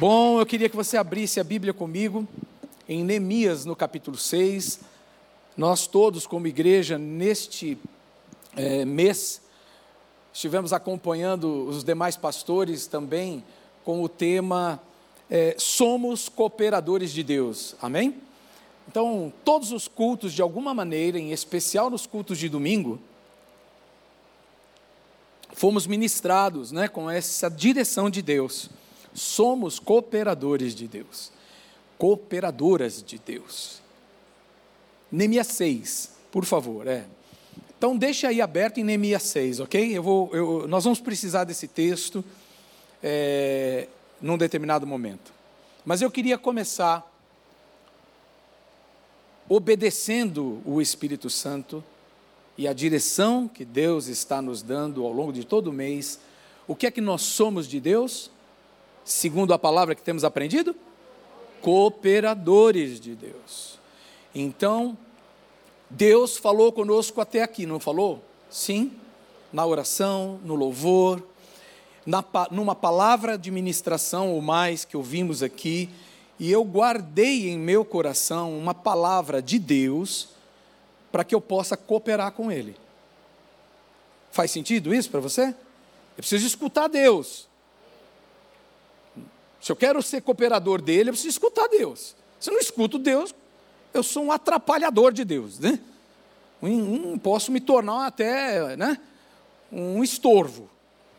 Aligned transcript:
Bom, 0.00 0.38
eu 0.38 0.46
queria 0.46 0.68
que 0.68 0.76
você 0.76 0.96
abrisse 0.96 1.40
a 1.40 1.44
Bíblia 1.44 1.74
comigo 1.74 2.24
em 2.88 3.02
Neemias, 3.02 3.64
no 3.64 3.74
capítulo 3.74 4.16
6. 4.16 4.78
Nós 5.56 5.88
todos, 5.88 6.24
como 6.24 6.46
igreja, 6.46 6.96
neste 6.96 7.76
é, 8.54 8.84
mês, 8.84 9.42
estivemos 10.32 10.72
acompanhando 10.72 11.66
os 11.66 11.82
demais 11.82 12.16
pastores 12.16 12.86
também 12.86 13.42
com 13.84 14.00
o 14.00 14.08
tema 14.08 14.80
é, 15.28 15.56
Somos 15.58 16.28
Cooperadores 16.28 17.10
de 17.10 17.24
Deus. 17.24 17.74
Amém? 17.82 18.22
Então, 18.86 19.32
todos 19.44 19.72
os 19.72 19.88
cultos, 19.88 20.32
de 20.32 20.40
alguma 20.40 20.72
maneira, 20.72 21.18
em 21.18 21.32
especial 21.32 21.90
nos 21.90 22.06
cultos 22.06 22.38
de 22.38 22.48
domingo, 22.48 23.00
fomos 25.54 25.88
ministrados 25.88 26.70
né, 26.70 26.86
com 26.86 27.10
essa 27.10 27.50
direção 27.50 28.08
de 28.08 28.22
Deus 28.22 28.70
somos 29.18 29.78
cooperadores 29.78 30.74
de 30.74 30.88
Deus, 30.88 31.30
cooperadoras 31.98 33.02
de 33.02 33.18
Deus. 33.18 33.82
Neemias 35.10 35.48
6, 35.48 36.12
por 36.30 36.44
favor, 36.44 36.86
é. 36.86 37.04
Então 37.76 37.96
deixa 37.96 38.28
aí 38.28 38.40
aberto 38.40 38.78
em 38.78 38.84
Neemias 38.84 39.22
6, 39.24 39.60
ok? 39.60 39.96
Eu 39.96 40.02
vou, 40.02 40.30
eu, 40.34 40.68
nós 40.68 40.84
vamos 40.84 41.00
precisar 41.00 41.44
desse 41.44 41.68
texto 41.68 42.24
é, 43.02 43.88
num 44.20 44.36
determinado 44.36 44.86
momento. 44.86 45.32
Mas 45.84 46.02
eu 46.02 46.10
queria 46.10 46.36
começar 46.36 47.08
obedecendo 49.48 50.60
o 50.64 50.80
Espírito 50.80 51.30
Santo 51.30 51.82
e 52.56 52.66
a 52.66 52.72
direção 52.72 53.48
que 53.48 53.64
Deus 53.64 54.08
está 54.08 54.42
nos 54.42 54.60
dando 54.60 55.04
ao 55.04 55.12
longo 55.12 55.32
de 55.32 55.44
todo 55.44 55.68
o 55.68 55.72
mês. 55.72 56.20
O 56.66 56.74
que 56.74 56.86
é 56.86 56.90
que 56.90 57.00
nós 57.00 57.22
somos 57.22 57.66
de 57.68 57.80
Deus? 57.80 58.30
Segundo 59.08 59.54
a 59.54 59.58
palavra 59.58 59.94
que 59.94 60.02
temos 60.02 60.22
aprendido? 60.22 60.76
Cooperadores 61.62 63.00
de 63.00 63.14
Deus. 63.14 63.78
Então, 64.34 64.96
Deus 65.88 66.36
falou 66.36 66.70
conosco 66.70 67.20
até 67.20 67.42
aqui, 67.42 67.64
não 67.64 67.80
falou? 67.80 68.22
Sim, 68.50 68.92
na 69.52 69.64
oração, 69.64 70.38
no 70.44 70.54
louvor, 70.54 71.22
na, 72.04 72.22
numa 72.50 72.74
palavra 72.74 73.38
de 73.38 73.50
ministração 73.50 74.32
ou 74.32 74.42
mais 74.42 74.84
que 74.84 74.96
ouvimos 74.96 75.42
aqui, 75.42 75.88
e 76.38 76.52
eu 76.52 76.62
guardei 76.62 77.48
em 77.48 77.58
meu 77.58 77.84
coração 77.84 78.56
uma 78.56 78.74
palavra 78.74 79.42
de 79.42 79.58
Deus 79.58 80.28
para 81.10 81.24
que 81.24 81.34
eu 81.34 81.40
possa 81.40 81.76
cooperar 81.76 82.32
com 82.32 82.52
Ele. 82.52 82.76
Faz 84.30 84.50
sentido 84.50 84.94
isso 84.94 85.10
para 85.10 85.20
você? 85.20 85.48
Eu 85.48 86.18
preciso 86.18 86.46
escutar 86.46 86.88
Deus. 86.88 87.47
Se 89.60 89.72
eu 89.72 89.76
quero 89.76 90.02
ser 90.02 90.22
cooperador 90.22 90.80
dele, 90.80 91.10
eu 91.10 91.12
preciso 91.12 91.30
escutar 91.30 91.68
Deus. 91.68 92.14
Se 92.38 92.50
eu 92.50 92.54
não 92.54 92.60
escuto 92.60 92.98
Deus, 92.98 93.34
eu 93.92 94.02
sou 94.02 94.24
um 94.24 94.32
atrapalhador 94.32 95.12
de 95.12 95.24
Deus, 95.24 95.58
né? 95.58 95.80
Um, 96.60 97.12
um, 97.12 97.18
posso 97.18 97.52
me 97.52 97.60
tornar 97.60 98.06
até 98.06 98.76
né, 98.76 98.98
um 99.70 100.02
estorvo. 100.02 100.68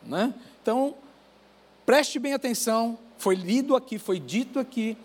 Né? 0.04 0.34
Então, 0.62 0.96
preste 1.86 2.20
bem 2.20 2.34
atenção, 2.34 2.98
foi 3.18 3.36
lido 3.36 3.76
aqui, 3.76 3.98
foi 3.98 4.20
dito 4.20 4.60
aqui, 4.60 4.98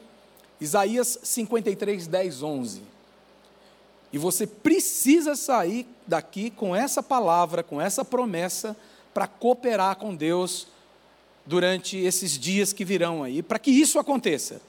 Isaías 0.60 1.18
53, 1.22 2.06
10, 2.06 2.42
11. 2.42 2.82
E 4.12 4.18
você 4.18 4.46
precisa 4.46 5.34
sair 5.34 5.86
daqui 6.06 6.50
com 6.50 6.74
essa 6.74 7.02
palavra, 7.02 7.62
com 7.62 7.80
essa 7.80 8.04
promessa, 8.04 8.76
para 9.12 9.26
cooperar 9.26 9.96
com 9.96 10.14
Deus 10.14 10.68
durante 11.46 11.96
esses 11.98 12.38
dias 12.38 12.72
que 12.72 12.84
virão 12.84 13.22
aí. 13.22 13.42
Para 13.42 13.58
que 13.58 13.70
isso 13.70 13.98
aconteça, 13.98 14.60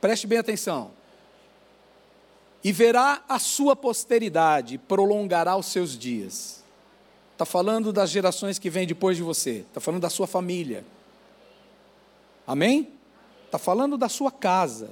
preste 0.00 0.26
bem 0.26 0.38
atenção. 0.38 0.90
E 2.62 2.72
verá 2.72 3.22
a 3.28 3.38
sua 3.38 3.76
posteridade, 3.76 4.78
prolongará 4.78 5.56
os 5.56 5.66
seus 5.66 5.98
dias. 5.98 6.64
Está 7.32 7.44
falando 7.44 7.92
das 7.92 8.10
gerações 8.10 8.58
que 8.58 8.70
vêm 8.70 8.86
depois 8.86 9.16
de 9.16 9.22
você, 9.22 9.64
está 9.68 9.80
falando 9.80 10.00
da 10.00 10.08
sua 10.08 10.26
família. 10.26 10.84
Amém? 12.46 12.88
Está 13.44 13.58
falando 13.58 13.98
da 13.98 14.08
sua 14.08 14.30
casa. 14.30 14.90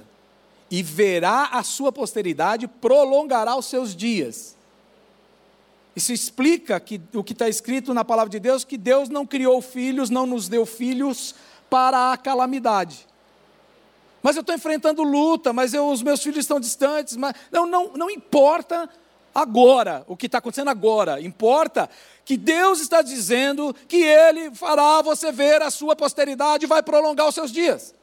E 0.69 0.83
verá 0.83 1.49
a 1.51 1.63
sua 1.63 1.91
posteridade, 1.91 2.67
prolongará 2.67 3.55
os 3.55 3.65
seus 3.65 3.95
dias. 3.95 4.55
Isso 5.95 6.11
explica 6.11 6.79
que, 6.79 6.99
o 7.13 7.23
que 7.23 7.33
está 7.33 7.47
escrito 7.47 7.93
na 7.93 8.03
palavra 8.03 8.29
de 8.29 8.39
Deus, 8.39 8.63
que 8.63 8.77
Deus 8.77 9.09
não 9.09 9.25
criou 9.25 9.61
filhos, 9.61 10.09
não 10.09 10.25
nos 10.25 10.49
deu 10.49 10.65
filhos 10.65 11.35
para 11.69 12.11
a 12.11 12.17
calamidade. 12.17 13.07
Mas 14.21 14.35
eu 14.35 14.39
estou 14.39 14.55
enfrentando 14.55 15.03
luta, 15.03 15.53
mas 15.53 15.73
eu, 15.73 15.87
os 15.87 16.01
meus 16.01 16.23
filhos 16.23 16.39
estão 16.39 16.59
distantes. 16.59 17.15
Mas, 17.15 17.33
não, 17.51 17.67
não, 17.67 17.91
não 17.93 18.09
importa 18.09 18.89
agora, 19.35 20.03
o 20.07 20.17
que 20.17 20.25
está 20.25 20.39
acontecendo 20.39 20.69
agora. 20.69 21.21
Importa 21.21 21.87
que 22.25 22.37
Deus 22.37 22.79
está 22.79 23.03
dizendo 23.03 23.75
que 23.87 23.97
Ele 23.97 24.49
fará 24.55 25.01
você 25.01 25.31
ver 25.31 25.61
a 25.61 25.69
sua 25.69 25.95
posteridade 25.95 26.65
e 26.65 26.67
vai 26.67 26.81
prolongar 26.81 27.27
os 27.27 27.35
seus 27.35 27.51
dias. 27.51 27.93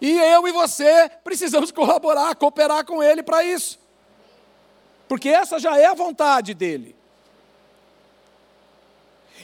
E 0.00 0.18
eu 0.18 0.48
e 0.48 0.52
você 0.52 1.10
precisamos 1.22 1.70
colaborar, 1.72 2.34
cooperar 2.36 2.86
com 2.86 3.02
Ele 3.02 3.22
para 3.22 3.44
isso 3.44 3.83
porque 5.14 5.28
essa 5.28 5.60
já 5.60 5.78
é 5.78 5.84
a 5.84 5.94
vontade 5.94 6.54
dele. 6.54 6.96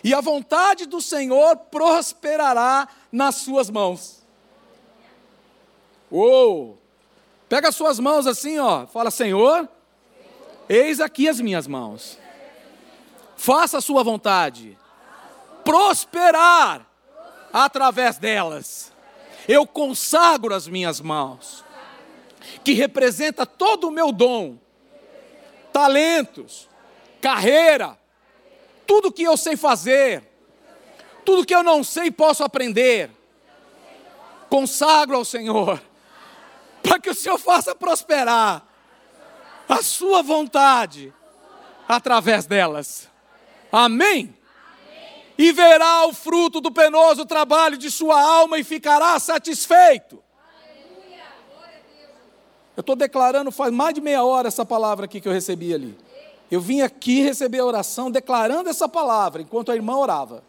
E 0.03 0.13
a 0.13 0.21
vontade 0.21 0.85
do 0.85 1.01
Senhor 1.01 1.57
prosperará 1.71 2.89
nas 3.13 3.37
suas 3.37 3.71
mãos. 3.71 4.21
Uou! 6.11 6.77
Pega 7.49 7.69
as 7.69 7.77
suas 7.77 8.01
mãos 8.01 8.27
assim, 8.27 8.59
ó. 8.59 8.85
Fala, 8.89 9.13
Senhor, 9.13 9.69
eis 10.69 10.99
aqui 10.99 11.29
as 11.29 11.41
minhas 11.41 11.69
mãos. 11.69 12.19
Faça 13.37 13.79
a 13.79 13.81
sua 13.81 14.03
vontade. 14.03 14.77
Prosperar 15.63 16.85
através 17.53 18.19
delas. 18.19 18.93
Eu 19.47 19.65
consagro 19.69 20.53
as 20.53 20.67
minhas 20.67 21.01
mãos, 21.01 21.65
que 22.65 22.73
representa 22.73 23.47
todo 23.47 23.87
o 23.87 23.93
meu 23.93 24.11
dom 24.11 24.59
talentos, 25.73 26.69
carreira, 27.21 27.99
tudo 28.87 29.13
que 29.13 29.23
eu 29.23 29.37
sei 29.37 29.57
fazer, 29.57 30.23
tudo 31.25 31.47
que 31.47 31.55
eu 31.55 31.63
não 31.63 31.85
sei 31.85 32.11
posso 32.11 32.43
aprender. 32.43 33.11
Consagro 34.49 35.17
ao 35.17 35.25
Senhor, 35.25 35.81
para 36.83 36.99
que 36.99 37.11
o 37.11 37.15
Senhor 37.15 37.39
faça 37.39 37.75
prosperar 37.75 38.67
a 39.69 39.83
sua 39.83 40.23
vontade 40.23 41.15
através 41.89 42.47
delas. 42.47 43.09
Amém? 43.71 44.37
E 45.39 45.53
verá 45.53 46.07
o 46.07 46.13
fruto 46.13 46.61
do 46.61 46.71
penoso 46.71 47.25
trabalho 47.25 47.79
de 47.79 47.91
sua 47.91 48.21
alma 48.21 48.59
e 48.59 48.65
ficará 48.65 49.19
satisfeito. 49.19 50.23
Eu 52.81 52.83
estou 52.83 52.97
declarando 52.97 53.53
faz 53.53 53.71
mais 53.71 53.95
de 53.95 54.01
meia 54.01 54.25
hora 54.25 54.49
essa 54.49 54.65
palavra 54.65 55.05
aqui 55.05 55.21
que 55.21 55.29
eu 55.29 55.33
recebi 55.33 55.75
ali. 55.75 55.95
Eu 56.51 56.63
vim 56.63 56.81
aqui 56.81 57.21
receber 57.21 57.59
a 57.59 57.65
oração 57.67 58.11
declarando 58.11 58.71
essa 58.71 58.89
palavra 58.89 59.43
enquanto 59.43 59.71
a 59.71 59.77
irmã 59.77 59.97
orava. 59.97 60.43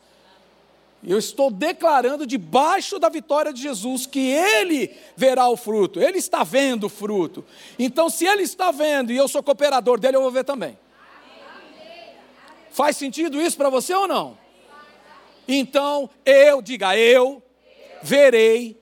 Eu 1.05 1.17
estou 1.17 1.51
declarando 1.51 2.25
debaixo 2.25 2.97
da 2.99 3.09
vitória 3.09 3.51
de 3.51 3.61
Jesus 3.61 4.05
que 4.05 4.31
Ele 4.31 4.95
verá 5.13 5.49
o 5.49 5.57
fruto, 5.57 5.99
Ele 5.99 6.19
está 6.19 6.41
vendo 6.41 6.85
o 6.85 6.89
fruto. 6.89 7.43
Então, 7.77 8.09
se 8.09 8.25
Ele 8.25 8.43
está 8.43 8.71
vendo 8.71 9.11
e 9.11 9.17
eu 9.17 9.27
sou 9.27 9.43
cooperador 9.43 9.99
dele, 9.99 10.15
eu 10.15 10.21
vou 10.21 10.31
ver 10.31 10.45
também. 10.45 10.79
Faz 12.69 12.95
sentido 12.95 13.41
isso 13.41 13.57
para 13.57 13.69
você 13.69 13.93
ou 13.93 14.07
não? 14.07 14.37
Então, 15.45 16.09
eu, 16.23 16.61
diga 16.61 16.97
eu, 16.97 17.43
verei 18.01 18.81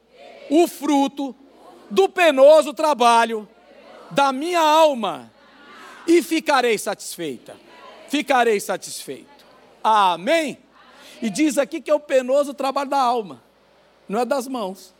o 0.51 0.67
fruto 0.67 1.35
do 1.89 2.07
penoso 2.07 2.73
trabalho 2.73 3.47
da 4.11 4.31
minha 4.31 4.59
alma 4.59 5.31
e 6.07 6.21
ficarei 6.21 6.77
satisfeita. 6.77 7.55
Ficarei 8.07 8.59
satisfeito. 8.59 9.45
Amém? 9.83 10.57
E 11.21 11.29
diz 11.29 11.57
aqui 11.57 11.81
que 11.81 11.91
é 11.91 11.93
o 11.93 11.99
penoso 11.99 12.53
trabalho 12.53 12.89
da 12.89 12.99
alma, 12.99 13.41
não 14.07 14.19
é 14.19 14.25
das 14.25 14.47
mãos. 14.47 14.93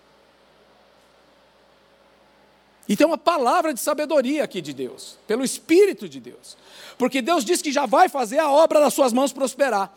E 2.87 2.97
tem 2.97 3.05
uma 3.05 3.17
palavra 3.17 3.73
de 3.73 3.79
sabedoria 3.79 4.43
aqui 4.43 4.61
de 4.61 4.73
Deus, 4.73 5.17
pelo 5.27 5.43
Espírito 5.43 6.09
de 6.09 6.19
Deus. 6.19 6.57
Porque 6.97 7.21
Deus 7.21 7.45
diz 7.45 7.61
que 7.61 7.71
já 7.71 7.85
vai 7.85 8.09
fazer 8.09 8.39
a 8.39 8.49
obra 8.49 8.79
das 8.79 8.93
suas 8.93 9.13
mãos 9.13 9.31
prosperar. 9.31 9.93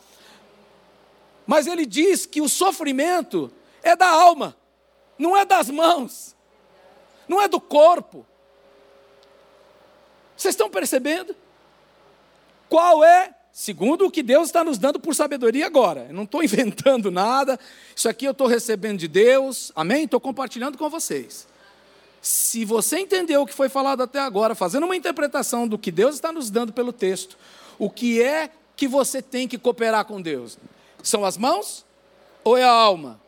Mas 1.47 1.67
Ele 1.67 1.87
diz 1.87 2.27
que 2.27 2.41
o 2.41 2.49
sofrimento 2.49 3.51
é 3.83 3.97
da 3.97 4.09
alma, 4.09 4.55
não 5.19 5.37
é 5.37 5.45
das 5.45 5.71
mãos 5.71 6.37
não 7.33 7.41
é 7.41 7.49
do 7.49 7.61
corpo. 7.61 8.27
Vocês 10.37 10.53
estão 10.53 10.69
percebendo? 10.69 11.35
Qual 12.69 13.03
é 13.03 13.35
segundo 13.53 14.07
o 14.07 14.11
que 14.11 14.23
Deus 14.23 14.47
está 14.49 14.65
nos 14.65 14.79
dando 14.79 14.99
por 14.99 15.15
sabedoria 15.15 15.67
agora. 15.67 16.07
Eu 16.09 16.15
não 16.15 16.23
estou 16.25 16.43
inventando 16.45 17.11
nada, 17.11 17.61
isso 17.95 18.09
aqui 18.09 18.25
eu 18.25 18.33
estou 18.33 18.47
recebendo 18.47 18.99
de 18.99 19.09
Deus, 19.09 19.71
amém? 19.77 20.05
Estou 20.05 20.21
compartilhando 20.21 20.79
com 20.79 20.89
vocês. 20.89 21.47
Se 22.21 22.65
você 22.65 22.99
entendeu 22.99 23.43
o 23.43 23.47
que 23.47 23.53
foi 23.53 23.69
falado 23.69 24.03
até 24.03 24.21
agora, 24.21 24.55
fazendo 24.55 24.85
uma 24.85 24.97
interpretação 24.97 25.69
do 25.69 25.77
que 25.77 25.91
Deus 25.91 26.15
está 26.15 26.33
nos 26.33 26.51
dando 26.51 26.73
pelo 26.73 26.93
texto, 26.93 27.37
o 27.79 27.91
que 27.91 28.23
é 28.23 28.51
que 28.77 28.89
você 28.89 29.21
tem 29.21 29.47
que 29.47 29.59
cooperar 29.59 30.05
com 30.05 30.21
Deus? 30.21 30.57
São 31.03 31.25
as 31.25 31.37
mãos 31.37 31.85
ou 32.45 32.57
é 32.57 32.63
a 32.63 32.71
alma? 32.71 33.21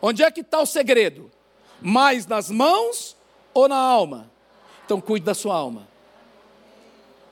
Onde 0.00 0.22
é 0.22 0.30
que 0.30 0.40
está 0.40 0.60
o 0.60 0.66
segredo? 0.66 1.30
Mais 1.82 2.26
nas 2.26 2.50
mãos 2.50 3.16
ou 3.52 3.68
na 3.68 3.76
alma? 3.76 4.30
Então 4.84 5.00
cuide 5.00 5.26
da 5.26 5.34
sua 5.34 5.54
alma. 5.54 5.88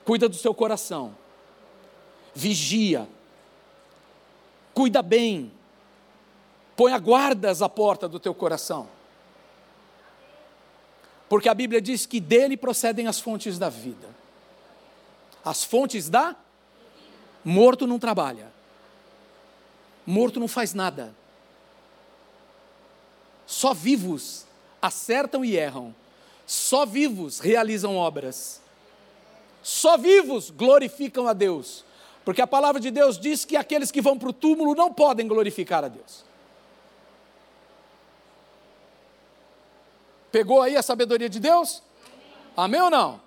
Cuida 0.03 0.27
do 0.27 0.35
seu 0.35 0.53
coração. 0.53 1.15
Vigia. 2.33 3.07
Cuida 4.73 5.01
bem. 5.01 5.51
Põe 6.75 6.97
guardas 6.99 7.61
à 7.61 7.69
porta 7.69 8.07
do 8.07 8.19
teu 8.19 8.33
coração. 8.33 8.87
Porque 11.29 11.47
a 11.47 11.53
Bíblia 11.53 11.81
diz 11.81 12.05
que 12.05 12.19
dele 12.19 12.57
procedem 12.57 13.07
as 13.07 13.19
fontes 13.19 13.57
da 13.57 13.69
vida. 13.69 14.09
As 15.45 15.63
fontes 15.63 16.09
da 16.09 16.35
morto 17.43 17.87
não 17.87 17.97
trabalha. 17.97 18.51
Morto 20.05 20.39
não 20.39 20.47
faz 20.47 20.73
nada. 20.73 21.15
Só 23.51 23.73
vivos 23.73 24.45
acertam 24.81 25.43
e 25.43 25.57
erram. 25.57 25.93
Só 26.47 26.85
vivos 26.85 27.41
realizam 27.41 27.97
obras. 27.97 28.61
Só 29.61 29.97
vivos 29.97 30.49
glorificam 30.49 31.27
a 31.27 31.33
Deus. 31.33 31.83
Porque 32.23 32.41
a 32.41 32.47
palavra 32.47 32.79
de 32.79 32.89
Deus 32.89 33.19
diz 33.19 33.43
que 33.43 33.57
aqueles 33.57 33.91
que 33.91 34.01
vão 34.01 34.17
para 34.17 34.29
o 34.29 34.33
túmulo 34.33 34.73
não 34.73 34.93
podem 34.93 35.27
glorificar 35.27 35.83
a 35.83 35.89
Deus. 35.89 36.23
Pegou 40.31 40.61
aí 40.61 40.77
a 40.77 40.81
sabedoria 40.81 41.27
de 41.27 41.41
Deus? 41.41 41.83
Amém 42.55 42.81
ou 42.81 42.89
não? 42.89 43.19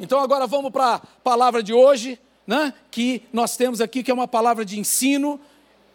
Então 0.00 0.20
agora 0.20 0.46
vamos 0.46 0.72
para 0.72 0.94
a 0.94 0.98
palavra 1.22 1.62
de 1.62 1.74
hoje, 1.74 2.18
né, 2.46 2.72
que 2.90 3.22
nós 3.30 3.58
temos 3.58 3.82
aqui, 3.82 4.02
que 4.02 4.10
é 4.10 4.14
uma 4.14 4.26
palavra 4.26 4.64
de 4.64 4.80
ensino 4.80 5.38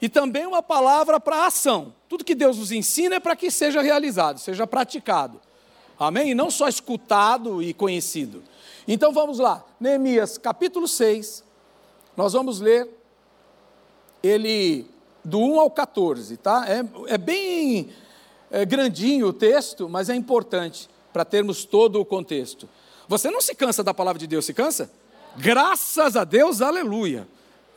e 0.02 0.10
também 0.10 0.48
uma 0.48 0.64
palavra 0.64 1.20
para 1.20 1.46
ação. 1.46 1.94
Tudo 2.10 2.26
que 2.26 2.34
Deus 2.34 2.58
nos 2.58 2.72
ensina 2.72 3.16
é 3.16 3.20
para 3.20 3.36
que 3.36 3.52
seja 3.52 3.82
realizado, 3.82 4.40
seja 4.40 4.66
praticado. 4.66 5.40
Amém? 6.00 6.32
E 6.32 6.36
não 6.36 6.50
só 6.50 6.68
escutado 6.68 7.62
e 7.62 7.74
conhecido. 7.74 8.44
Então 8.88 9.14
vamos 9.14 9.38
lá, 9.38 9.64
Neemias 9.80 10.38
capítulo 10.38 10.88
6, 10.88 11.44
nós 12.18 12.34
vamos 12.34 12.60
ler 12.60 12.90
ele 14.24 14.88
do 15.24 15.40
1 15.40 15.60
ao 15.60 15.70
14, 15.70 16.38
tá? 16.38 16.66
É, 16.68 17.14
é 17.14 17.18
bem 17.18 17.90
é, 18.50 18.66
grandinho 18.66 19.28
o 19.28 19.34
texto, 19.34 19.88
mas 19.88 20.10
é 20.10 20.16
importante 20.16 20.90
para 21.14 21.24
termos 21.24 21.64
todo 21.64 22.00
o 22.00 22.06
contexto. 22.06 22.68
Você 23.08 23.30
não 23.30 23.42
se 23.42 23.54
cansa 23.54 23.84
da 23.84 23.94
palavra 23.94 24.20
de 24.20 24.26
Deus, 24.26 24.46
se 24.46 24.54
cansa? 24.54 24.92
Graças 25.38 26.16
a 26.16 26.24
Deus, 26.24 26.62
aleluia. 26.62 27.28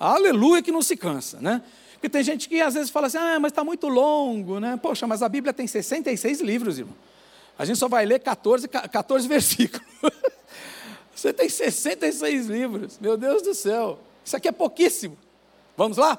Aleluia 0.01 0.63
que 0.63 0.73
não 0.73 0.83
se 0.83 0.97
cansa, 0.97 1.39
né? 1.41 1.63
Porque 2.05 2.19
tem 2.19 2.23
gente 2.23 2.51
que 2.51 2.61
às 2.61 2.75
vezes 2.75 2.91
fala 2.91 3.07
assim, 3.07 3.17
ah, 3.17 3.41
mas 3.41 3.51
está 3.51 3.65
muito 3.65 3.89
longo, 3.89 4.61
né? 4.61 4.77
Poxa, 4.77 5.07
mas 5.07 5.23
a 5.23 5.29
Bíblia 5.29 5.55
tem 5.55 5.67
66 5.67 6.43
livros, 6.43 6.79
irmão. 6.79 6.95
A 7.59 7.65
gente 7.65 7.79
só 7.79 7.89
vai 7.89 8.05
ler 8.05 8.21
14, 8.21 8.69
14 8.69 9.25
versículos. 9.27 9.87
Você 11.17 11.33
tem 11.33 11.49
66 11.49 12.47
livros, 12.47 12.99
meu 13.01 13.17
Deus 13.17 13.41
do 13.41 13.55
céu. 13.55 13.99
Isso 14.23 14.37
aqui 14.37 14.47
é 14.47 14.53
pouquíssimo. 14.53 15.17
Vamos 15.79 15.97
lá? 15.97 16.19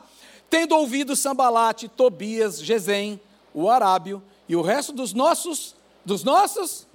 Tendo 0.49 0.75
ouvido 0.75 1.15
Sambalate, 1.15 1.87
Tobias, 1.87 2.59
Gesem, 2.63 3.21
o 3.53 3.69
Arábio 3.69 4.23
e 4.49 4.55
o 4.55 4.63
resto 4.63 4.91
dos 4.91 5.13
nossos, 5.13 5.75
dos 6.03 6.23
nossos 6.23 6.87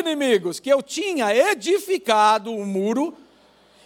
inimigos, 0.00 0.58
que 0.58 0.68
eu 0.68 0.82
tinha 0.82 1.32
edificado 1.32 2.50
um 2.50 2.66
muro 2.66 3.16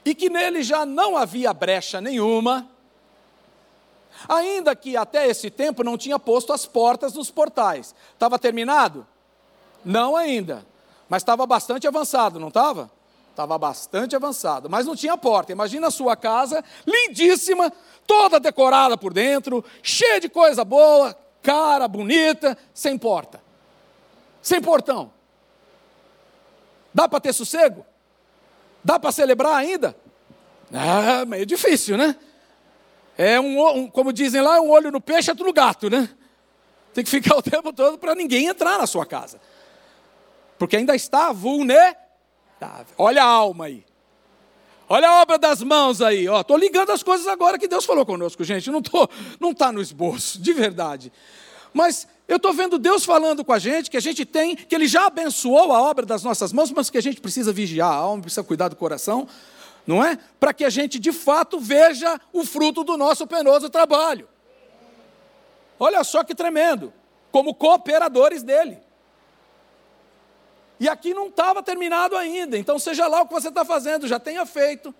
e 0.02 0.14
que 0.14 0.30
nele 0.30 0.62
já 0.62 0.86
não 0.86 1.14
havia 1.14 1.52
brecha 1.52 2.00
nenhuma, 2.00 2.70
ainda 4.28 4.74
que 4.74 4.96
até 4.96 5.26
esse 5.26 5.50
tempo 5.50 5.82
não 5.84 5.98
tinha 5.98 6.18
posto 6.18 6.52
as 6.52 6.66
portas 6.66 7.14
nos 7.14 7.30
portais. 7.30 7.94
Estava 8.12 8.38
terminado? 8.38 9.06
Não 9.84 10.16
ainda, 10.16 10.64
mas 11.08 11.22
estava 11.22 11.46
bastante 11.46 11.86
avançado, 11.86 12.40
não 12.40 12.48
estava? 12.48 12.90
Estava 13.30 13.58
bastante 13.58 14.14
avançado, 14.14 14.70
mas 14.70 14.86
não 14.86 14.94
tinha 14.94 15.16
porta. 15.16 15.52
Imagina 15.52 15.88
a 15.88 15.90
sua 15.90 16.16
casa, 16.16 16.64
lindíssima, 16.86 17.72
toda 18.06 18.38
decorada 18.38 18.96
por 18.96 19.12
dentro, 19.12 19.64
cheia 19.82 20.20
de 20.20 20.28
coisa 20.28 20.64
boa, 20.64 21.16
cara, 21.42 21.88
bonita, 21.88 22.56
sem 22.72 22.96
porta, 22.96 23.42
sem 24.40 24.60
portão. 24.62 25.12
Dá 26.94 27.08
para 27.08 27.20
ter 27.20 27.32
sossego? 27.32 27.84
Dá 28.84 29.00
para 29.00 29.10
celebrar 29.10 29.56
ainda? 29.56 29.96
Ah, 30.72 31.24
meio 31.24 31.44
difícil, 31.44 31.96
né? 31.96 32.16
É 33.16 33.40
um, 33.40 33.66
um, 33.76 33.86
como 33.88 34.12
dizem 34.12 34.40
lá, 34.40 34.60
um 34.60 34.70
olho 34.70 34.90
no 34.90 35.00
peixe, 35.00 35.30
outro 35.30 35.46
no 35.46 35.52
gato, 35.52 35.88
né? 35.88 36.08
Tem 36.92 37.04
que 37.04 37.10
ficar 37.10 37.36
o 37.38 37.42
tempo 37.42 37.72
todo 37.72 37.98
para 37.98 38.14
ninguém 38.14 38.46
entrar 38.46 38.78
na 38.78 38.86
sua 38.86 39.06
casa. 39.06 39.40
Porque 40.58 40.76
ainda 40.76 40.94
está 40.94 41.32
vulnerável. 41.32 41.96
Olha 42.96 43.22
a 43.22 43.26
alma 43.26 43.66
aí. 43.66 43.84
Olha 44.88 45.08
a 45.08 45.22
obra 45.22 45.38
das 45.38 45.62
mãos 45.62 46.02
aí, 46.02 46.28
ó. 46.28 46.42
Tô 46.42 46.56
ligando 46.56 46.90
as 46.90 47.02
coisas 47.02 47.26
agora 47.26 47.58
que 47.58 47.66
Deus 47.66 47.84
falou 47.84 48.04
conosco, 48.04 48.44
gente. 48.44 48.70
Não 48.70 48.82
tô, 48.82 49.08
não 49.40 49.50
está 49.50 49.72
no 49.72 49.80
esboço, 49.80 50.40
de 50.40 50.52
verdade. 50.52 51.12
Mas 51.72 52.06
eu 52.28 52.36
estou 52.36 52.52
vendo 52.52 52.78
Deus 52.78 53.04
falando 53.04 53.44
com 53.44 53.52
a 53.52 53.58
gente 53.58 53.90
que 53.90 53.96
a 53.96 54.00
gente 54.00 54.24
tem, 54.24 54.54
que 54.54 54.74
Ele 54.74 54.86
já 54.86 55.06
abençoou 55.06 55.72
a 55.72 55.82
obra 55.82 56.06
das 56.06 56.22
nossas 56.22 56.52
mãos, 56.52 56.70
mas 56.70 56.90
que 56.90 56.98
a 56.98 57.02
gente 57.02 57.20
precisa 57.20 57.52
vigiar 57.52 57.90
a 57.90 57.94
alma, 57.94 58.22
precisa 58.22 58.44
cuidar 58.44 58.68
do 58.68 58.76
coração, 58.76 59.26
não 59.86 60.04
é? 60.04 60.18
Para 60.38 60.52
que 60.52 60.64
a 60.64 60.70
gente 60.70 60.98
de 60.98 61.12
fato 61.12 61.58
veja 61.58 62.20
o 62.32 62.44
fruto 62.44 62.84
do 62.84 62.96
nosso 62.96 63.26
penoso 63.26 63.68
trabalho. 63.68 64.28
Olha 65.78 66.02
só 66.04 66.22
que 66.24 66.34
tremendo, 66.34 66.92
como 67.30 67.54
cooperadores 67.54 68.42
dele. 68.42 68.78
E 70.80 70.88
aqui 70.88 71.14
não 71.14 71.28
estava 71.28 71.62
terminado 71.62 72.16
ainda, 72.16 72.58
então 72.58 72.78
seja 72.78 73.06
lá 73.06 73.22
o 73.22 73.26
que 73.26 73.34
você 73.34 73.48
está 73.48 73.64
fazendo, 73.64 74.08
já 74.08 74.18
tenha 74.18 74.44
feito. 74.44 74.94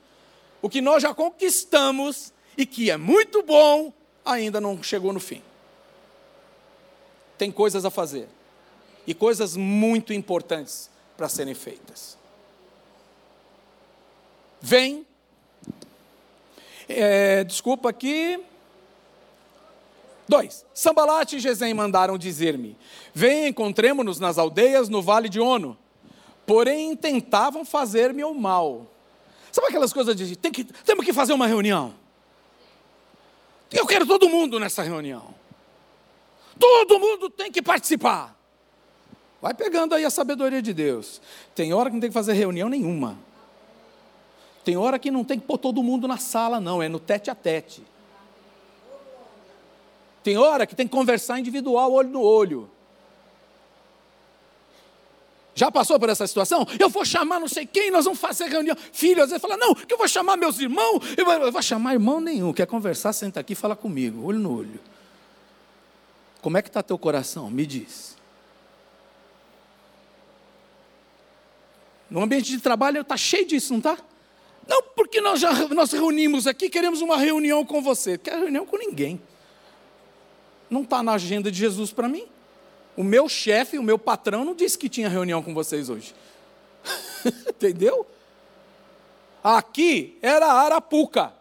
O 0.63 0.69
que 0.69 0.81
nós 0.81 1.03
já 1.03 1.15
conquistamos 1.15 2.33
e 2.57 2.65
que 2.65 2.91
é 2.91 2.97
muito 2.97 3.43
bom, 3.43 3.93
ainda 4.25 4.61
não 4.61 4.83
chegou 4.83 5.13
no 5.13 5.21
fim 5.21 5.43
tem 7.37 7.51
coisas 7.51 7.85
a 7.85 7.91
fazer 7.91 8.29
e 9.07 9.15
coisas 9.15 9.57
muito 9.57 10.13
importantes 10.13 10.91
para 11.17 11.29
serem 11.29 11.55
feitas. 11.55 12.17
Vem, 14.67 15.07
é, 16.89 17.45
desculpa 17.45 17.91
aqui. 17.91 18.41
Dois, 20.27 20.65
Sambalate 20.73 21.37
e 21.37 21.39
Gesem 21.39 21.75
mandaram 21.75 22.17
dizer-me: 22.17 22.75
Vem, 23.13 23.49
encontremos-nos 23.49 24.19
nas 24.19 24.39
aldeias 24.39 24.89
no 24.89 25.03
vale 25.03 25.29
de 25.29 25.39
Ono. 25.39 25.77
Porém, 26.47 26.97
tentavam 26.97 27.63
fazer-me 27.63 28.25
o 28.25 28.33
mal. 28.33 28.87
Sabe 29.53 29.69
aquelas 29.69 29.93
coisas 29.93 30.17
de 30.17 30.35
tem 30.35 30.51
que, 30.51 30.65
temos 30.65 31.05
que 31.05 31.13
fazer 31.13 31.35
uma 31.35 31.47
reunião? 31.47 31.93
Eu 33.71 33.87
quero 33.87 34.07
todo 34.07 34.31
mundo 34.31 34.59
nessa 34.59 34.83
reunião. 34.83 35.35
Todo 36.59 36.99
mundo 36.99 37.29
tem 37.29 37.53
que 37.53 37.61
participar. 37.61 38.35
Vai 39.43 39.53
pegando 39.53 39.95
aí 39.95 40.07
a 40.07 40.11
sabedoria 40.11 40.63
de 40.63 40.73
Deus. 40.73 41.21
Tem 41.55 41.75
hora 41.75 41.91
que 41.91 41.97
não 41.97 42.01
tem 42.01 42.09
que 42.09 42.15
fazer 42.15 42.33
reunião 42.33 42.71
nenhuma. 42.71 43.19
Tem 44.65 44.77
hora 44.77 44.99
que 44.99 45.11
não 45.11 45.23
tem 45.23 45.39
que 45.39 45.47
pôr 45.47 45.59
todo 45.59 45.83
mundo 45.83 46.09
na 46.09 46.17
sala, 46.17 46.59
não, 46.59 46.83
é 46.83 46.89
no 46.89 46.99
tete 46.99 47.31
a 47.31 47.35
tete. 47.35 47.83
Tem 50.23 50.39
hora 50.39 50.67
que 50.67 50.75
tem 50.75 50.87
que 50.87 50.93
conversar 50.93 51.39
individual, 51.39 51.93
olho 51.93 52.09
no 52.09 52.23
olho. 52.23 52.71
Já 55.55 55.71
passou 55.71 56.01
por 56.01 56.09
essa 56.09 56.27
situação? 56.27 56.67
Eu 56.81 56.89
vou 56.89 57.05
chamar 57.05 57.39
não 57.39 57.47
sei 57.47 57.65
quem, 57.67 57.91
nós 57.91 58.07
vamos 58.07 58.19
fazer 58.19 58.47
reunião. 58.47 58.75
Filho, 58.93 59.23
às 59.23 59.29
vezes 59.29 59.41
fala, 59.41 59.57
não, 59.57 59.75
que 59.75 59.93
eu 59.93 59.99
vou 59.99 60.09
chamar 60.09 60.37
meus 60.37 60.59
irmãos. 60.59 61.01
Eu 61.17 61.25
vou, 61.25 61.35
eu 61.35 61.53
vou 61.53 61.63
chamar 61.63 61.93
irmão 61.93 62.21
nenhum. 62.21 62.53
Quer 62.53 62.67
conversar, 62.67 63.13
senta 63.13 63.39
aqui 63.39 63.53
e 63.53 63.57
fala 63.57 63.77
comigo, 63.77 64.25
olho 64.25 64.39
no 64.39 64.57
olho. 64.57 64.81
Como 66.41 66.57
é 66.57 66.63
que 66.63 66.69
está 66.69 66.83
teu 66.83 66.99
coração? 66.99 67.51
Me 67.51 67.65
diz. 67.67 68.17
No 72.11 72.23
ambiente 72.23 72.51
de 72.51 72.61
trabalho 72.61 73.03
está 73.03 73.17
cheio 73.17 73.47
disso, 73.47 73.73
não 73.73 73.79
está? 73.79 73.97
Não, 74.67 74.83
porque 74.83 75.21
nós 75.21 75.41
já 75.41 75.53
nós 75.69 75.93
reunimos 75.93 76.47
aqui, 76.47 76.71
queremos 76.71 77.01
uma 77.01 77.17
reunião 77.17 77.65
com 77.65 77.83
você. 77.83 78.17
Quer 78.17 78.39
reunião 78.39 78.67
com 78.67 78.77
ninguém. 78.77 79.21
Não 80.71 80.83
está 80.83 81.03
na 81.03 81.13
agenda 81.13 81.51
de 81.51 81.59
Jesus 81.59 81.93
para 81.93 82.09
mim. 82.09 82.27
O 82.97 83.05
meu 83.05 83.29
chefe, 83.29 83.79
o 83.79 83.83
meu 83.83 83.99
patrão, 83.99 84.45
não 84.45 84.55
disse 84.55 84.79
que 84.79 84.89
tinha 84.89 85.09
reunião 85.09 85.43
com 85.43 85.53
vocês 85.53 85.89
hoje. 85.89 86.15
Entendeu? 87.49 88.07
Aqui 89.43 90.19
era 90.23 90.47
Arapuca. 90.47 91.33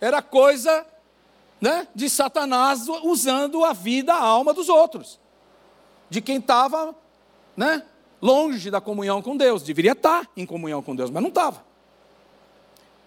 era 0.00 0.22
coisa 0.22 0.86
né, 1.60 1.86
de 1.94 2.08
Satanás 2.08 2.86
usando 3.02 3.64
a 3.64 3.72
vida, 3.72 4.14
a 4.14 4.22
alma 4.22 4.54
dos 4.54 4.68
outros, 4.68 5.18
de 6.08 6.20
quem 6.20 6.38
estava 6.38 6.94
né, 7.56 7.84
longe 8.22 8.70
da 8.70 8.80
comunhão 8.80 9.20
com 9.20 9.36
Deus, 9.36 9.62
deveria 9.62 9.92
estar 9.92 10.28
em 10.36 10.46
comunhão 10.46 10.82
com 10.82 10.94
Deus, 10.94 11.10
mas 11.10 11.22
não 11.22 11.28
estava. 11.28 11.67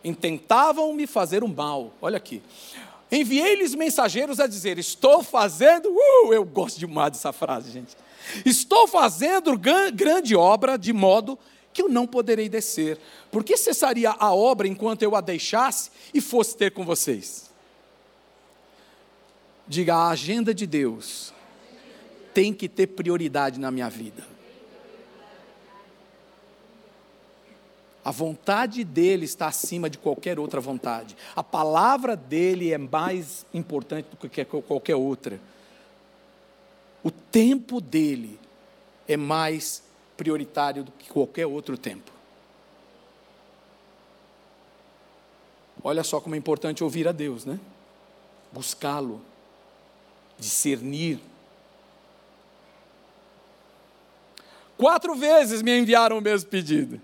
Intentavam 0.03 0.93
me 0.93 1.05
fazer 1.05 1.43
o 1.43 1.47
mal, 1.47 1.93
olha 2.01 2.17
aqui. 2.17 2.41
Enviei-lhes 3.11 3.75
mensageiros 3.75 4.39
a 4.39 4.47
dizer: 4.47 4.79
Estou 4.79 5.21
fazendo, 5.21 5.89
uh, 5.89 6.33
eu 6.33 6.43
gosto 6.45 6.79
demais 6.79 7.11
dessa 7.11 7.33
frase, 7.33 7.71
gente. 7.71 7.95
Estou 8.45 8.87
fazendo 8.87 9.57
grande 9.57 10.35
obra 10.35 10.77
de 10.77 10.93
modo 10.93 11.37
que 11.73 11.81
eu 11.81 11.89
não 11.89 12.07
poderei 12.07 12.47
descer. 12.47 12.97
Por 13.31 13.43
que 13.43 13.57
cessaria 13.57 14.11
a 14.11 14.33
obra 14.33 14.67
enquanto 14.67 15.03
eu 15.03 15.15
a 15.15 15.21
deixasse 15.21 15.89
e 16.13 16.21
fosse 16.21 16.55
ter 16.55 16.71
com 16.71 16.85
vocês? 16.85 17.49
Diga, 19.67 19.95
a 19.95 20.09
agenda 20.09 20.53
de 20.53 20.67
Deus 20.67 21.33
tem 22.33 22.53
que 22.53 22.67
ter 22.67 22.87
prioridade 22.87 23.59
na 23.59 23.71
minha 23.71 23.89
vida. 23.89 24.30
A 28.03 28.09
vontade 28.09 28.83
dele 28.83 29.25
está 29.25 29.47
acima 29.47 29.89
de 29.89 29.97
qualquer 29.97 30.39
outra 30.39 30.59
vontade. 30.59 31.15
A 31.35 31.43
palavra 31.43 32.15
dele 32.15 32.73
é 32.73 32.77
mais 32.77 33.45
importante 33.53 34.07
do 34.09 34.27
que 34.27 34.43
qualquer 34.43 34.95
outra. 34.95 35.39
O 37.03 37.11
tempo 37.11 37.79
dele 37.79 38.39
é 39.07 39.15
mais 39.15 39.83
prioritário 40.17 40.83
do 40.83 40.91
que 40.91 41.09
qualquer 41.09 41.45
outro 41.45 41.77
tempo. 41.77 42.11
Olha 45.83 46.03
só 46.03 46.19
como 46.19 46.35
é 46.35 46.37
importante 46.37 46.83
ouvir 46.83 47.07
a 47.07 47.11
Deus, 47.11 47.45
né? 47.45 47.59
Buscá-lo, 48.51 49.21
discernir. 50.37 51.19
Quatro 54.77 55.15
vezes 55.15 55.61
me 55.61 55.77
enviaram 55.77 56.17
o 56.17 56.21
mesmo 56.21 56.49
pedido. 56.49 56.99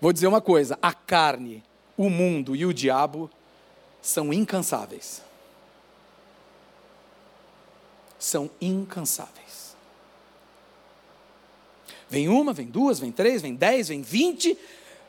Vou 0.00 0.12
dizer 0.12 0.26
uma 0.26 0.40
coisa: 0.40 0.78
a 0.80 0.92
carne, 0.92 1.64
o 1.96 2.08
mundo 2.08 2.54
e 2.54 2.64
o 2.64 2.72
diabo 2.72 3.30
são 4.00 4.32
incansáveis. 4.32 5.22
São 8.18 8.50
incansáveis. 8.60 9.76
Vem 12.08 12.28
uma, 12.28 12.52
vem 12.52 12.66
duas, 12.66 12.98
vem 12.98 13.12
três, 13.12 13.42
vem 13.42 13.54
dez, 13.54 13.88
vem 13.88 14.02
vinte. 14.02 14.58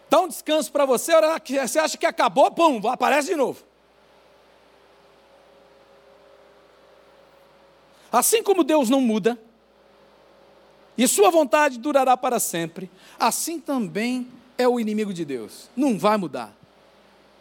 Dá 0.10 0.22
um 0.22 0.28
descanso 0.28 0.72
para 0.72 0.86
você, 0.86 1.14
você 1.62 1.80
acha 1.80 1.98
que 1.98 2.06
acabou, 2.06 2.52
pum, 2.52 2.86
aparece 2.88 3.30
de 3.30 3.36
novo. 3.36 3.64
Assim 8.12 8.42
como 8.42 8.64
Deus 8.64 8.90
não 8.90 9.02
muda, 9.02 9.40
e 10.98 11.08
Sua 11.08 11.30
vontade 11.30 11.78
durará 11.78 12.18
para 12.18 12.40
sempre, 12.40 12.90
assim 13.20 13.60
também 13.60 14.28
é 14.60 14.68
o 14.68 14.78
inimigo 14.78 15.14
de 15.14 15.24
Deus. 15.24 15.70
Não 15.76 15.98
vai 15.98 16.18
mudar. 16.18 16.54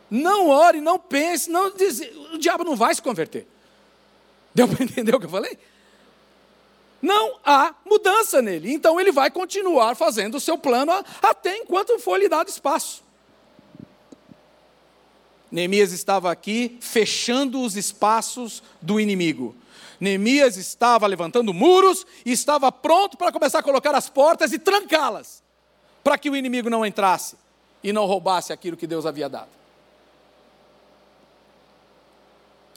Não 0.09 0.49
ore, 0.49 0.81
não 0.81 0.99
pense, 0.99 1.51
não 1.51 1.71
diz, 1.75 2.01
o 2.33 2.39
diabo 2.39 2.63
não 2.63 2.77
vai 2.77 2.95
se 2.95 3.03
converter. 3.03 3.47
Deu 4.55 4.69
para 4.69 4.83
entender 4.85 5.15
o 5.15 5.19
que 5.19 5.27
eu 5.27 5.31
falei? 5.31 5.59
Não 7.03 7.39
há 7.45 7.75
mudança 7.85 8.41
nele. 8.41 8.73
Então 8.73 9.01
ele 9.01 9.11
vai 9.11 9.31
continuar 9.31 9.97
fazendo 9.97 10.37
o 10.37 10.41
seu 10.41 10.57
plano 10.57 10.93
até 11.21 11.57
enquanto 11.59 11.99
for 11.99 12.19
lhe 12.19 12.29
dado 12.29 12.49
espaço. 12.49 13.03
Neemias 15.51 15.93
estava 15.93 16.31
aqui 16.31 16.79
fechando 16.81 17.61
os 17.61 17.77
espaços 17.77 18.63
do 18.81 19.01
inimigo. 19.01 19.57
Neemias 19.99 20.57
estava 20.57 21.07
levantando 21.07 21.53
muros 21.53 22.07
e 22.25 22.31
estava 22.31 22.71
pronto 22.71 23.17
para 23.17 23.33
começar 23.33 23.59
a 23.59 23.63
colocar 23.63 23.95
as 23.95 24.09
portas 24.09 24.53
e 24.53 24.59
trancá-las 24.59 25.43
para 26.09 26.17
que 26.17 26.31
o 26.31 26.37
inimigo 26.37 26.71
não 26.71 26.87
entrasse 26.87 27.37
e 27.85 27.93
não 27.93 28.07
roubasse 28.07 28.51
aquilo 28.51 28.79
que 28.79 28.87
Deus 28.87 29.05
havia 29.05 29.29
dado. 29.29 29.51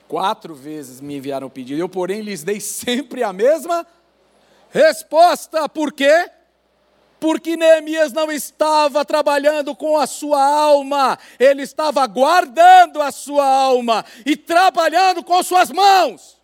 Quatro 0.05 0.53
vezes 0.53 0.99
me 0.99 1.15
enviaram 1.15 1.47
o 1.47 1.49
pedido, 1.49 1.79
eu, 1.79 1.87
porém, 1.87 2.19
lhes 2.19 2.43
dei 2.43 2.59
sempre 2.59 3.23
a 3.23 3.31
mesma 3.31 3.87
resposta. 4.69 5.69
Por 5.69 5.93
quê? 5.93 6.29
Porque 7.21 7.55
Neemias 7.55 8.11
não 8.11 8.29
estava 8.29 9.05
trabalhando 9.05 9.73
com 9.77 9.97
a 9.97 10.05
sua 10.05 10.43
alma, 10.43 11.17
ele 11.39 11.61
estava 11.61 12.05
guardando 12.07 13.01
a 13.01 13.13
sua 13.13 13.47
alma 13.47 14.03
e 14.25 14.35
trabalhando 14.35 15.23
com 15.23 15.41
suas 15.41 15.71
mãos. 15.71 16.37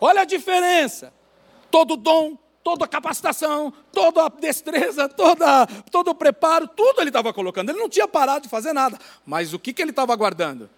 Olha 0.00 0.20
a 0.20 0.24
diferença. 0.24 1.12
Todo 1.68 1.96
dom, 1.96 2.38
toda 2.64 2.86
a 2.86 2.88
capacitação, 2.88 3.72
toda 3.92 4.24
a 4.24 4.28
destreza, 4.30 5.06
toda, 5.06 5.66
todo 5.90 6.10
o 6.10 6.14
preparo, 6.14 6.66
tudo 6.66 7.02
ele 7.02 7.10
estava 7.10 7.32
colocando. 7.32 7.68
Ele 7.68 7.78
não 7.78 7.90
tinha 7.90 8.08
parado 8.08 8.44
de 8.44 8.48
fazer 8.48 8.72
nada. 8.72 8.98
Mas 9.26 9.52
o 9.52 9.58
que, 9.58 9.74
que 9.74 9.82
ele 9.82 9.90
estava 9.90 10.16
guardando? 10.16 10.70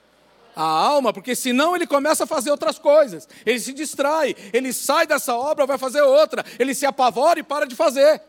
A 0.55 0.64
alma, 0.64 1.12
porque 1.12 1.37
senão 1.37 1.76
ele 1.76 1.87
começa 1.87 2.25
a 2.25 2.26
fazer 2.26 2.50
outras 2.50 2.78
coisas. 2.78 3.28
Ele 3.45 3.61
se 3.61 3.73
distrai, 3.73 4.35
ele 4.52 4.73
sai 4.73 5.07
dessa 5.07 5.35
obra, 5.37 5.64
vai 5.64 5.78
fazer 5.78 6.02
outra. 6.02 6.45
Ele 6.59 6.75
se 6.75 6.85
apavora 6.85 7.38
e 7.38 7.45
para 7.45 7.66
de 7.66 7.76
fazer. 7.76 8.21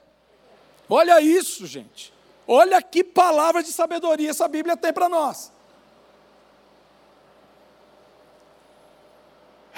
Olha 0.87 1.19
isso, 1.19 1.65
gente. 1.65 2.13
Olha 2.47 2.81
que 2.81 3.03
palavra 3.03 3.63
de 3.63 3.71
sabedoria 3.71 4.29
essa 4.29 4.47
Bíblia 4.47 4.77
tem 4.77 4.93
para 4.93 5.09
nós. 5.09 5.51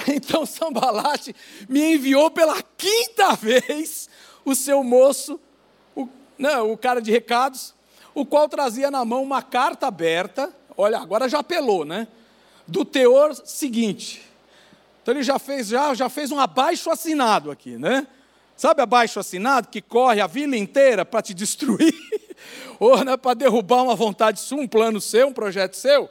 Então 0.16 0.46
Sambalate 0.46 1.36
me 1.68 1.94
enviou 1.94 2.32
pela 2.32 2.62
quinta 2.78 3.36
vez 3.36 4.10
o 4.44 4.56
seu 4.56 4.84
moço, 4.84 5.40
o, 5.96 6.08
não, 6.38 6.68
né, 6.68 6.74
o 6.74 6.78
cara 6.78 7.02
de 7.02 7.12
recados, 7.12 7.76
o 8.16 8.26
qual 8.26 8.50
trazia 8.50 8.90
na 8.90 9.06
mão 9.06 9.22
uma 9.22 9.42
carta 9.42 9.88
aberta, 9.88 10.52
olha, 10.76 10.98
agora 10.98 11.30
já 11.30 11.40
apelou, 11.40 11.86
né? 11.86 12.08
Do 12.68 12.84
teor 12.84 13.36
seguinte. 13.46 14.26
Então 15.02 15.14
ele 15.14 15.24
já 15.24 15.38
fez, 15.40 15.68
já, 15.68 15.94
já 15.94 16.10
fez 16.10 16.32
um 16.32 16.40
abaixo 16.40 16.90
assinado 16.90 17.52
aqui, 17.52 17.78
né? 17.78 18.08
Sabe 18.56 18.82
abaixo 18.82 19.20
assinado 19.20 19.70
que 19.70 19.82
corre 19.82 20.20
a 20.20 20.28
vila 20.28 20.58
inteira 20.58 21.06
para 21.06 21.22
te 21.22 21.34
destruir? 21.34 21.94
Ou 22.80 23.04
né, 23.04 23.16
para 23.16 23.34
derrubar 23.34 23.84
uma 23.84 23.96
vontade 23.96 24.40
sua, 24.40 24.60
um 24.60 24.68
plano 24.68 25.00
seu, 25.00 25.28
um 25.28 25.34
projeto 25.34 25.76
seu? 25.76 26.10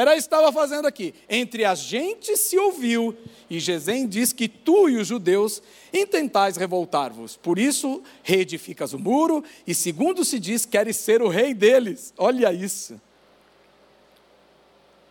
Era 0.00 0.16
isso 0.16 0.30
que 0.30 0.34
estava 0.34 0.50
fazendo 0.50 0.86
aqui. 0.86 1.14
Entre 1.28 1.62
as 1.62 1.80
gentes 1.80 2.40
se 2.40 2.56
ouviu, 2.56 3.14
e 3.50 3.60
Gesem 3.60 4.08
diz 4.08 4.32
que 4.32 4.48
tu 4.48 4.88
e 4.88 4.96
os 4.96 5.06
judeus 5.06 5.62
intentais 5.92 6.56
revoltar-vos. 6.56 7.36
Por 7.36 7.58
isso 7.58 8.02
reedificas 8.22 8.94
o 8.94 8.98
muro, 8.98 9.44
e 9.66 9.74
segundo 9.74 10.24
se 10.24 10.40
diz, 10.40 10.64
queres 10.64 10.96
ser 10.96 11.20
o 11.20 11.28
rei 11.28 11.52
deles. 11.52 12.14
Olha 12.16 12.50
isso. 12.50 12.98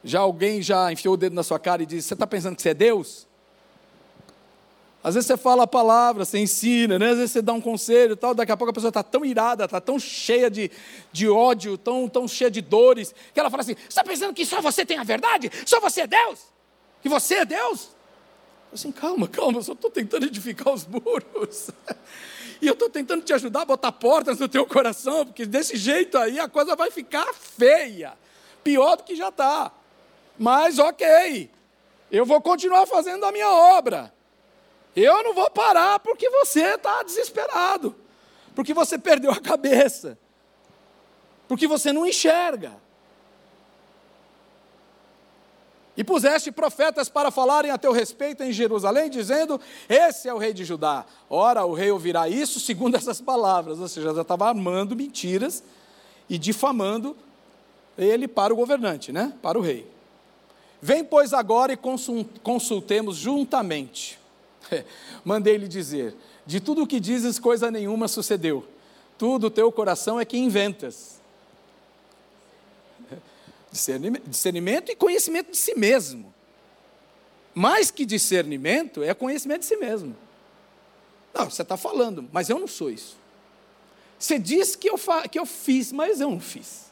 Já 0.04 0.22
alguém 0.22 0.60
já 0.60 0.92
enfiou 0.92 1.14
o 1.14 1.18
dedo 1.18 1.36
na 1.36 1.44
sua 1.44 1.60
cara 1.60 1.84
e 1.84 1.86
disse: 1.86 2.08
Você 2.08 2.16
está 2.16 2.26
pensando 2.26 2.56
que 2.56 2.64
você 2.64 2.70
é 2.70 2.74
Deus? 2.74 3.29
Às 5.02 5.16
vezes 5.16 5.28
você 5.28 5.38
fala 5.38 5.64
a 5.64 5.68
palavra, 5.68 6.26
você 6.26 6.40
ensina, 6.40 7.00
né? 7.00 7.12
às 7.12 7.18
vezes 7.18 7.32
você 7.32 7.42
dá 7.42 7.54
um 7.54 7.62
conselho 7.62 8.14
e 8.14 8.16
tal, 8.18 8.34
daqui 8.34 8.52
a 8.52 8.58
pouco 8.58 8.72
a 8.72 8.74
pessoa 8.74 8.90
está 8.90 9.02
tão 9.02 9.24
irada, 9.24 9.64
está 9.64 9.80
tão 9.80 9.98
cheia 9.98 10.50
de, 10.50 10.70
de 11.12 11.30
ódio, 11.30 11.78
tão, 11.78 12.10
tão 12.10 12.28
cheia 12.28 12.52
de 12.52 12.60
dores, 12.60 13.16
que 13.34 13.40
ela 13.40 13.50
fala 13.50 13.62
assim: 13.62 13.76
está 13.88 14.04
pensando 14.04 14.34
que 14.34 14.46
só 14.46 14.62
você 14.62 14.86
tem 14.86 14.98
a 14.98 15.04
verdade? 15.04 15.50
Só 15.66 15.80
você 15.80 16.02
é 16.02 16.08
Deus? 16.08 16.40
Que 17.02 17.08
você 17.08 17.36
é 17.36 17.46
Deus? 17.46 17.90
Assim, 18.74 18.92
calma, 18.92 19.28
calma, 19.28 19.60
eu 19.60 19.64
só 19.64 19.72
estou 19.72 19.90
tentando 19.90 20.26
edificar 20.26 20.74
os 20.74 20.86
muros. 20.86 21.72
e 22.62 22.68
eu 22.68 22.74
estou 22.74 22.90
tentando 22.90 23.24
te 23.24 23.32
ajudar 23.34 23.62
a 23.62 23.66
botar 23.66 23.94
portas 23.94 24.38
no 24.38 24.50
teu 24.50 24.66
coração, 24.66 25.26
porque 25.26 25.46
desse 25.46 25.78
jeito 25.78 26.18
aí 26.18 26.40
a 26.40 26.50
coisa 26.50 26.76
vai 26.76 26.92
ficar 26.92 27.34
feia. 27.34 28.14
Pior 28.64 28.98
do 28.98 29.04
que 29.04 29.16
já 29.16 29.30
está. 29.30 29.72
Mas 30.38 30.78
ok, 30.78 31.50
eu 32.12 32.26
vou 32.26 32.42
continuar 32.42 32.86
fazendo 32.86 33.26
a 33.26 33.32
minha 33.32 33.50
obra. 33.50 34.14
Eu 34.96 35.24
não 35.24 35.34
vou 35.34 35.50
parar 35.52 36.00
porque 36.00 36.30
você 36.30 36.76
está 36.76 37.04
desesperado, 37.04 37.96
porque 38.56 38.74
você 38.74 38.98
perdeu 38.98 39.32
a 39.32 39.40
cabeça, 39.40 40.18
porque 41.48 41.68
você 41.68 41.94
não 41.94 42.06
enxerga. 42.06 42.74
E 45.96 46.04
puseste 46.04 46.50
profetas 46.50 47.10
para 47.10 47.30
falarem 47.30 47.72
a 47.72 47.78
teu 47.78 47.92
respeito 47.92 48.42
em 48.42 48.54
Jerusalém, 48.54 49.10
dizendo: 49.10 49.60
Esse 49.90 50.30
é 50.30 50.34
o 50.34 50.38
rei 50.38 50.54
de 50.54 50.64
Judá. 50.64 51.06
Ora, 51.30 51.66
o 51.66 51.74
rei 51.74 51.92
ouvirá 51.92 52.30
isso 52.30 52.58
segundo 52.60 52.96
essas 52.96 53.20
palavras. 53.20 53.80
Ou 53.80 53.88
seja, 53.88 54.14
já 54.14 54.22
estava 54.22 54.48
armando 54.48 54.96
mentiras 54.96 55.62
e 56.30 56.38
difamando 56.38 57.18
ele 57.98 58.30
para 58.30 58.54
o 58.54 58.56
governante, 58.56 59.12
né? 59.12 59.34
para 59.42 59.58
o 59.60 59.62
rei. 59.62 59.86
Vem, 60.82 61.04
pois, 61.04 61.34
agora 61.34 61.74
e 61.74 61.80
consultemos 62.42 63.18
juntamente 63.18 64.19
Mandei-lhe 65.24 65.68
dizer: 65.68 66.16
De 66.46 66.60
tudo 66.60 66.84
o 66.84 66.88
que 66.88 67.00
dizes, 67.00 67.40
coisa 67.40 67.72
nenhuma 67.72 68.08
sucedeu. 68.08 68.66
Tudo 69.18 69.48
o 69.48 69.52
teu 69.52 69.72
coração 69.72 70.20
é 70.20 70.26
que 70.26 70.38
inventas. 70.38 71.20
Discernimento 73.72 74.92
e 74.92 74.96
conhecimento 74.96 75.52
de 75.52 75.58
si 75.58 75.76
mesmo. 75.76 76.34
Mais 77.54 77.92
que 77.92 78.06
discernimento, 78.06 79.04
é 79.04 79.14
conhecimento 79.14 79.62
de 79.62 79.66
si 79.66 79.76
mesmo. 79.76 80.16
Não, 81.34 81.50
você 81.50 81.62
está 81.62 81.76
falando, 81.76 82.28
mas 82.32 82.50
eu 82.50 82.60
não 82.60 82.68
sou 82.68 82.90
isso. 82.90 83.18
Você 84.18 84.38
diz 84.38 84.76
que 84.76 84.90
eu, 84.90 84.96
que 85.30 85.40
eu 85.40 85.46
fiz, 85.46 85.92
mas 85.92 86.22
eu 86.22 86.30
não 86.30 86.40
fiz. 86.40 86.90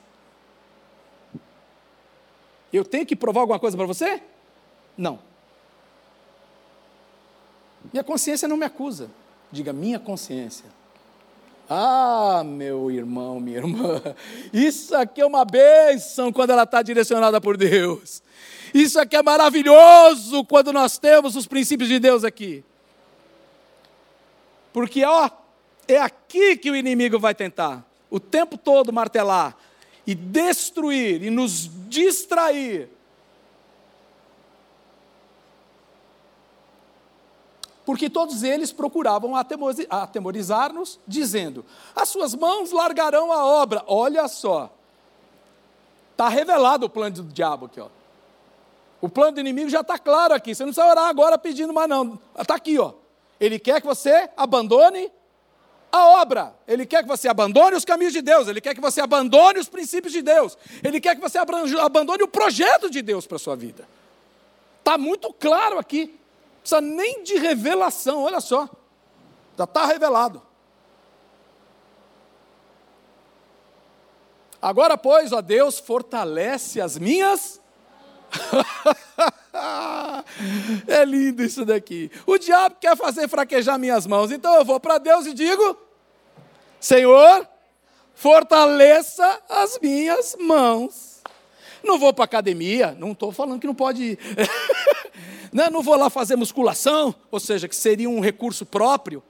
Eu 2.72 2.84
tenho 2.84 3.06
que 3.06 3.16
provar 3.16 3.42
alguma 3.42 3.60
coisa 3.60 3.78
para 3.78 3.86
você? 3.86 4.22
Não. 4.98 5.20
Minha 7.92 8.04
consciência 8.04 8.48
não 8.48 8.58
me 8.58 8.66
acusa. 8.66 9.10
Diga, 9.52 9.72
minha 9.72 10.00
consciência. 10.00 10.66
Ah, 11.70 12.44
meu 12.46 12.90
irmão, 12.90 13.40
minha 13.40 13.58
irmã, 13.58 14.02
isso 14.54 14.96
aqui 14.96 15.20
é 15.20 15.26
uma 15.26 15.44
bênção 15.44 16.32
quando 16.32 16.52
ela 16.52 16.64
está 16.64 16.82
direcionada 16.82 17.42
por 17.42 17.58
Deus. 17.58 18.24
Isso 18.74 19.00
aqui 19.00 19.16
é 19.16 19.24
maravilhoso 19.24 20.46
quando 20.46 20.72
nós 20.72 20.98
temos 20.98 21.36
os 21.36 21.46
princípios 21.46 21.90
de 21.90 22.00
Deus 22.00 22.24
aqui. 22.24 22.64
Porque, 24.72 25.04
ó, 25.04 25.30
é 25.88 25.98
aqui 25.98 26.56
que 26.56 26.72
o 26.72 26.76
inimigo 26.76 27.20
vai 27.20 27.36
tentar, 27.36 27.86
o 28.10 28.20
tempo 28.20 28.58
todo 28.58 28.94
martelar 28.94 29.58
e 30.06 30.16
destruir 30.16 31.24
e 31.24 31.30
nos 31.30 31.70
distrair 31.90 32.90
porque 37.88 38.10
todos 38.10 38.44
eles 38.44 38.74
procuravam 38.74 39.34
atemorizar-nos, 39.34 41.00
dizendo: 41.08 41.64
As 41.96 42.10
suas 42.10 42.36
mãos 42.36 42.74
largarão 42.74 43.32
a 43.32 43.46
obra. 43.46 43.82
Olha 43.88 44.28
só, 44.28 44.70
está 46.12 46.28
revelado 46.28 46.88
o 46.88 46.90
plano 46.90 47.24
do 47.24 47.32
diabo 47.32 47.68
aqui, 47.68 47.80
ó. 47.80 47.88
O 49.00 49.08
plano 49.08 49.36
do 49.36 49.40
inimigo 49.40 49.70
já 49.70 49.80
está 49.80 49.98
claro 49.98 50.34
aqui. 50.34 50.54
Você 50.54 50.66
não 50.66 50.74
precisa 50.74 50.92
orar 50.92 51.06
agora 51.08 51.38
pedindo 51.38 51.72
mais, 51.72 51.88
não. 51.88 52.20
Está 52.38 52.56
aqui, 52.56 52.78
ó. 52.78 52.92
Ele 53.40 53.58
quer 53.58 53.80
que 53.80 53.88
você 53.88 54.30
abandone 54.36 55.10
a 55.90 56.22
obra. 56.22 56.54
Ele 56.68 56.86
quer 56.86 57.04
que 57.04 57.08
você 57.08 57.30
abandone 57.30 57.78
os 57.78 57.86
caminhos 57.86 58.12
de 58.12 58.22
Deus. 58.22 58.50
Ele 58.50 58.60
quer 58.60 58.76
que 58.76 58.82
você 58.82 59.00
abandone 59.00 59.60
os 59.60 59.70
princípios 59.70 60.12
de 60.12 60.22
Deus. 60.22 60.58
Ele 60.84 61.00
quer 61.00 61.16
que 61.16 61.22
você 61.22 61.38
abandone 61.38 62.22
o 62.22 62.28
projeto 62.28 62.90
de 62.90 63.02
Deus 63.02 63.26
para 63.26 63.38
a 63.38 63.40
sua 63.40 63.56
vida. 63.56 63.88
Está 64.80 64.98
muito 64.98 65.32
claro 65.32 65.80
aqui 65.80 66.17
precisa 66.68 66.82
nem 66.82 67.24
de 67.24 67.38
revelação, 67.38 68.24
olha 68.24 68.42
só. 68.42 68.70
Já 69.58 69.64
está 69.64 69.86
revelado. 69.86 70.42
Agora, 74.62 74.98
pois, 74.98 75.32
ó 75.32 75.42
Deus, 75.42 75.80
fortalece 75.80 76.82
as 76.82 76.98
minhas. 76.98 77.62
é 80.88 81.06
lindo 81.06 81.42
isso 81.42 81.64
daqui. 81.64 82.12
O 82.26 82.38
diabo 82.38 82.76
quer 82.82 82.98
fazer 82.98 83.30
fraquejar 83.30 83.80
minhas 83.80 84.06
mãos, 84.06 84.32
então 84.32 84.54
eu 84.56 84.66
vou 84.66 84.80
para 84.80 84.98
Deus 84.98 85.26
e 85.26 85.34
digo: 85.34 85.78
Senhor, 86.80 87.48
fortaleça 88.14 89.42
as 89.48 89.80
minhas 89.80 90.36
mãos. 90.38 91.22
Não 91.84 91.98
vou 91.98 92.14
para 92.14 92.26
academia, 92.26 92.96
não 93.00 93.14
estou 93.14 93.32
falando 93.32 93.62
que 93.62 93.68
não 93.68 93.76
pode 93.76 94.04
ir. 94.04 94.20
né? 95.52 95.70
não 95.70 95.82
vou 95.82 95.96
lá 95.96 96.10
fazer 96.10 96.36
musculação, 96.36 97.14
ou 97.32 97.40
seja, 97.40 97.68
que 97.68 97.76
seria 97.76 98.10
um 98.10 98.20
recurso 98.20 98.66
próprio. 98.66 99.24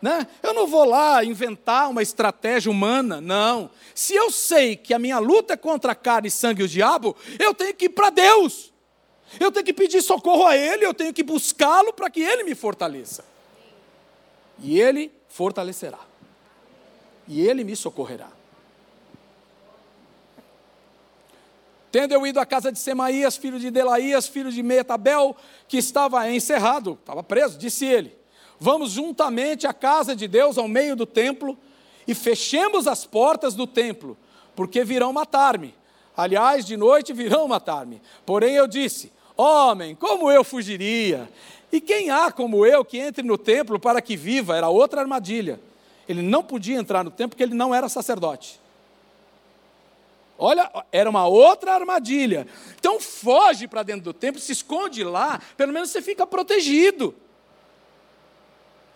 Né? 0.00 0.26
Eu 0.42 0.52
não 0.52 0.66
vou 0.66 0.84
lá 0.84 1.24
inventar 1.24 1.88
uma 1.88 2.02
estratégia 2.02 2.70
humana, 2.70 3.20
não. 3.20 3.70
Se 3.94 4.14
eu 4.14 4.30
sei 4.30 4.76
que 4.76 4.92
a 4.92 4.98
minha 4.98 5.18
luta 5.18 5.54
é 5.54 5.56
contra 5.56 5.92
a 5.92 5.94
carne, 5.94 6.30
sangue 6.30 6.60
e 6.60 6.64
o 6.64 6.68
diabo, 6.68 7.16
eu 7.38 7.54
tenho 7.54 7.74
que 7.74 7.86
ir 7.86 7.88
para 7.88 8.10
Deus. 8.10 8.72
Eu 9.40 9.50
tenho 9.50 9.64
que 9.64 9.72
pedir 9.72 10.02
socorro 10.02 10.46
a 10.46 10.56
Ele, 10.56 10.84
eu 10.84 10.92
tenho 10.92 11.12
que 11.12 11.22
buscá-lo 11.22 11.92
para 11.92 12.10
que 12.10 12.20
Ele 12.20 12.44
me 12.44 12.54
fortaleça. 12.54 13.24
E 14.60 14.78
Ele 14.78 15.10
fortalecerá. 15.28 16.00
E 17.26 17.40
Ele 17.40 17.64
me 17.64 17.74
socorrerá. 17.74 18.30
Tendo 21.94 22.10
eu 22.10 22.26
ido 22.26 22.40
à 22.40 22.44
casa 22.44 22.72
de 22.72 22.78
Semaías, 22.80 23.36
filho 23.36 23.56
de 23.56 23.70
Delaías, 23.70 24.26
filho 24.26 24.50
de 24.50 24.64
Metabel, 24.64 25.36
que 25.68 25.76
estava 25.76 26.28
encerrado, 26.28 26.98
estava 27.00 27.22
preso, 27.22 27.56
disse 27.56 27.86
ele: 27.86 28.12
Vamos 28.58 28.90
juntamente 28.90 29.64
à 29.64 29.72
casa 29.72 30.16
de 30.16 30.26
Deus, 30.26 30.58
ao 30.58 30.66
meio 30.66 30.96
do 30.96 31.06
templo, 31.06 31.56
e 32.04 32.12
fechemos 32.12 32.88
as 32.88 33.06
portas 33.06 33.54
do 33.54 33.64
templo, 33.64 34.16
porque 34.56 34.82
virão 34.82 35.12
matar-me. 35.12 35.72
Aliás, 36.16 36.66
de 36.66 36.76
noite 36.76 37.12
virão 37.12 37.46
matar-me. 37.46 38.02
Porém 38.26 38.56
eu 38.56 38.66
disse: 38.66 39.12
Homem, 39.36 39.94
como 39.94 40.32
eu 40.32 40.42
fugiria? 40.42 41.30
E 41.70 41.80
quem 41.80 42.10
há 42.10 42.32
como 42.32 42.66
eu 42.66 42.84
que 42.84 42.98
entre 42.98 43.22
no 43.22 43.38
templo 43.38 43.78
para 43.78 44.02
que 44.02 44.16
viva? 44.16 44.56
Era 44.56 44.68
outra 44.68 45.00
armadilha. 45.00 45.60
Ele 46.08 46.22
não 46.22 46.42
podia 46.42 46.76
entrar 46.76 47.04
no 47.04 47.10
templo 47.12 47.36
porque 47.36 47.44
ele 47.44 47.54
não 47.54 47.72
era 47.72 47.88
sacerdote. 47.88 48.63
Olha, 50.38 50.70
era 50.90 51.08
uma 51.08 51.26
outra 51.26 51.74
armadilha. 51.74 52.46
Então 52.78 52.98
foge 53.00 53.68
para 53.68 53.82
dentro 53.82 54.02
do 54.02 54.12
templo, 54.12 54.40
se 54.40 54.52
esconde 54.52 55.04
lá, 55.04 55.40
pelo 55.56 55.72
menos 55.72 55.90
você 55.90 56.02
fica 56.02 56.26
protegido. 56.26 57.14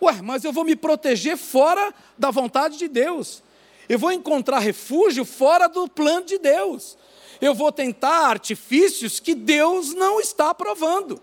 Ué, 0.01 0.21
mas 0.21 0.43
eu 0.43 0.51
vou 0.51 0.63
me 0.63 0.75
proteger 0.75 1.37
fora 1.37 1.93
da 2.17 2.31
vontade 2.31 2.77
de 2.77 2.87
Deus. 2.87 3.41
Eu 3.87 3.97
vou 3.97 4.11
encontrar 4.11 4.59
refúgio 4.59 5.25
fora 5.25 5.67
do 5.67 5.87
plano 5.87 6.25
de 6.25 6.37
Deus. 6.37 6.97
Eu 7.41 7.53
vou 7.55 7.71
tentar 7.71 8.27
artifícios 8.27 9.19
que 9.19 9.33
Deus 9.33 9.93
não 9.93 10.19
está 10.19 10.49
aprovando. 10.49 11.21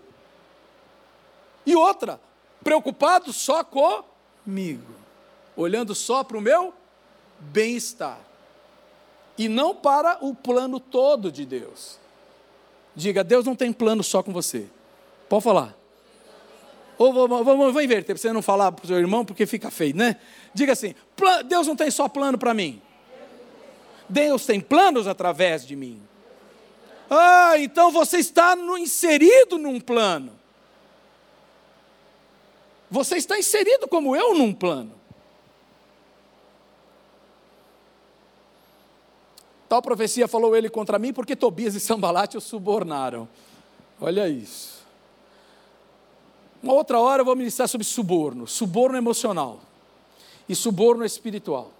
E 1.65 1.75
outra, 1.75 2.19
preocupado 2.63 3.31
só 3.31 3.63
comigo, 3.63 4.93
olhando 5.55 5.93
só 5.93 6.23
para 6.23 6.37
o 6.37 6.41
meu 6.41 6.73
bem-estar 7.39 8.26
e 9.37 9.47
não 9.47 9.75
para 9.75 10.17
o 10.21 10.33
plano 10.33 10.79
todo 10.79 11.31
de 11.31 11.45
Deus. 11.45 11.99
Diga, 12.95 13.23
Deus 13.23 13.45
não 13.45 13.55
tem 13.55 13.71
plano 13.71 14.03
só 14.03 14.23
com 14.23 14.33
você. 14.33 14.65
Pode 15.29 15.43
falar. 15.43 15.77
Ou 16.97 17.13
vou, 17.13 17.27
vou, 17.27 17.71
vou 17.71 17.81
inverter, 17.81 18.15
para 18.15 18.17
você 18.21 18.33
não 18.33 18.41
falar 18.41 18.71
para 18.71 18.83
o 18.83 18.87
seu 18.87 18.97
irmão, 18.97 19.23
porque 19.23 19.45
fica 19.45 19.69
feio, 19.69 19.95
né? 19.95 20.15
Diga 20.53 20.73
assim: 20.73 20.95
Deus 21.45 21.67
não 21.67 21.75
tem 21.75 21.91
só 21.91 22.09
plano 22.09 22.37
para 22.37 22.53
mim. 22.53 22.81
Deus 24.09 24.45
tem 24.45 24.59
planos 24.59 25.05
através 25.05 25.65
de 25.65 25.75
mim. 25.75 26.01
Ah, 27.09 27.53
então 27.57 27.91
você 27.91 28.17
está 28.17 28.55
no, 28.55 28.77
inserido 28.77 29.57
num 29.57 29.79
plano. 29.79 30.37
Você 32.89 33.17
está 33.17 33.37
inserido 33.37 33.87
como 33.87 34.15
eu 34.15 34.33
num 34.33 34.53
plano. 34.53 34.93
Tal 39.67 39.81
profecia 39.81 40.27
falou 40.27 40.55
ele 40.55 40.69
contra 40.69 40.97
mim, 40.97 41.11
porque 41.11 41.35
Tobias 41.35 41.75
e 41.75 41.79
Sambalate 41.79 42.37
o 42.37 42.41
subornaram. 42.41 43.27
Olha 43.99 44.27
isso. 44.29 44.77
Uma 46.63 46.73
outra 46.73 46.99
hora 46.99 47.21
eu 47.21 47.25
vou 47.25 47.35
ministrar 47.35 47.67
sobre 47.67 47.85
suborno, 47.85 48.47
suborno 48.47 48.97
emocional 48.97 49.59
e 50.47 50.55
suborno 50.55 51.03
espiritual. 51.03 51.71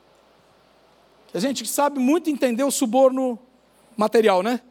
A 1.33 1.39
gente 1.39 1.65
sabe 1.65 1.99
muito 1.99 2.29
entender 2.29 2.63
o 2.63 2.71
suborno 2.71 3.39
material, 3.95 4.43
né? 4.43 4.61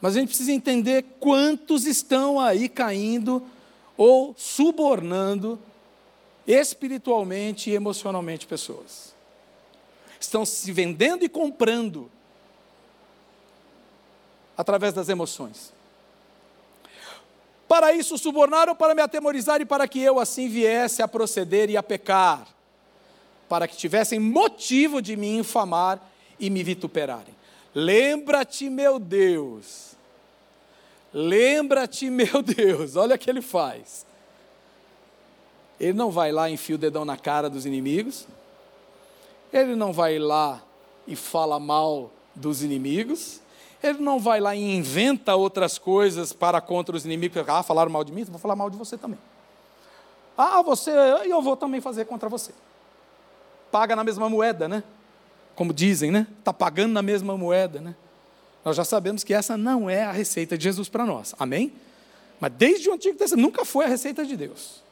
Mas 0.00 0.16
a 0.16 0.20
gente 0.20 0.28
precisa 0.28 0.52
entender 0.52 1.04
quantos 1.20 1.86
estão 1.86 2.38
aí 2.38 2.68
caindo 2.68 3.42
ou 3.96 4.34
subornando 4.36 5.58
espiritualmente 6.46 7.70
e 7.70 7.74
emocionalmente 7.74 8.46
pessoas 8.46 9.15
estão 10.26 10.44
se 10.44 10.70
vendendo 10.72 11.24
e 11.24 11.28
comprando 11.28 12.10
através 14.56 14.92
das 14.92 15.08
emoções. 15.08 15.72
Para 17.68 17.92
isso 17.92 18.16
subornaram 18.16 18.76
para 18.76 18.94
me 18.94 19.02
atemorizar 19.02 19.60
e 19.60 19.64
para 19.64 19.88
que 19.88 20.00
eu 20.00 20.20
assim 20.20 20.48
viesse 20.48 21.02
a 21.02 21.08
proceder 21.08 21.68
e 21.68 21.76
a 21.76 21.82
pecar, 21.82 22.46
para 23.48 23.66
que 23.66 23.76
tivessem 23.76 24.20
motivo 24.20 25.02
de 25.02 25.16
me 25.16 25.36
infamar 25.36 26.00
e 26.38 26.48
me 26.48 26.62
vituperarem. 26.62 27.34
Lembra-te, 27.74 28.70
meu 28.70 28.98
Deus. 28.98 29.96
Lembra-te, 31.12 32.08
meu 32.08 32.42
Deus. 32.42 32.94
Olha 32.96 33.16
o 33.16 33.18
que 33.18 33.28
ele 33.28 33.42
faz. 33.42 34.06
Ele 35.78 35.92
não 35.92 36.10
vai 36.10 36.32
lá 36.32 36.48
e 36.48 36.54
enfia 36.54 36.76
o 36.76 36.78
dedão 36.78 37.04
na 37.04 37.16
cara 37.16 37.50
dos 37.50 37.66
inimigos. 37.66 38.26
Ele 39.56 39.74
não 39.74 39.90
vai 39.90 40.18
lá 40.18 40.62
e 41.06 41.16
fala 41.16 41.58
mal 41.58 42.10
dos 42.34 42.62
inimigos. 42.62 43.40
Ele 43.82 44.00
não 44.00 44.18
vai 44.18 44.38
lá 44.38 44.54
e 44.54 44.76
inventa 44.76 45.34
outras 45.34 45.78
coisas 45.78 46.32
para 46.32 46.60
contra 46.60 46.94
os 46.94 47.06
inimigos. 47.06 47.42
Ah, 47.48 47.62
falaram 47.62 47.90
mal 47.90 48.04
de 48.04 48.12
mim, 48.12 48.24
vou 48.24 48.38
falar 48.38 48.54
mal 48.54 48.68
de 48.68 48.76
você 48.76 48.98
também. 48.98 49.18
Ah, 50.36 50.60
você, 50.60 50.90
eu 51.24 51.40
vou 51.40 51.56
também 51.56 51.80
fazer 51.80 52.04
contra 52.04 52.28
você. 52.28 52.52
Paga 53.72 53.96
na 53.96 54.04
mesma 54.04 54.28
moeda, 54.28 54.68
né? 54.68 54.82
Como 55.54 55.72
dizem, 55.72 56.10
né? 56.10 56.26
Está 56.38 56.52
pagando 56.52 56.92
na 56.92 57.00
mesma 57.00 57.34
moeda, 57.36 57.80
né? 57.80 57.96
Nós 58.62 58.76
já 58.76 58.84
sabemos 58.84 59.24
que 59.24 59.32
essa 59.32 59.56
não 59.56 59.88
é 59.88 60.04
a 60.04 60.12
receita 60.12 60.58
de 60.58 60.64
Jesus 60.64 60.88
para 60.90 61.06
nós. 61.06 61.34
Amém? 61.38 61.72
Mas 62.38 62.52
desde 62.52 62.90
o 62.90 62.92
Antigo 62.92 63.16
Testamento 63.16 63.46
nunca 63.46 63.64
foi 63.64 63.86
a 63.86 63.88
receita 63.88 64.22
de 64.26 64.36
Deus. 64.36 64.82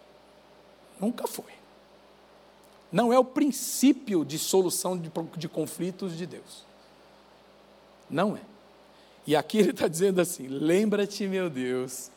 Nunca 0.98 1.26
foi. 1.26 1.52
Não 2.94 3.12
é 3.12 3.18
o 3.18 3.24
princípio 3.24 4.24
de 4.24 4.38
solução 4.38 4.96
de, 4.96 5.10
de 5.36 5.48
conflitos 5.48 6.16
de 6.16 6.26
Deus. 6.26 6.64
Não 8.08 8.36
é. 8.36 8.40
E 9.26 9.34
aqui 9.34 9.58
ele 9.58 9.70
está 9.70 9.88
dizendo 9.88 10.20
assim: 10.20 10.46
lembra-te, 10.46 11.26
meu 11.26 11.50
Deus. 11.50 12.08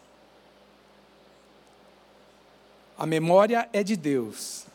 A 2.95 3.07
memória 3.07 3.67
é 3.73 3.81
de 3.81 3.95
Deus. 3.95 4.67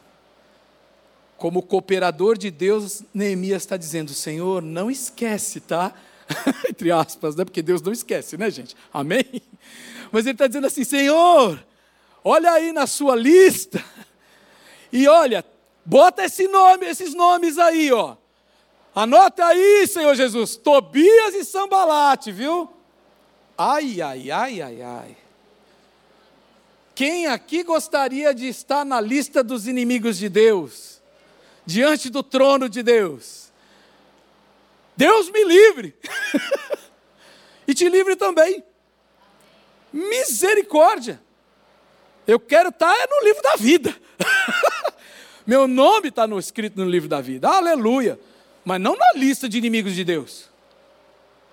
Como 1.37 1.63
cooperador 1.63 2.37
de 2.37 2.51
Deus, 2.51 3.05
Neemias 3.15 3.63
está 3.63 3.77
dizendo: 3.77 4.13
Senhor, 4.13 4.61
não 4.61 4.91
esquece, 4.91 5.61
tá? 5.61 5.95
Entre 6.69 6.91
aspas, 6.91 7.37
né? 7.37 7.45
Porque 7.45 7.63
Deus 7.63 7.81
não 7.81 7.93
esquece, 7.93 8.37
né, 8.37 8.51
gente? 8.51 8.75
Amém? 8.93 9.41
Mas 10.11 10.27
ele 10.27 10.35
está 10.35 10.49
dizendo 10.49 10.67
assim: 10.67 10.83
Senhor, 10.83 11.65
olha 12.25 12.51
aí 12.51 12.73
na 12.73 12.89
sua 12.89 13.15
lista, 13.15 13.85
e 14.93 15.07
olha, 15.07 15.45
bota 15.85 16.25
esse 16.25 16.49
nome, 16.49 16.87
esses 16.87 17.15
nomes 17.15 17.59
aí, 17.59 17.93
ó. 17.93 18.17
Anota 18.95 19.47
aí, 19.47 19.87
Senhor 19.87 20.15
Jesus, 20.15 20.57
Tobias 20.57 21.35
e 21.35 21.45
Sambalate, 21.45 22.31
viu? 22.31 22.71
Ai, 23.57 24.03
ai, 24.03 24.31
ai, 24.31 24.61
ai, 24.61 24.83
ai. 24.83 25.17
Quem 26.95 27.27
aqui 27.27 27.63
gostaria 27.63 28.35
de 28.35 28.49
estar 28.49 28.85
na 28.85 29.01
lista 29.01 29.43
dos 29.43 29.67
inimigos 29.67 30.19
de 30.19 30.29
Deus? 30.29 31.01
Diante 31.65 32.11
do 32.11 32.23
trono 32.23 32.69
de 32.69 32.83
Deus? 32.83 33.51
Deus 34.97 35.31
me 35.31 35.43
livre. 35.45 35.97
e 37.67 37.75
te 37.75 37.89
livre 37.89 38.15
também. 38.15 38.63
Misericórdia. 39.93 41.23
Eu 42.27 42.39
quero 42.39 42.69
estar 42.69 42.95
no 43.09 43.25
livro 43.25 43.43
da 43.43 43.57
vida. 43.57 43.95
Meu 45.47 45.67
nome 45.67 46.09
está 46.09 46.27
escrito 46.39 46.79
no 46.79 46.89
livro 46.89 47.09
da 47.09 47.21
vida. 47.21 47.49
Aleluia 47.49 48.19
mas 48.65 48.81
não 48.81 48.97
na 48.97 49.13
lista 49.15 49.49
de 49.49 49.59
inimigos 49.59 49.95
de 49.95 50.05
Deus. 50.05 50.49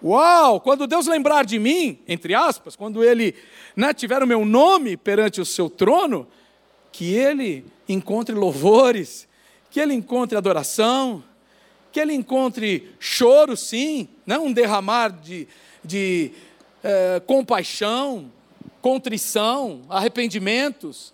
Uau! 0.01 0.61
Quando 0.61 0.87
Deus 0.87 1.07
lembrar 1.07 1.43
de 1.43 1.59
mim, 1.59 1.99
entre 2.07 2.33
aspas, 2.33 2.75
quando 2.75 3.03
Ele 3.03 3.35
né, 3.75 3.93
tiver 3.93 4.23
o 4.23 4.27
meu 4.27 4.45
nome 4.45 4.95
perante 4.95 5.41
o 5.41 5.45
seu 5.45 5.69
trono, 5.69 6.27
que 6.91 7.13
Ele 7.13 7.65
encontre 7.87 8.33
louvores, 8.33 9.27
que 9.69 9.79
Ele 9.79 9.93
encontre 9.93 10.37
adoração, 10.37 11.23
que 11.91 11.99
Ele 11.99 12.13
encontre 12.13 12.95
choro, 12.99 13.57
sim, 13.57 14.07
né, 14.25 14.37
um 14.37 14.53
derramar 14.53 15.09
de, 15.09 15.47
de 15.83 16.31
é, 16.81 17.21
compaixão, 17.25 18.31
contrição, 18.81 19.81
arrependimentos, 19.89 21.13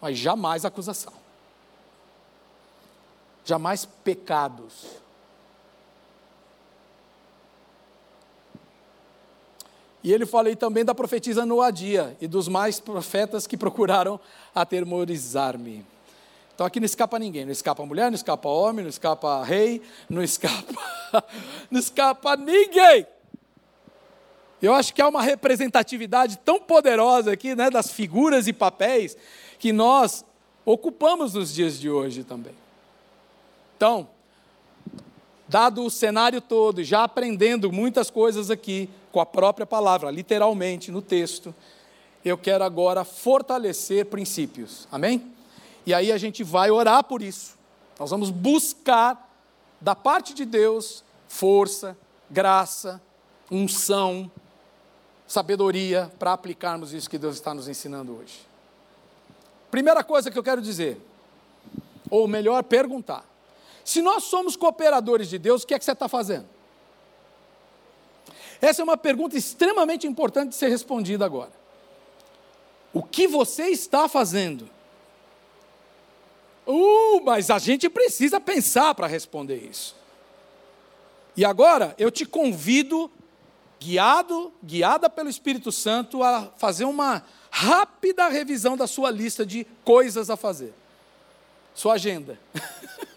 mas 0.00 0.16
jamais 0.16 0.64
acusação, 0.64 1.12
jamais 3.46 3.86
pecados 4.04 5.06
E 10.06 10.12
ele 10.12 10.24
falei 10.24 10.54
também 10.54 10.84
da 10.84 10.94
profetisa 10.94 11.44
Noadia 11.44 12.16
e 12.20 12.28
dos 12.28 12.46
mais 12.46 12.78
profetas 12.78 13.44
que 13.44 13.56
procuraram 13.58 14.20
atemorizar-me. 14.54 15.84
Então 16.54 16.64
aqui 16.64 16.78
não 16.78 16.86
escapa 16.86 17.18
ninguém, 17.18 17.44
não 17.44 17.50
escapa 17.50 17.84
mulher, 17.84 18.08
não 18.08 18.14
escapa 18.14 18.48
homem, 18.48 18.84
não 18.84 18.88
escapa 18.88 19.42
rei, 19.42 19.82
não 20.08 20.22
escapa, 20.22 20.80
não 21.68 21.80
escapa 21.80 22.36
ninguém. 22.36 23.04
Eu 24.62 24.74
acho 24.74 24.94
que 24.94 25.02
há 25.02 25.08
uma 25.08 25.22
representatividade 25.22 26.38
tão 26.38 26.60
poderosa 26.60 27.32
aqui, 27.32 27.56
né, 27.56 27.68
das 27.68 27.90
figuras 27.90 28.46
e 28.46 28.52
papéis 28.52 29.16
que 29.58 29.72
nós 29.72 30.24
ocupamos 30.64 31.34
nos 31.34 31.52
dias 31.52 31.80
de 31.80 31.90
hoje 31.90 32.22
também. 32.22 32.54
Então, 33.76 34.08
dado 35.46 35.84
o 35.84 35.90
cenário 35.90 36.40
todo, 36.40 36.82
já 36.82 37.04
aprendendo 37.04 37.70
muitas 37.70 38.10
coisas 38.10 38.50
aqui, 38.50 38.88
com 39.12 39.20
a 39.20 39.26
própria 39.26 39.66
palavra, 39.66 40.10
literalmente 40.10 40.90
no 40.90 41.00
texto, 41.00 41.54
eu 42.24 42.36
quero 42.36 42.64
agora 42.64 43.04
fortalecer 43.04 44.06
princípios. 44.06 44.86
Amém? 44.90 45.32
E 45.86 45.94
aí 45.94 46.10
a 46.10 46.18
gente 46.18 46.42
vai 46.42 46.70
orar 46.70 47.04
por 47.04 47.22
isso. 47.22 47.56
Nós 47.98 48.10
vamos 48.10 48.30
buscar 48.30 49.30
da 49.80 49.94
parte 49.94 50.34
de 50.34 50.44
Deus 50.44 51.04
força, 51.28 51.96
graça, 52.28 53.00
unção, 53.50 54.30
sabedoria 55.26 56.10
para 56.18 56.32
aplicarmos 56.32 56.92
isso 56.92 57.08
que 57.08 57.18
Deus 57.18 57.36
está 57.36 57.54
nos 57.54 57.68
ensinando 57.68 58.16
hoje. 58.16 58.46
Primeira 59.70 60.02
coisa 60.02 60.30
que 60.30 60.38
eu 60.38 60.42
quero 60.42 60.60
dizer, 60.60 61.00
ou 62.10 62.26
melhor, 62.26 62.62
perguntar: 62.64 63.24
se 63.86 64.02
nós 64.02 64.24
somos 64.24 64.56
cooperadores 64.56 65.28
de 65.28 65.38
Deus, 65.38 65.62
o 65.62 65.66
que 65.66 65.72
é 65.72 65.78
que 65.78 65.84
você 65.84 65.92
está 65.92 66.08
fazendo? 66.08 66.48
Essa 68.60 68.82
é 68.82 68.84
uma 68.84 68.96
pergunta 68.96 69.38
extremamente 69.38 70.08
importante 70.08 70.48
de 70.48 70.54
ser 70.56 70.66
respondida 70.70 71.24
agora. 71.24 71.52
O 72.92 73.00
que 73.00 73.28
você 73.28 73.68
está 73.68 74.08
fazendo? 74.08 74.68
Uh, 76.66 77.22
mas 77.22 77.48
a 77.48 77.60
gente 77.60 77.88
precisa 77.88 78.40
pensar 78.40 78.92
para 78.92 79.06
responder 79.06 79.58
isso. 79.70 79.94
E 81.36 81.44
agora 81.44 81.94
eu 81.96 82.10
te 82.10 82.26
convido, 82.26 83.08
guiado, 83.78 84.52
guiada 84.64 85.08
pelo 85.08 85.30
Espírito 85.30 85.70
Santo, 85.70 86.24
a 86.24 86.50
fazer 86.56 86.86
uma 86.86 87.22
rápida 87.52 88.26
revisão 88.26 88.76
da 88.76 88.88
sua 88.88 89.12
lista 89.12 89.46
de 89.46 89.64
coisas 89.84 90.28
a 90.28 90.36
fazer. 90.36 90.74
Sua 91.72 91.94
agenda. 91.94 92.36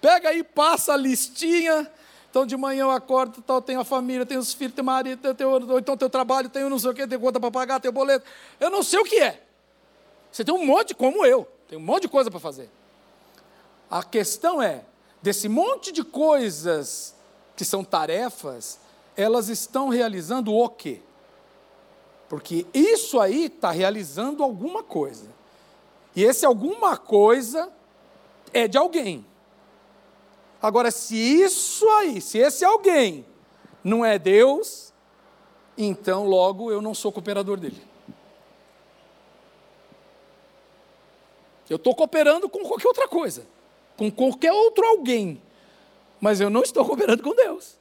Pega 0.00 0.30
aí, 0.30 0.42
passa 0.42 0.94
a 0.94 0.96
listinha 0.96 1.90
então 2.30 2.46
de 2.46 2.56
manhã 2.56 2.82
eu 2.82 2.90
acordo, 2.92 3.42
tal, 3.42 3.60
tenho 3.60 3.80
a 3.80 3.84
família, 3.84 4.24
tenho 4.24 4.38
os 4.38 4.52
filhos, 4.52 4.72
tenho 4.72 4.84
marido, 4.84 5.34
tenho, 5.34 5.50
ou 5.50 5.78
então 5.80 5.96
tenho 5.96 6.08
trabalho, 6.08 6.48
tenho 6.48 6.70
não 6.70 6.78
sei 6.78 6.90
o 6.90 6.94
quê, 6.94 7.06
tenho 7.06 7.20
conta 7.20 7.40
para 7.40 7.50
pagar, 7.50 7.80
tenho 7.80 7.92
boleto. 7.92 8.24
Eu 8.60 8.70
não 8.70 8.84
sei 8.84 9.00
o 9.00 9.04
que 9.04 9.16
é. 9.16 9.42
Você 10.30 10.44
tem 10.44 10.54
um 10.54 10.64
monte, 10.64 10.94
como 10.94 11.26
eu, 11.26 11.46
tem 11.68 11.76
um 11.76 11.82
monte 11.82 12.02
de 12.02 12.08
coisa 12.08 12.30
para 12.30 12.38
fazer. 12.38 12.70
A 13.90 14.04
questão 14.04 14.62
é, 14.62 14.84
desse 15.20 15.48
monte 15.48 15.90
de 15.90 16.04
coisas 16.04 17.16
que 17.56 17.64
são 17.64 17.82
tarefas, 17.82 18.78
elas 19.16 19.48
estão 19.48 19.88
realizando 19.88 20.54
o 20.54 20.68
quê? 20.68 21.00
Porque 22.28 22.64
isso 22.72 23.18
aí 23.18 23.46
está 23.46 23.72
realizando 23.72 24.44
alguma 24.44 24.84
coisa. 24.84 25.26
E 26.14 26.22
esse 26.22 26.46
alguma 26.46 26.96
coisa 26.96 27.72
é 28.52 28.68
de 28.68 28.78
alguém. 28.78 29.26
Agora, 30.62 30.90
se 30.90 31.16
isso 31.16 31.88
aí, 31.88 32.20
se 32.20 32.38
esse 32.38 32.64
alguém 32.64 33.24
não 33.82 34.04
é 34.04 34.18
Deus, 34.18 34.92
então 35.76 36.26
logo 36.26 36.70
eu 36.70 36.82
não 36.82 36.94
sou 36.94 37.10
cooperador 37.10 37.56
dele. 37.58 37.82
Eu 41.68 41.76
estou 41.76 41.94
cooperando 41.94 42.48
com 42.48 42.62
qualquer 42.64 42.88
outra 42.88 43.08
coisa, 43.08 43.46
com 43.96 44.10
qualquer 44.10 44.52
outro 44.52 44.84
alguém, 44.84 45.40
mas 46.20 46.40
eu 46.40 46.50
não 46.50 46.62
estou 46.62 46.84
cooperando 46.84 47.22
com 47.22 47.34
Deus. 47.34 47.78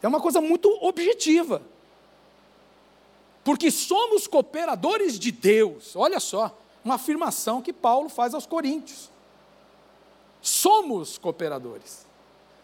É 0.00 0.06
uma 0.06 0.20
coisa 0.20 0.40
muito 0.40 0.68
objetiva. 0.82 1.62
Porque 3.42 3.72
somos 3.72 4.28
cooperadores 4.28 5.18
de 5.18 5.32
Deus. 5.32 5.96
Olha 5.96 6.20
só, 6.20 6.56
uma 6.84 6.94
afirmação 6.94 7.62
que 7.62 7.72
Paulo 7.72 8.08
faz 8.08 8.34
aos 8.34 8.46
Coríntios 8.46 9.11
somos 10.42 11.16
cooperadores. 11.16 12.04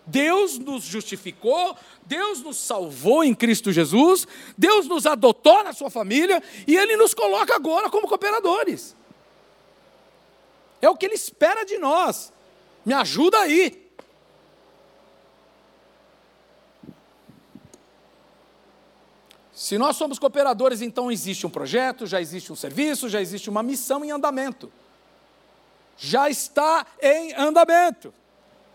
Deus 0.04 0.58
nos 0.58 0.84
justificou, 0.84 1.76
Deus 2.04 2.42
nos 2.42 2.56
salvou 2.56 3.22
em 3.22 3.34
Cristo 3.34 3.70
Jesus, 3.70 4.26
Deus 4.56 4.86
nos 4.86 5.06
adotou 5.06 5.62
na 5.62 5.72
sua 5.72 5.90
família 5.90 6.42
e 6.66 6.76
Ele 6.76 6.96
nos 6.96 7.14
coloca 7.14 7.54
agora 7.54 7.90
como 7.90 8.08
cooperadores. 8.08 8.96
É 10.80 10.88
o 10.88 10.96
que 10.96 11.06
Ele 11.06 11.14
espera 11.14 11.64
de 11.64 11.76
nós. 11.78 12.32
Me 12.84 12.94
ajuda 12.94 13.38
aí. 13.38 13.86
Se 19.52 19.76
nós 19.76 19.96
somos 19.96 20.18
cooperadores, 20.18 20.80
então 20.80 21.12
existe 21.12 21.46
um 21.46 21.50
projeto, 21.50 22.06
já 22.06 22.20
existe 22.20 22.50
um 22.50 22.56
serviço, 22.56 23.08
já 23.08 23.20
existe 23.20 23.50
uma 23.50 23.62
missão 23.62 24.04
em 24.04 24.10
andamento 24.10 24.72
já 25.98 26.30
está 26.30 26.86
em 27.02 27.34
andamento. 27.34 28.14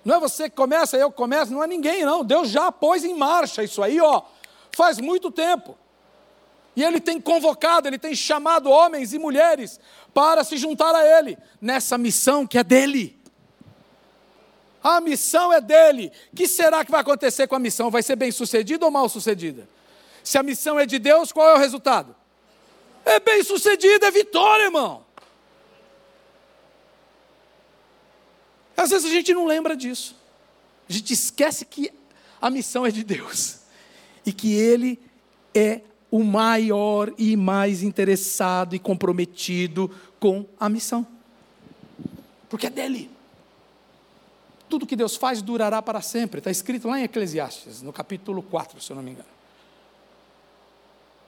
Não 0.03 0.15
é 0.15 0.19
você 0.19 0.49
que 0.49 0.55
começa, 0.55 0.97
eu 0.97 1.09
começo, 1.09 1.51
não 1.51 1.63
é 1.63 1.67
ninguém, 1.67 2.03
não. 2.03 2.23
Deus 2.23 2.49
já 2.49 2.71
pôs 2.71 3.05
em 3.05 3.13
marcha 3.15 3.63
isso 3.63 3.81
aí, 3.81 3.99
ó, 4.01 4.21
faz 4.75 4.99
muito 4.99 5.31
tempo. 5.31 5.77
E 6.75 6.83
Ele 6.83 6.99
tem 6.99 7.21
convocado, 7.21 7.87
Ele 7.87 7.97
tem 7.97 8.13
chamado 8.13 8.69
homens 8.69 9.13
e 9.13 9.19
mulheres 9.19 9.79
para 10.13 10.43
se 10.43 10.57
juntar 10.57 10.93
a 10.93 11.05
Ele 11.19 11.37
nessa 11.61 11.97
missão 11.97 12.45
que 12.45 12.57
é 12.57 12.63
dele. 12.63 13.17
A 14.83 14.99
missão 14.99 15.53
é 15.53 15.61
dele. 15.61 16.11
O 16.33 16.35
que 16.35 16.45
será 16.45 16.83
que 16.83 16.91
vai 16.91 16.99
acontecer 16.99 17.47
com 17.47 17.55
a 17.55 17.59
missão? 17.59 17.89
Vai 17.89 18.03
ser 18.03 18.17
bem 18.17 18.31
sucedida 18.31 18.83
ou 18.83 18.91
mal 18.91 19.07
sucedida? 19.07 19.69
Se 20.21 20.37
a 20.37 20.43
missão 20.43 20.77
é 20.77 20.85
de 20.85 20.99
Deus, 20.99 21.31
qual 21.31 21.47
é 21.47 21.53
o 21.53 21.57
resultado? 21.57 22.13
É 23.05 23.19
bem 23.19 23.43
sucedida, 23.43 24.07
é 24.07 24.11
vitória, 24.11 24.63
irmão. 24.63 25.05
Às 28.75 28.89
vezes 28.89 29.05
a 29.05 29.13
gente 29.13 29.33
não 29.33 29.45
lembra 29.45 29.75
disso. 29.75 30.15
A 30.89 30.93
gente 30.93 31.13
esquece 31.13 31.65
que 31.65 31.91
a 32.41 32.49
missão 32.49 32.85
é 32.85 32.91
de 32.91 33.03
Deus 33.03 33.59
e 34.25 34.33
que 34.33 34.53
Ele 34.53 34.99
é 35.53 35.81
o 36.11 36.23
maior 36.23 37.11
e 37.17 37.35
mais 37.35 37.81
interessado 37.81 38.75
e 38.75 38.79
comprometido 38.79 39.89
com 40.19 40.45
a 40.59 40.69
missão. 40.69 41.07
Porque 42.49 42.67
é 42.67 42.69
dele. 42.69 43.09
Tudo 44.69 44.85
que 44.85 44.95
Deus 44.95 45.15
faz 45.15 45.41
durará 45.41 45.81
para 45.81 46.01
sempre. 46.01 46.39
Está 46.39 46.51
escrito 46.51 46.87
lá 46.87 46.99
em 46.99 47.03
Eclesiastes, 47.03 47.81
no 47.81 47.91
capítulo 47.91 48.43
4, 48.43 48.79
se 48.81 48.91
eu 48.91 48.95
não 48.95 49.03
me 49.03 49.11
engano. 49.11 49.29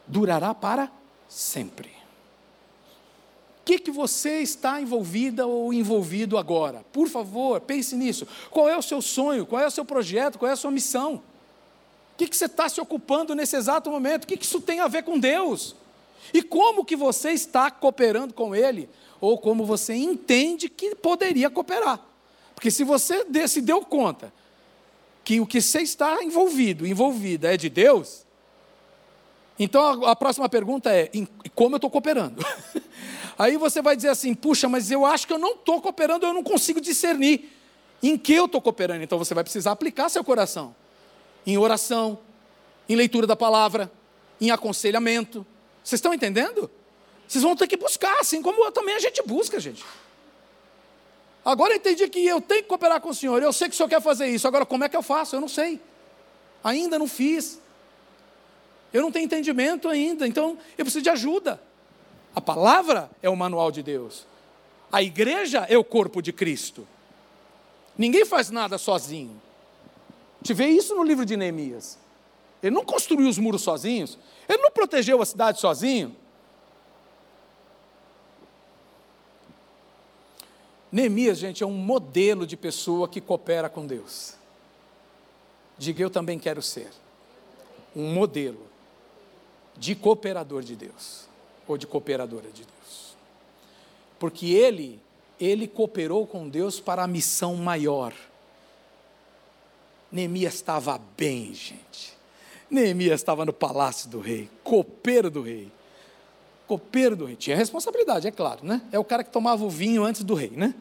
Durará 0.07 0.53
para 0.53 0.91
sempre. 1.27 1.94
Que, 3.65 3.79
que 3.79 3.89
você 3.89 4.41
está 4.41 4.79
envolvida 4.79 5.47
ou 5.47 5.73
envolvido 5.73 6.37
agora? 6.37 6.85
Por 6.93 7.09
favor, 7.09 7.59
pense 7.59 7.95
nisso. 7.95 8.27
Qual 8.51 8.69
é 8.69 8.77
o 8.77 8.81
seu 8.81 9.01
sonho? 9.01 9.43
Qual 9.43 9.59
é 9.59 9.65
o 9.65 9.71
seu 9.71 9.83
projeto? 9.83 10.37
Qual 10.37 10.47
é 10.47 10.53
a 10.53 10.55
sua 10.55 10.69
missão? 10.69 11.15
O 11.15 12.17
que, 12.17 12.27
que 12.27 12.37
você 12.37 12.45
está 12.45 12.69
se 12.69 12.79
ocupando 12.79 13.33
nesse 13.33 13.55
exato 13.55 13.89
momento? 13.89 14.25
O 14.25 14.27
que, 14.27 14.37
que 14.37 14.45
isso 14.45 14.61
tem 14.61 14.79
a 14.79 14.87
ver 14.87 15.03
com 15.03 15.17
Deus? 15.17 15.75
E 16.31 16.43
como 16.43 16.85
que 16.85 16.95
você 16.95 17.31
está 17.31 17.71
cooperando 17.71 18.35
com 18.35 18.55
Ele? 18.55 18.87
Ou 19.19 19.37
como 19.37 19.65
você 19.65 19.95
entende 19.95 20.69
que 20.69 20.93
poderia 20.93 21.49
cooperar? 21.49 21.99
Porque 22.53 22.69
se 22.69 22.83
você 22.83 23.25
se 23.47 23.61
deu 23.61 23.81
conta 23.81 24.31
que 25.23 25.39
o 25.39 25.47
que 25.47 25.59
você 25.59 25.81
está 25.81 26.23
envolvido, 26.23 26.85
envolvida, 26.85 27.51
é 27.51 27.57
de 27.57 27.67
Deus, 27.67 28.25
então 29.57 30.05
a, 30.05 30.15
próxima 30.15 30.47
pergunta 30.47 30.93
é: 30.93 31.09
como 31.55 31.75
eu 31.75 31.77
estou 31.77 31.89
cooperando? 31.89 32.45
Aí 33.37 33.57
você 33.57 33.81
vai 33.81 33.95
dizer 33.95 34.09
assim: 34.09 34.33
puxa, 34.33 34.67
mas 34.69 34.91
eu 34.91 35.05
acho 35.05 35.27
que 35.27 35.33
eu 35.33 35.39
não 35.39 35.53
estou 35.53 35.81
cooperando, 35.81 36.25
eu 36.25 36.33
não 36.33 36.43
consigo 36.43 36.79
discernir 36.79 37.51
em 38.01 38.17
que 38.17 38.33
eu 38.33 38.45
estou 38.45 38.61
cooperando. 38.61 39.03
Então 39.03 39.17
você 39.17 39.33
vai 39.33 39.43
precisar 39.43 39.71
aplicar 39.71 40.09
seu 40.09 40.23
coração 40.23 40.75
em 41.45 41.57
oração, 41.57 42.17
em 42.89 42.95
leitura 42.95 43.27
da 43.27 43.35
palavra, 43.35 43.91
em 44.41 44.51
aconselhamento. 44.51 45.45
Vocês 45.83 45.99
estão 45.99 46.13
entendendo? 46.13 46.69
Vocês 47.27 47.43
vão 47.43 47.55
ter 47.55 47.67
que 47.67 47.77
buscar, 47.77 48.19
assim 48.19 48.41
como 48.41 48.71
também 48.71 48.95
a 48.95 48.99
gente 48.99 49.21
busca, 49.23 49.59
gente. 49.59 49.83
Agora 51.43 51.73
eu 51.73 51.77
entendi 51.77 52.07
que 52.07 52.25
eu 52.25 52.41
tenho 52.41 52.63
que 52.63 52.69
cooperar 52.69 52.99
com 52.99 53.09
o 53.09 53.13
Senhor. 53.13 53.41
Eu 53.41 53.53
sei 53.53 53.67
que 53.67 53.75
o 53.75 53.77
Senhor 53.77 53.89
quer 53.89 54.01
fazer 54.01 54.27
isso. 54.27 54.47
Agora, 54.47 54.65
como 54.65 54.83
é 54.83 54.89
que 54.89 54.97
eu 54.97 55.03
faço? 55.03 55.35
Eu 55.35 55.41
não 55.41 55.47
sei. 55.47 55.79
Ainda 56.63 56.97
não 56.97 57.07
fiz. 57.07 57.59
Eu 58.91 59.03
não 59.03 59.11
tenho 59.11 59.25
entendimento 59.25 59.87
ainda. 59.87 60.27
Então, 60.27 60.57
eu 60.75 60.83
preciso 60.83 61.03
de 61.03 61.09
ajuda. 61.11 61.61
A 62.35 62.41
palavra 62.41 63.09
é 63.21 63.29
o 63.29 63.35
manual 63.35 63.71
de 63.71 63.81
Deus. 63.81 64.27
A 64.91 65.01
igreja 65.01 65.65
é 65.69 65.77
o 65.77 65.83
corpo 65.83 66.21
de 66.21 66.33
Cristo. 66.33 66.85
Ninguém 67.97 68.25
faz 68.25 68.49
nada 68.49 68.77
sozinho. 68.77 69.41
Te 70.43 70.53
vê 70.53 70.67
isso 70.67 70.93
no 70.95 71.03
livro 71.03 71.25
de 71.25 71.37
Neemias. 71.37 71.97
Ele 72.61 72.75
não 72.75 72.83
construiu 72.83 73.29
os 73.29 73.37
muros 73.37 73.61
sozinhos, 73.61 74.17
ele 74.49 74.61
não 74.61 74.71
protegeu 74.71 75.21
a 75.21 75.25
cidade 75.25 75.59
sozinho. 75.59 76.15
Neemias, 80.91 81.37
gente, 81.37 81.63
é 81.63 81.65
um 81.67 81.71
modelo 81.71 82.47
de 82.47 82.55
pessoa 82.55 83.07
que 83.07 83.19
coopera 83.19 83.69
com 83.69 83.85
Deus. 83.85 84.35
Diga, 85.77 86.01
eu 86.01 86.09
também 86.09 86.39
quero 86.39 86.61
ser 86.61 86.89
um 87.95 88.13
modelo 88.13 88.65
de 89.77 89.93
cooperador 89.93 90.63
de 90.63 90.75
Deus, 90.75 91.27
ou 91.67 91.77
de 91.77 91.87
cooperadora 91.87 92.49
de 92.49 92.63
Deus. 92.63 93.15
Porque 94.19 94.47
ele, 94.47 94.99
ele 95.39 95.67
cooperou 95.67 96.25
com 96.25 96.47
Deus 96.47 96.79
para 96.79 97.03
a 97.03 97.07
missão 97.07 97.55
maior 97.55 98.13
Neemias 100.15 100.53
estava 100.53 100.97
bem, 101.17 101.53
gente. 101.53 102.13
Neemias 102.69 103.19
estava 103.19 103.43
no 103.43 103.51
palácio 103.51 104.09
do 104.09 104.21
rei, 104.21 104.49
copeiro 104.63 105.29
do 105.29 105.41
rei. 105.41 105.69
Copeiro 106.65 107.17
do 107.17 107.25
rei. 107.25 107.35
Tinha 107.35 107.55
responsabilidade, 107.55 108.25
é 108.25 108.31
claro, 108.31 108.65
né? 108.65 108.81
É 108.93 108.97
o 108.97 109.03
cara 109.03 109.25
que 109.25 109.29
tomava 109.29 109.65
o 109.65 109.69
vinho 109.69 110.05
antes 110.05 110.23
do 110.23 110.33
rei, 110.33 110.51
né? 110.51 110.73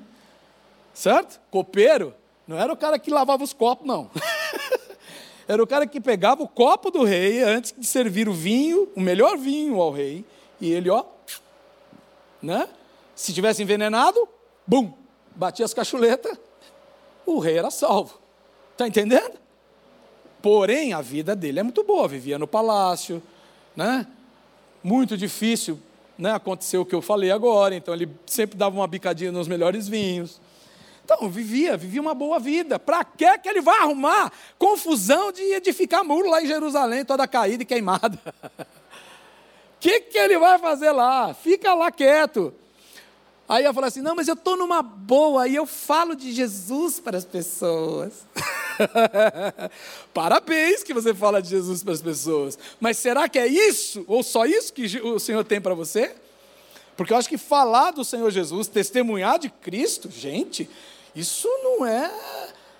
Certo? 0.94 1.40
Copeiro 1.50 2.14
não 2.46 2.56
era 2.56 2.72
o 2.72 2.76
cara 2.76 2.96
que 2.96 3.10
lavava 3.10 3.42
os 3.42 3.52
copos, 3.52 3.84
não. 3.84 4.08
era 5.48 5.60
o 5.60 5.66
cara 5.66 5.84
que 5.84 6.00
pegava 6.00 6.40
o 6.40 6.48
copo 6.48 6.92
do 6.92 7.02
rei 7.02 7.42
antes 7.42 7.74
de 7.76 7.86
servir 7.86 8.28
o 8.28 8.32
vinho, 8.32 8.88
o 8.94 9.00
melhor 9.00 9.36
vinho 9.36 9.80
ao 9.80 9.90
rei, 9.90 10.24
e 10.60 10.70
ele, 10.70 10.90
ó, 10.90 11.04
né? 12.42 12.68
Se 13.14 13.32
tivesse 13.32 13.62
envenenado, 13.62 14.28
bum, 14.66 14.92
batia 15.34 15.64
as 15.64 15.74
cachuletas, 15.74 16.38
o 17.24 17.38
rei 17.38 17.58
era 17.58 17.70
salvo. 17.70 18.18
Está 18.72 18.86
entendendo? 18.86 19.38
Porém, 20.42 20.92
a 20.92 21.00
vida 21.00 21.34
dele 21.34 21.60
é 21.60 21.62
muito 21.62 21.82
boa, 21.82 22.06
vivia 22.06 22.38
no 22.38 22.46
palácio, 22.46 23.22
né? 23.74 24.06
Muito 24.82 25.16
difícil, 25.16 25.80
né? 26.18 26.32
Aconteceu 26.32 26.82
o 26.82 26.84
que 26.84 26.94
eu 26.94 27.00
falei 27.00 27.30
agora, 27.30 27.74
então 27.74 27.94
ele 27.94 28.10
sempre 28.26 28.58
dava 28.58 28.76
uma 28.76 28.86
bicadinha 28.86 29.32
nos 29.32 29.48
melhores 29.48 29.88
vinhos. 29.88 30.40
Então, 31.04 31.28
vivia, 31.28 31.76
vivia 31.76 32.00
uma 32.00 32.14
boa 32.14 32.38
vida. 32.38 32.78
Para 32.78 33.04
que 33.04 33.38
que 33.38 33.48
ele 33.48 33.60
vai 33.60 33.78
arrumar 33.78 34.32
confusão 34.58 35.30
de 35.30 35.42
edificar 35.42 36.02
muro 36.02 36.30
lá 36.30 36.42
em 36.42 36.46
Jerusalém, 36.46 37.04
toda 37.04 37.28
caída 37.28 37.62
e 37.62 37.66
queimada? 37.66 38.18
Que, 39.84 40.00
que 40.00 40.16
ele 40.16 40.38
vai 40.38 40.58
fazer 40.58 40.92
lá? 40.92 41.34
Fica 41.34 41.74
lá 41.74 41.92
quieto. 41.92 42.54
Aí 43.46 43.66
eu 43.66 43.74
falo 43.74 43.84
assim: 43.84 44.00
não, 44.00 44.14
mas 44.14 44.28
eu 44.28 44.32
estou 44.32 44.56
numa 44.56 44.80
boa 44.80 45.46
e 45.46 45.54
eu 45.54 45.66
falo 45.66 46.16
de 46.16 46.32
Jesus 46.32 46.98
para 46.98 47.18
as 47.18 47.24
pessoas. 47.26 48.24
Parabéns 50.14 50.82
que 50.82 50.94
você 50.94 51.12
fala 51.12 51.42
de 51.42 51.50
Jesus 51.50 51.82
para 51.82 51.92
as 51.92 52.00
pessoas. 52.00 52.58
Mas 52.80 52.96
será 52.96 53.28
que 53.28 53.38
é 53.38 53.46
isso, 53.46 54.06
ou 54.08 54.22
só 54.22 54.46
isso 54.46 54.72
que 54.72 54.86
o 55.02 55.18
Senhor 55.18 55.44
tem 55.44 55.60
para 55.60 55.74
você? 55.74 56.14
Porque 56.96 57.12
eu 57.12 57.18
acho 57.18 57.28
que 57.28 57.36
falar 57.36 57.90
do 57.90 58.06
Senhor 58.06 58.30
Jesus, 58.30 58.68
testemunhar 58.68 59.38
de 59.38 59.50
Cristo, 59.50 60.10
gente, 60.10 60.66
isso 61.14 61.46
não 61.62 61.84
é. 61.84 62.10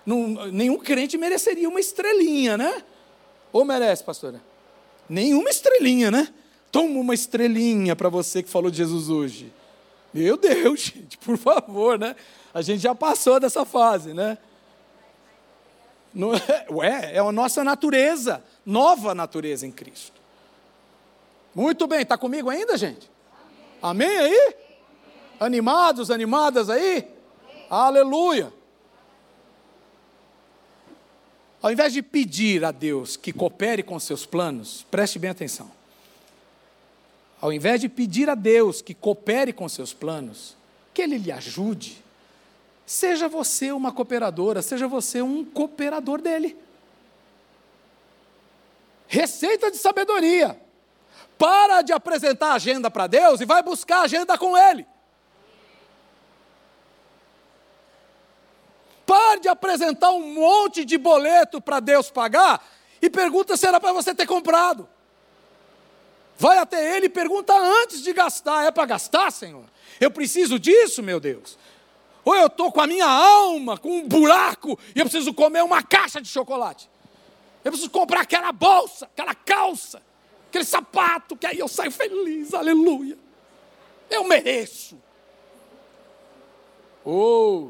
Não, 0.07 0.47
nenhum 0.47 0.79
crente 0.79 1.19
mereceria 1.19 1.69
uma 1.69 1.81
estrelinha, 1.81 2.57
né? 2.57 2.83
Ou 3.53 3.63
merece, 3.63 4.03
pastora? 4.03 4.43
Nenhuma 5.07 5.51
estrelinha, 5.51 6.11
né? 6.11 6.33
Toma 6.75 6.99
uma 6.99 7.15
estrelinha 7.15 7.95
para 7.95 8.09
você 8.09 8.43
que 8.43 8.51
falou 8.51 8.69
de 8.69 8.79
Jesus 8.79 9.09
hoje. 9.09 9.53
Meu 10.13 10.37
Deus, 10.37 10.81
gente, 10.93 11.17
por 11.19 11.39
favor, 11.39 11.97
né? 11.97 12.17
A 12.53 12.63
gente 12.63 12.81
já 12.81 12.93
passou 12.93 13.39
dessa 13.39 13.65
fase, 13.65 14.13
né? 14.13 14.37
Não 16.13 16.35
é, 16.35 16.67
ué, 16.69 17.15
é 17.15 17.19
a 17.21 17.31
nossa 17.31 17.63
natureza, 17.63 18.43
nova 18.67 19.15
natureza 19.15 19.65
em 19.65 19.71
Cristo. 19.71 20.21
Muito 21.55 21.87
bem, 21.87 22.03
está 22.03 22.19
comigo 22.19 22.51
ainda, 22.51 22.77
gente? 22.77 23.09
Amém, 23.81 24.09
Amém 24.09 24.19
aí? 24.19 24.55
Animados, 25.39 26.11
animadas 26.11 26.69
aí? 26.69 26.97
Amém. 26.97 27.67
Aleluia. 27.71 28.53
Ao 31.63 31.71
invés 31.71 31.93
de 31.93 32.03
pedir 32.03 32.65
a 32.65 32.73
Deus 32.73 33.17
que 33.17 33.33
coopere 33.33 33.85
com 33.85 33.97
seus 34.01 34.27
planos, 34.27 34.85
preste 34.91 35.21
bem 35.21 35.31
atenção 35.31 35.84
ao 37.45 37.53
invés 37.53 37.79
de 37.79 37.91
pedir 37.91 38.31
a 38.31 38.35
Deus 38.35 38.81
que 38.81 38.95
coopere 38.95 39.53
com 39.53 39.69
seus 39.69 39.93
planos, 39.93 40.57
que 40.95 41.03
Ele 41.03 41.19
lhe 41.19 41.31
ajude, 41.31 42.03
seja 42.87 43.29
você 43.29 43.71
uma 43.71 43.93
cooperadora, 43.93 44.63
seja 44.63 44.89
você 44.89 45.21
um 45.21 45.45
cooperador 45.45 46.23
dele. 46.23 46.57
Receita 49.07 49.71
de 49.71 49.77
sabedoria. 49.77 50.59
Para 51.37 51.83
de 51.83 51.93
apresentar 51.93 52.53
a 52.53 52.55
agenda 52.55 52.91
para 52.91 53.07
Deus 53.07 53.43
e 53.43 53.45
vai 53.45 53.63
buscar 53.63 53.99
a 53.99 54.05
agenda 54.05 54.39
com 54.39 54.57
Ele. 54.57 54.87
Pare 59.05 59.41
de 59.41 59.49
apresentar 59.49 60.13
um 60.13 60.33
monte 60.33 60.83
de 60.83 60.97
boleto 60.97 61.61
para 61.61 61.79
Deus 61.79 62.11
pagar 62.11 62.67
e 63.03 63.11
pergunta 63.11 63.55
se 63.55 63.67
era 63.67 63.79
para 63.79 63.93
você 63.93 64.15
ter 64.15 64.25
comprado. 64.25 64.94
Vai 66.37 66.59
até 66.59 66.97
ele 66.97 67.07
e 67.07 67.11
pergunta 67.11 67.53
antes 67.55 68.03
de 68.03 68.13
gastar: 68.13 68.65
é 68.65 68.71
para 68.71 68.87
gastar, 68.87 69.31
Senhor? 69.31 69.65
Eu 70.01 70.11
preciso 70.11 70.59
disso, 70.59 71.03
meu 71.03 71.21
Deus? 71.21 71.59
Ou 72.25 72.35
eu 72.35 72.47
estou 72.47 72.73
com 72.73 72.81
a 72.81 72.87
minha 72.87 73.07
alma 73.07 73.77
com 73.77 73.99
um 73.99 74.09
buraco 74.09 74.79
e 74.95 74.99
eu 74.99 75.05
preciso 75.05 75.33
comer 75.35 75.63
uma 75.63 75.83
caixa 75.83 76.21
de 76.21 76.29
chocolate? 76.29 76.89
Eu 77.63 77.71
preciso 77.71 77.91
comprar 77.91 78.23
aquela 78.23 78.51
bolsa, 78.51 79.07
aquela 79.07 79.35
calça, 79.35 80.03
aquele 80.49 80.65
sapato, 80.65 81.37
que 81.37 81.47
aí 81.47 81.59
eu 81.59 81.69
saio 81.69 81.91
feliz, 81.91 82.53
aleluia. 82.55 83.17
Eu 84.11 84.25
mereço. 84.25 84.99
Oh! 87.05 87.69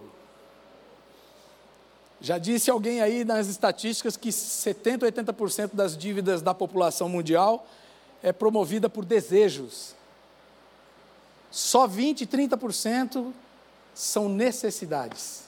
Já 2.20 2.38
disse 2.38 2.70
alguém 2.70 3.02
aí 3.02 3.24
nas 3.24 3.48
estatísticas 3.48 4.16
que 4.16 4.32
70, 4.32 5.06
80% 5.06 5.70
das 5.74 5.96
dívidas 5.96 6.40
da 6.40 6.54
população 6.54 7.08
mundial 7.08 7.66
é 8.24 8.32
promovida 8.32 8.88
por 8.88 9.04
desejos. 9.04 9.94
Só 11.50 11.86
20, 11.86 12.26
30% 12.26 13.32
são 13.94 14.30
necessidades. 14.30 15.44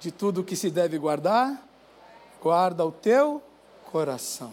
De 0.00 0.10
tudo 0.10 0.42
que 0.42 0.56
se 0.56 0.70
deve 0.70 0.98
guardar, 0.98 1.64
guarda 2.42 2.84
o 2.84 2.90
teu 2.90 3.40
coração. 3.92 4.52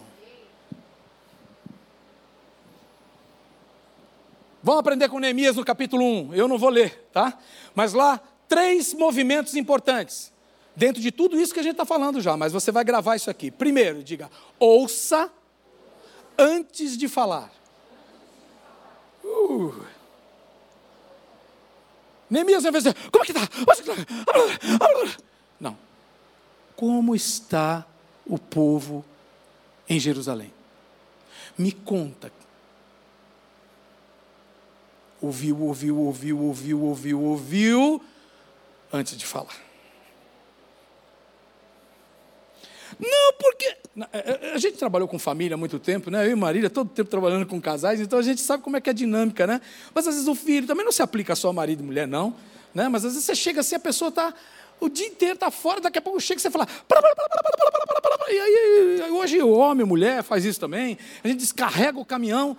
Vamos 4.62 4.80
aprender 4.80 5.08
com 5.08 5.18
Neemias 5.18 5.56
no 5.56 5.64
capítulo 5.64 6.04
1. 6.04 6.34
Eu 6.34 6.46
não 6.46 6.58
vou 6.58 6.70
ler, 6.70 7.08
tá? 7.12 7.36
Mas 7.74 7.92
lá, 7.92 8.20
três 8.48 8.94
movimentos 8.94 9.56
importantes. 9.56 10.32
Dentro 10.76 11.02
de 11.02 11.10
tudo 11.10 11.40
isso 11.40 11.52
que 11.52 11.58
a 11.58 11.62
gente 11.64 11.72
está 11.72 11.84
falando 11.84 12.20
já, 12.20 12.36
mas 12.36 12.52
você 12.52 12.70
vai 12.70 12.84
gravar 12.84 13.16
isso 13.16 13.28
aqui. 13.28 13.50
Primeiro, 13.50 14.04
diga: 14.04 14.30
ouça 14.60 15.28
antes 16.40 16.96
de 16.96 17.06
falar. 17.08 17.52
Uh. 19.22 19.84
Neemias 22.28 22.62
vai 22.62 22.72
dizer: 22.72 22.94
como 23.10 23.22
é 23.22 23.26
que 23.26 23.32
está? 23.32 23.48
Não. 25.60 25.76
Como 26.74 27.14
está 27.14 27.86
o 28.26 28.38
povo 28.38 29.04
em 29.88 30.00
Jerusalém? 30.00 30.52
Me 31.58 31.72
conta 31.72 32.32
ouviu, 35.20 35.60
ouviu, 35.60 35.98
ouviu, 35.98 36.40
ouviu, 36.40 36.82
ouviu, 36.82 37.22
ouviu, 37.22 38.04
antes 38.92 39.16
de 39.16 39.26
falar. 39.26 39.56
Não, 42.98 43.32
porque. 43.38 43.76
É, 44.12 44.48
é, 44.48 44.54
a 44.54 44.58
gente 44.58 44.76
trabalhou 44.76 45.08
com 45.08 45.18
família 45.18 45.54
há 45.54 45.58
muito 45.58 45.78
tempo, 45.78 46.10
né? 46.10 46.24
Eu 46.26 46.30
e 46.30 46.34
Marília, 46.34 46.70
todo 46.70 46.88
tempo 46.88 47.10
trabalhando 47.10 47.44
com 47.44 47.60
casais, 47.60 48.00
então 48.00 48.18
a 48.18 48.22
gente 48.22 48.40
sabe 48.40 48.62
como 48.62 48.76
é 48.76 48.80
que 48.80 48.88
é 48.88 48.92
a 48.92 48.94
dinâmica, 48.94 49.46
né? 49.46 49.60
Mas 49.92 50.06
às 50.06 50.14
vezes 50.14 50.28
o 50.28 50.34
filho 50.34 50.66
também 50.66 50.84
não 50.84 50.92
se 50.92 51.02
aplica 51.02 51.34
só 51.34 51.48
a 51.48 51.52
marido 51.52 51.82
e 51.82 51.86
mulher, 51.86 52.06
não. 52.06 52.34
Né? 52.72 52.88
Mas 52.88 53.04
às 53.04 53.12
vezes 53.12 53.26
você 53.26 53.34
chega 53.34 53.60
assim, 53.60 53.74
a 53.74 53.80
pessoa 53.80 54.10
está. 54.10 54.32
O 54.78 54.88
dia 54.88 55.06
inteiro 55.06 55.34
está 55.34 55.50
fora, 55.50 55.80
daqui 55.80 55.98
a 55.98 56.02
pouco 56.02 56.20
chega 56.20 56.38
e 56.38 56.42
você 56.42 56.50
fala. 56.50 56.66
E 58.30 58.38
aí, 58.38 59.10
hoje 59.10 59.42
o 59.42 59.50
homem, 59.50 59.84
mulher 59.84 60.22
faz 60.22 60.44
isso 60.44 60.58
também. 60.58 60.96
A 61.22 61.28
gente 61.28 61.40
descarrega 61.40 61.98
o 61.98 62.04
caminhão 62.04 62.56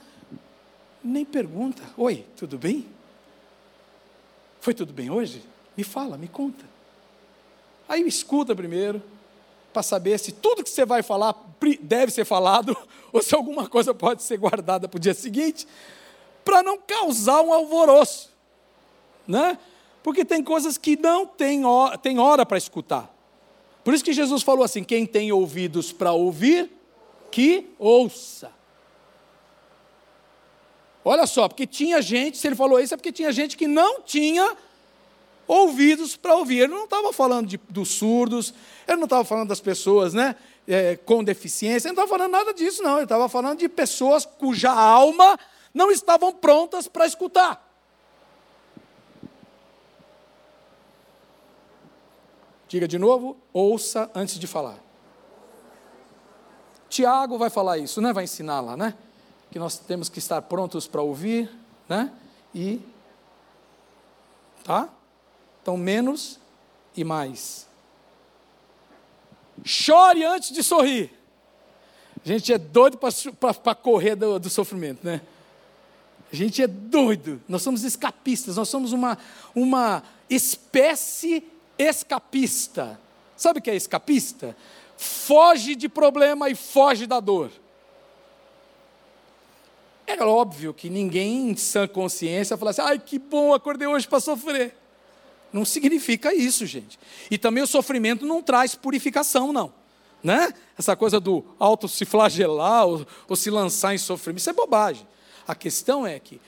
nem 1.04 1.24
pergunta: 1.24 1.82
Oi, 1.98 2.26
tudo 2.36 2.58
bem? 2.58 2.86
Foi 4.60 4.74
tudo 4.74 4.94
bem 4.94 5.10
hoje? 5.10 5.42
Me 5.76 5.84
fala, 5.84 6.18
me 6.18 6.28
conta. 6.28 6.64
Aí 7.90 8.06
escuta 8.08 8.56
primeiro, 8.56 9.02
para 9.72 9.84
saber 9.84 10.20
se 10.20 10.32
tudo 10.32 10.64
que 10.64 10.70
você 10.70 10.86
vai 10.86 11.02
falar 11.02 11.36
deve 11.82 12.12
ser 12.12 12.26
falado, 12.26 12.76
ou 13.12 13.22
se 13.22 13.36
alguma 13.36 13.68
coisa 13.68 13.94
pode 13.94 14.24
ser 14.24 14.38
guardada 14.38 14.88
para 14.88 14.98
o 14.98 15.00
dia 15.00 15.14
seguinte, 15.14 15.68
para 16.44 16.64
não 16.64 16.78
causar 16.78 17.42
um 17.42 17.54
alvoroço. 17.54 18.30
Né? 19.28 19.58
Porque 20.04 20.26
tem 20.26 20.44
coisas 20.44 20.78
que 20.78 20.98
não 20.98 21.26
tem 21.26 21.66
hora, 21.66 21.98
tem 21.98 22.20
hora 22.20 22.46
para 22.46 22.58
escutar. 22.58 23.14
Por 23.84 23.94
isso 23.94 24.04
que 24.04 24.14
Jesus 24.14 24.44
falou 24.44 24.64
assim: 24.64 24.84
quem 24.84 25.06
tem 25.06 25.32
ouvidos 25.32 25.92
para 25.92 26.12
ouvir, 26.12 26.72
que 27.30 27.70
ouça. 27.78 28.52
Olha 31.04 31.26
só, 31.26 31.48
porque 31.48 31.66
tinha 31.66 32.02
gente, 32.02 32.38
se 32.38 32.48
ele 32.48 32.56
falou 32.56 32.80
isso, 32.80 32.94
é 32.94 32.98
porque 32.98 33.12
tinha 33.12 33.32
gente 33.32 33.58
que 33.58 33.68
não 33.68 34.02
tinha 34.02 34.56
ouvidos 35.52 36.16
para 36.16 36.36
ouvir. 36.36 36.60
Ele 36.60 36.74
não 36.74 36.86
estava 36.86 37.12
falando 37.12 37.48
de, 37.48 37.60
dos 37.70 37.90
surdos, 37.90 38.54
ele 38.88 38.98
não 38.98 39.06
estava 39.06 39.24
falando 39.24 39.50
das 39.50 39.60
pessoas 39.60 40.14
né, 40.14 40.36
é, 40.68 40.96
com 40.96 41.24
deficiência, 41.24 41.88
ele 41.88 41.96
não 41.96 42.04
estava 42.04 42.18
falando 42.18 42.32
nada 42.32 42.54
disso, 42.54 42.84
não. 42.84 42.96
Ele 42.96 43.04
estava 43.04 43.28
falando 43.28 43.60
de 43.60 43.68
pessoas 43.68 44.26
cuja 44.26 44.72
alma 44.72 45.38
não 45.74 45.92
estavam 45.92 46.32
prontas 46.32 46.88
para 46.88 47.06
escutar. 47.06 47.68
Diga 52.68 52.88
de 52.88 52.98
novo, 52.98 53.38
ouça 53.52 54.10
antes 54.16 54.40
de 54.40 54.48
falar. 54.48 54.78
Tiago 56.88 57.38
vai 57.38 57.50
falar 57.50 57.78
isso, 57.78 58.00
né? 58.02 58.14
Vai 58.14 58.26
ensinar 58.26 58.62
lá, 58.62 58.78
né? 58.78 58.96
que 59.52 59.60
nós 59.60 59.78
temos 59.78 60.08
que 60.08 60.18
estar 60.18 60.42
prontos 60.44 60.88
para 60.88 61.02
ouvir, 61.02 61.52
né? 61.88 62.12
E 62.56 62.82
tá? 64.64 64.88
Então 65.62 65.78
menos 65.78 66.40
e 66.96 67.04
mais. 67.04 67.68
Chore 69.64 70.24
antes 70.24 70.52
de 70.52 70.64
sorrir. 70.64 71.12
A 72.24 72.28
gente 72.28 72.54
é 72.54 72.58
doido 72.58 72.98
para 72.98 73.76
correr 73.76 74.16
do, 74.16 74.40
do 74.40 74.50
sofrimento, 74.50 75.06
né? 75.06 75.22
A 76.32 76.36
gente 76.36 76.62
é 76.62 76.68
doido. 76.68 77.42
Nós 77.48 77.62
somos 77.62 77.84
escapistas. 77.84 78.56
Nós 78.56 78.70
somos 78.70 78.94
uma, 78.94 79.18
uma 79.54 80.04
espécie 80.30 81.44
escapista. 81.78 83.00
Sabe 83.36 83.60
o 83.60 83.62
que 83.62 83.70
é 83.70 83.76
escapista? 83.76 84.56
Foge 84.98 85.76
de 85.76 85.90
problema 85.90 86.50
e 86.50 86.56
foge 86.56 87.06
da 87.06 87.20
dor. 87.20 87.52
É 90.08 90.24
óbvio 90.24 90.74
que 90.74 90.90
ninguém 90.90 91.50
em 91.50 91.56
sã 91.56 91.88
consciência 91.88 92.58
fala 92.58 92.72
assim, 92.72 92.82
ai 92.82 93.00
que 93.00 93.18
bom, 93.18 93.54
acordei 93.54 93.88
hoje 93.88 94.08
para 94.08 94.20
sofrer. 94.20 94.76
Não 95.52 95.66
significa 95.66 96.34
isso, 96.34 96.66
gente. 96.66 96.98
E 97.30 97.38
também 97.38 97.64
o 97.64 97.68
sofrimento 97.68 98.26
não 98.26 98.42
traz 98.42 98.76
purificação, 98.76 99.52
não. 99.52 99.74
Né? 100.24 100.54
Essa 100.78 100.96
coisa 100.96 101.20
do 101.20 101.44
auto 101.60 101.88
se 101.88 102.06
flagelar 102.06 102.86
ou, 102.86 103.06
ou 103.28 103.36
se 103.36 103.50
lançar 103.50 103.94
em 103.94 103.98
sofrimento, 103.98 104.40
isso 104.40 104.50
é 104.50 104.54
bobagem. 104.54 105.06
A 105.48 105.56
questão 105.56 106.06
é 106.06 106.20
que 106.20 106.40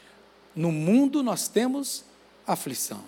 no 0.56 0.72
mundo 0.72 1.24
nós 1.24 1.48
temos 1.48 2.06
aflição. 2.46 3.04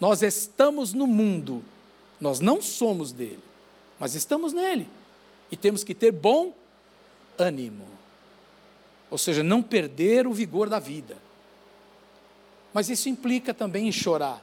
Nós 0.00 0.22
estamos 0.22 0.94
no 0.94 1.06
mundo, 1.06 1.62
nós 2.18 2.40
não 2.40 2.62
somos 2.62 3.12
dele, 3.12 3.42
mas 3.98 4.14
estamos 4.14 4.52
nele. 4.52 4.88
E 5.50 5.56
temos 5.56 5.84
que 5.84 5.94
ter 5.94 6.10
bom 6.10 6.54
ânimo 7.38 8.00
ou 9.10 9.18
seja, 9.18 9.42
não 9.42 9.60
perder 9.60 10.26
o 10.26 10.32
vigor 10.32 10.68
da 10.68 10.78
vida. 10.78 11.16
Mas 12.72 12.88
isso 12.88 13.08
implica 13.08 13.52
também 13.52 13.88
em 13.88 13.92
chorar. 13.92 14.42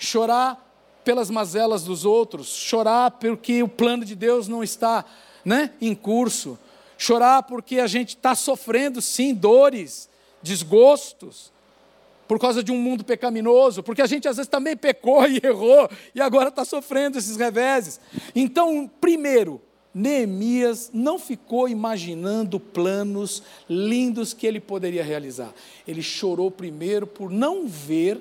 Chorar 0.00 0.66
pelas 1.04 1.30
mazelas 1.30 1.84
dos 1.84 2.04
outros, 2.04 2.48
chorar 2.48 3.12
porque 3.12 3.62
o 3.62 3.68
plano 3.68 4.04
de 4.04 4.14
Deus 4.14 4.48
não 4.48 4.64
está 4.64 5.04
né, 5.44 5.72
em 5.80 5.94
curso, 5.94 6.58
chorar 6.98 7.42
porque 7.42 7.78
a 7.78 7.86
gente 7.86 8.16
está 8.16 8.34
sofrendo, 8.34 9.00
sim, 9.00 9.34
dores, 9.34 10.08
desgostos, 10.42 11.52
por 12.26 12.38
causa 12.38 12.62
de 12.62 12.72
um 12.72 12.78
mundo 12.78 13.04
pecaminoso, 13.04 13.82
porque 13.82 14.00
a 14.00 14.06
gente 14.06 14.26
às 14.26 14.36
vezes 14.36 14.48
também 14.48 14.76
pecou 14.76 15.26
e 15.28 15.40
errou 15.42 15.90
e 16.14 16.20
agora 16.20 16.48
está 16.48 16.64
sofrendo 16.64 17.18
esses 17.18 17.36
reveses. 17.36 18.00
Então, 18.34 18.90
primeiro, 19.00 19.60
Neemias 19.92 20.90
não 20.94 21.18
ficou 21.18 21.68
imaginando 21.68 22.60
planos 22.60 23.42
lindos 23.68 24.32
que 24.32 24.46
ele 24.46 24.60
poderia 24.60 25.02
realizar. 25.02 25.52
Ele 25.86 26.00
chorou 26.00 26.50
primeiro 26.50 27.06
por 27.06 27.30
não 27.30 27.66
ver 27.66 28.20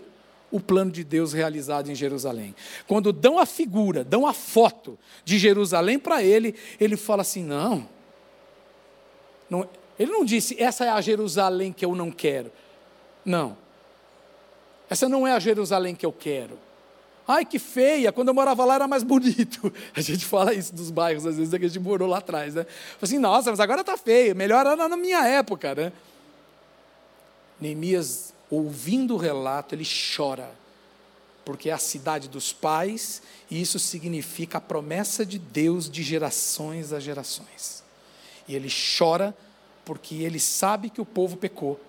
o 0.52 0.60
plano 0.60 0.92
de 0.92 1.04
Deus 1.04 1.34
realizado 1.34 1.92
em 1.92 1.96
Jerusalém. 1.96 2.56
Quando 2.88 3.12
dão 3.12 3.38
a 3.38 3.46
figura, 3.46 4.04
dão 4.04 4.26
a 4.26 4.34
foto 4.34 4.98
de 5.24 5.38
Jerusalém 5.38 6.00
para 6.00 6.24
ele, 6.24 6.56
ele 6.80 6.98
fala 6.98 7.22
assim: 7.22 7.44
não, 7.44 7.88
não. 9.50 9.68
Ele 9.98 10.14
não 10.14 10.24
disse, 10.24 10.56
essa 10.58 10.86
é 10.86 10.90
a 10.90 11.02
Jerusalém 11.02 11.74
que 11.74 11.84
eu 11.84 11.94
não 11.94 12.10
quero. 12.10 12.50
Não. 13.26 13.58
Essa 14.90 15.10
não 15.10 15.28
é 15.28 15.34
a 15.34 15.40
Jerusalém 15.40 15.94
que 15.94 16.06
eu 16.06 16.14
quero. 16.14 16.58
Ai, 17.28 17.46
que 17.46 17.60
feia, 17.60 18.12
quando 18.12 18.30
eu 18.30 18.34
morava 18.34 18.65
lá 18.65 18.76
era 18.76 18.88
mais 18.88 19.04
bonito. 19.04 19.71
A 19.94 20.02
gente 20.02 20.26
fala 20.26 20.52
isso 20.52 20.73
dos 20.73 20.90
bairros, 20.90 21.28
às 21.28 21.38
vezes, 21.38 21.54
que 21.54 21.63
a 21.63 21.67
gente 21.67 21.80
morou 21.80 22.08
lá 22.08 22.17
atrás, 22.17 22.56
né? 22.56 22.65
Assim, 23.00 23.19
nossa, 23.19 23.52
mas 23.52 23.60
agora 23.60 23.82
está 23.82 23.96
feio, 23.96 24.36
melhor 24.36 24.65
era 24.65 24.90
na 24.90 24.98
minha 24.98 25.23
época, 25.28 25.76
né? 25.76 25.92
Neemias, 27.62 28.34
ouvindo 28.50 29.15
o 29.15 29.17
relato, 29.17 29.75
ele 29.75 29.85
chora, 30.15 30.52
porque 31.45 31.69
é 31.69 31.73
a 31.73 31.77
cidade 31.77 32.27
dos 32.27 32.54
pais, 32.54 33.21
e 33.50 33.62
isso 33.62 33.79
significa 33.79 34.58
a 34.58 34.62
promessa 34.62 35.25
de 35.25 35.39
Deus 35.39 35.89
de 35.89 36.04
gerações 36.04 36.93
a 36.93 37.00
gerações. 37.00 37.83
E 38.47 38.56
ele 38.56 38.69
chora 38.97 39.35
porque 39.85 40.15
ele 40.15 40.39
sabe 40.39 40.89
que 40.89 41.02
o 41.02 41.06
povo 41.06 41.37
pecou, 41.37 41.79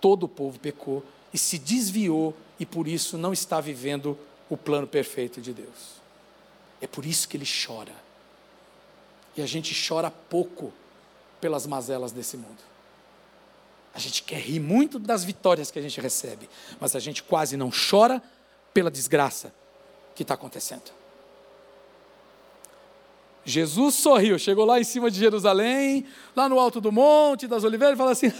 todo 0.00 0.24
o 0.24 0.28
povo 0.28 0.58
pecou, 0.58 1.04
e 1.32 1.38
se 1.38 1.58
desviou, 1.58 2.34
e 2.58 2.64
por 2.64 2.88
isso 2.88 3.18
não 3.18 3.32
está 3.32 3.60
vivendo 3.60 4.16
o 4.48 4.56
plano 4.56 4.86
perfeito 4.86 5.40
de 5.40 5.52
Deus. 5.52 6.00
É 6.80 6.86
por 6.86 7.04
isso 7.04 7.28
que 7.28 7.36
ele 7.36 7.46
chora. 7.46 7.92
E 9.36 9.42
a 9.42 9.46
gente 9.46 9.74
chora 9.86 10.10
pouco 10.10 10.72
pelas 11.40 11.66
mazelas 11.66 12.12
desse 12.12 12.36
mundo. 12.36 12.73
A 13.94 13.98
gente 13.98 14.24
quer 14.24 14.40
rir 14.40 14.58
muito 14.58 14.98
das 14.98 15.22
vitórias 15.22 15.70
que 15.70 15.78
a 15.78 15.82
gente 15.82 16.00
recebe, 16.00 16.48
mas 16.80 16.96
a 16.96 16.98
gente 16.98 17.22
quase 17.22 17.56
não 17.56 17.70
chora 17.70 18.20
pela 18.72 18.90
desgraça. 18.90 19.54
que 20.14 20.22
está 20.22 20.34
acontecendo. 20.34 20.92
Jesus 23.44 23.96
sorriu, 23.96 24.38
chegou 24.38 24.64
lá 24.64 24.80
em 24.80 24.84
cima 24.84 25.10
de 25.10 25.18
Jerusalém, 25.18 26.06
lá 26.34 26.48
no 26.48 26.58
alto 26.58 26.80
do 26.80 26.90
Monte 26.90 27.46
das 27.46 27.62
Oliveiras, 27.62 27.96
e 27.96 27.98
falou 27.98 28.12
assim: 28.12 28.32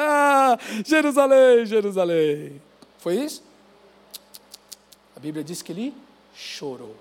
Jerusalém, 0.84 1.66
Jerusalém. 1.66 2.60
Foi 2.98 3.16
isso? 3.16 3.42
A 5.14 5.20
Bíblia 5.20 5.44
diz 5.44 5.62
que 5.62 5.70
ele 5.70 5.94
chorou. 6.34 6.96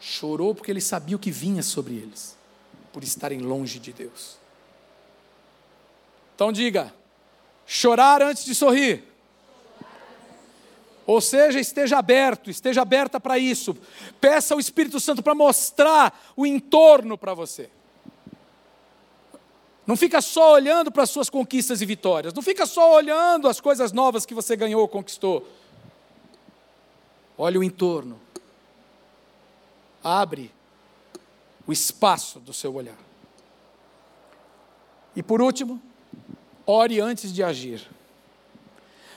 Chorou 0.00 0.54
porque 0.54 0.70
ele 0.70 0.80
sabia 0.80 1.16
o 1.16 1.18
que 1.18 1.30
vinha 1.30 1.62
sobre 1.62 1.94
eles, 1.94 2.36
por 2.92 3.02
estarem 3.02 3.40
longe 3.40 3.78
de 3.78 3.92
Deus. 3.92 4.38
Então 6.36 6.52
diga: 6.52 6.94
chorar 7.66 8.22
antes 8.22 8.44
de 8.44 8.54
sorrir. 8.54 9.02
Ou 11.06 11.20
seja, 11.20 11.58
esteja 11.58 11.98
aberto, 11.98 12.50
esteja 12.50 12.82
aberta 12.82 13.18
para 13.18 13.38
isso. 13.38 13.76
Peça 14.20 14.54
ao 14.54 14.60
Espírito 14.60 15.00
Santo 15.00 15.22
para 15.22 15.34
mostrar 15.34 16.32
o 16.36 16.44
entorno 16.44 17.16
para 17.16 17.32
você. 17.32 17.70
Não 19.86 19.96
fica 19.96 20.20
só 20.20 20.52
olhando 20.52 20.90
para 20.90 21.04
as 21.04 21.10
suas 21.10 21.30
conquistas 21.30 21.80
e 21.80 21.86
vitórias. 21.86 22.34
Não 22.34 22.42
fica 22.42 22.66
só 22.66 22.92
olhando 22.92 23.48
as 23.48 23.60
coisas 23.60 23.92
novas 23.92 24.26
que 24.26 24.34
você 24.34 24.56
ganhou 24.56 24.80
ou 24.80 24.88
conquistou. 24.88 25.48
Olhe 27.38 27.56
o 27.56 27.62
entorno. 27.62 28.20
Abre 30.02 30.52
o 31.66 31.72
espaço 31.72 32.40
do 32.40 32.52
seu 32.52 32.74
olhar. 32.74 32.98
E 35.14 35.22
por 35.22 35.40
último, 35.40 35.80
ore 36.66 37.00
antes 37.00 37.32
de 37.32 37.42
agir. 37.42 37.88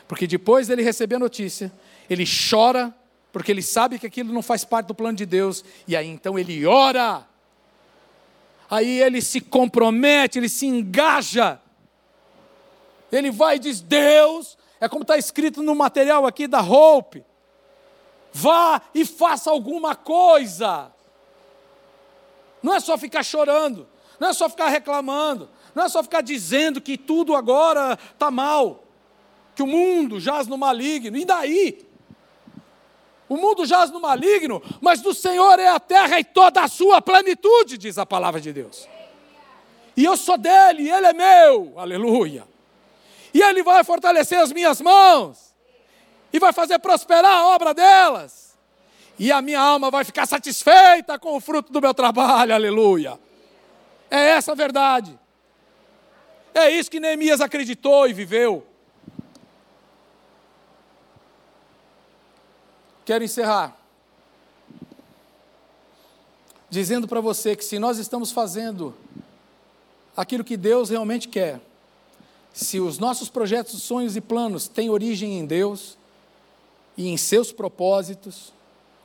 Porque 0.07 0.27
depois 0.27 0.67
dele 0.67 0.81
receber 0.81 1.15
a 1.15 1.19
notícia, 1.19 1.71
ele 2.09 2.25
chora, 2.25 2.93
porque 3.31 3.51
ele 3.51 3.61
sabe 3.61 3.99
que 3.99 4.07
aquilo 4.07 4.33
não 4.33 4.41
faz 4.41 4.63
parte 4.65 4.87
do 4.87 4.95
plano 4.95 5.17
de 5.17 5.25
Deus, 5.25 5.63
e 5.87 5.95
aí 5.95 6.07
então 6.07 6.37
ele 6.37 6.65
ora. 6.65 7.27
Aí 8.69 9.01
ele 9.01 9.21
se 9.21 9.41
compromete, 9.41 10.37
ele 10.37 10.49
se 10.49 10.65
engaja. 10.65 11.59
Ele 13.11 13.31
vai 13.31 13.55
e 13.55 13.59
diz: 13.59 13.81
Deus, 13.81 14.57
é 14.79 14.87
como 14.87 15.01
está 15.01 15.17
escrito 15.17 15.61
no 15.61 15.75
material 15.75 16.25
aqui 16.25 16.47
da 16.47 16.61
Hope, 16.61 17.23
vá 18.31 18.81
e 18.93 19.05
faça 19.05 19.49
alguma 19.49 19.95
coisa. 19.95 20.91
Não 22.61 22.73
é 22.73 22.79
só 22.79 22.97
ficar 22.97 23.23
chorando, 23.23 23.87
não 24.19 24.29
é 24.29 24.33
só 24.33 24.49
ficar 24.49 24.69
reclamando, 24.69 25.49
não 25.73 25.83
é 25.83 25.89
só 25.89 26.03
ficar 26.03 26.21
dizendo 26.21 26.81
que 26.81 26.97
tudo 26.97 27.35
agora 27.35 27.97
está 28.13 28.29
mal 28.29 28.83
que 29.59 29.63
o 29.63 29.67
mundo 29.67 30.21
jaz 30.21 30.47
no 30.47 30.57
maligno, 30.57 31.17
e 31.17 31.25
daí? 31.25 31.85
O 33.27 33.35
mundo 33.35 33.65
jaz 33.65 33.91
no 33.91 33.99
maligno, 33.99 34.63
mas 34.79 35.01
do 35.01 35.13
Senhor 35.13 35.59
é 35.59 35.67
a 35.67 35.81
terra 35.81 36.17
e 36.17 36.23
toda 36.23 36.63
a 36.63 36.67
sua 36.69 37.01
plenitude, 37.01 37.77
diz 37.77 37.97
a 37.97 38.05
palavra 38.05 38.39
de 38.39 38.53
Deus. 38.53 38.87
E 39.97 40.05
eu 40.05 40.15
sou 40.15 40.37
dele, 40.37 40.89
ele 40.89 41.07
é 41.07 41.11
meu, 41.11 41.73
aleluia. 41.75 42.47
E 43.33 43.41
ele 43.41 43.61
vai 43.61 43.83
fortalecer 43.83 44.39
as 44.39 44.53
minhas 44.53 44.79
mãos, 44.79 45.53
e 46.31 46.39
vai 46.39 46.53
fazer 46.53 46.79
prosperar 46.79 47.41
a 47.41 47.47
obra 47.47 47.73
delas, 47.73 48.57
e 49.19 49.29
a 49.29 49.41
minha 49.41 49.59
alma 49.59 49.91
vai 49.91 50.05
ficar 50.05 50.25
satisfeita 50.25 51.19
com 51.19 51.35
o 51.35 51.41
fruto 51.41 51.69
do 51.69 51.81
meu 51.81 51.93
trabalho, 51.93 52.55
aleluia. 52.55 53.19
É 54.09 54.29
essa 54.29 54.53
a 54.53 54.55
verdade. 54.55 55.19
É 56.59 56.71
isso 56.71 56.91
que 56.91 56.99
Neemias 56.99 57.41
acreditou 57.41 58.07
e 58.07 58.13
viveu. 58.13 58.65
Quero 63.05 63.23
encerrar 63.23 63.79
dizendo 66.69 67.07
para 67.07 67.19
você 67.19 67.55
que 67.55 67.65
se 67.65 67.79
nós 67.79 67.97
estamos 67.97 68.31
fazendo 68.31 68.93
aquilo 70.15 70.43
que 70.43 70.55
Deus 70.55 70.89
realmente 70.89 71.27
quer, 71.27 71.59
se 72.53 72.79
os 72.79 72.99
nossos 72.99 73.29
projetos, 73.29 73.81
sonhos 73.81 74.15
e 74.15 74.21
planos 74.21 74.67
têm 74.67 74.89
origem 74.89 75.39
em 75.39 75.45
Deus 75.45 75.97
e 76.97 77.07
em 77.07 77.17
seus 77.17 77.51
propósitos, 77.51 78.53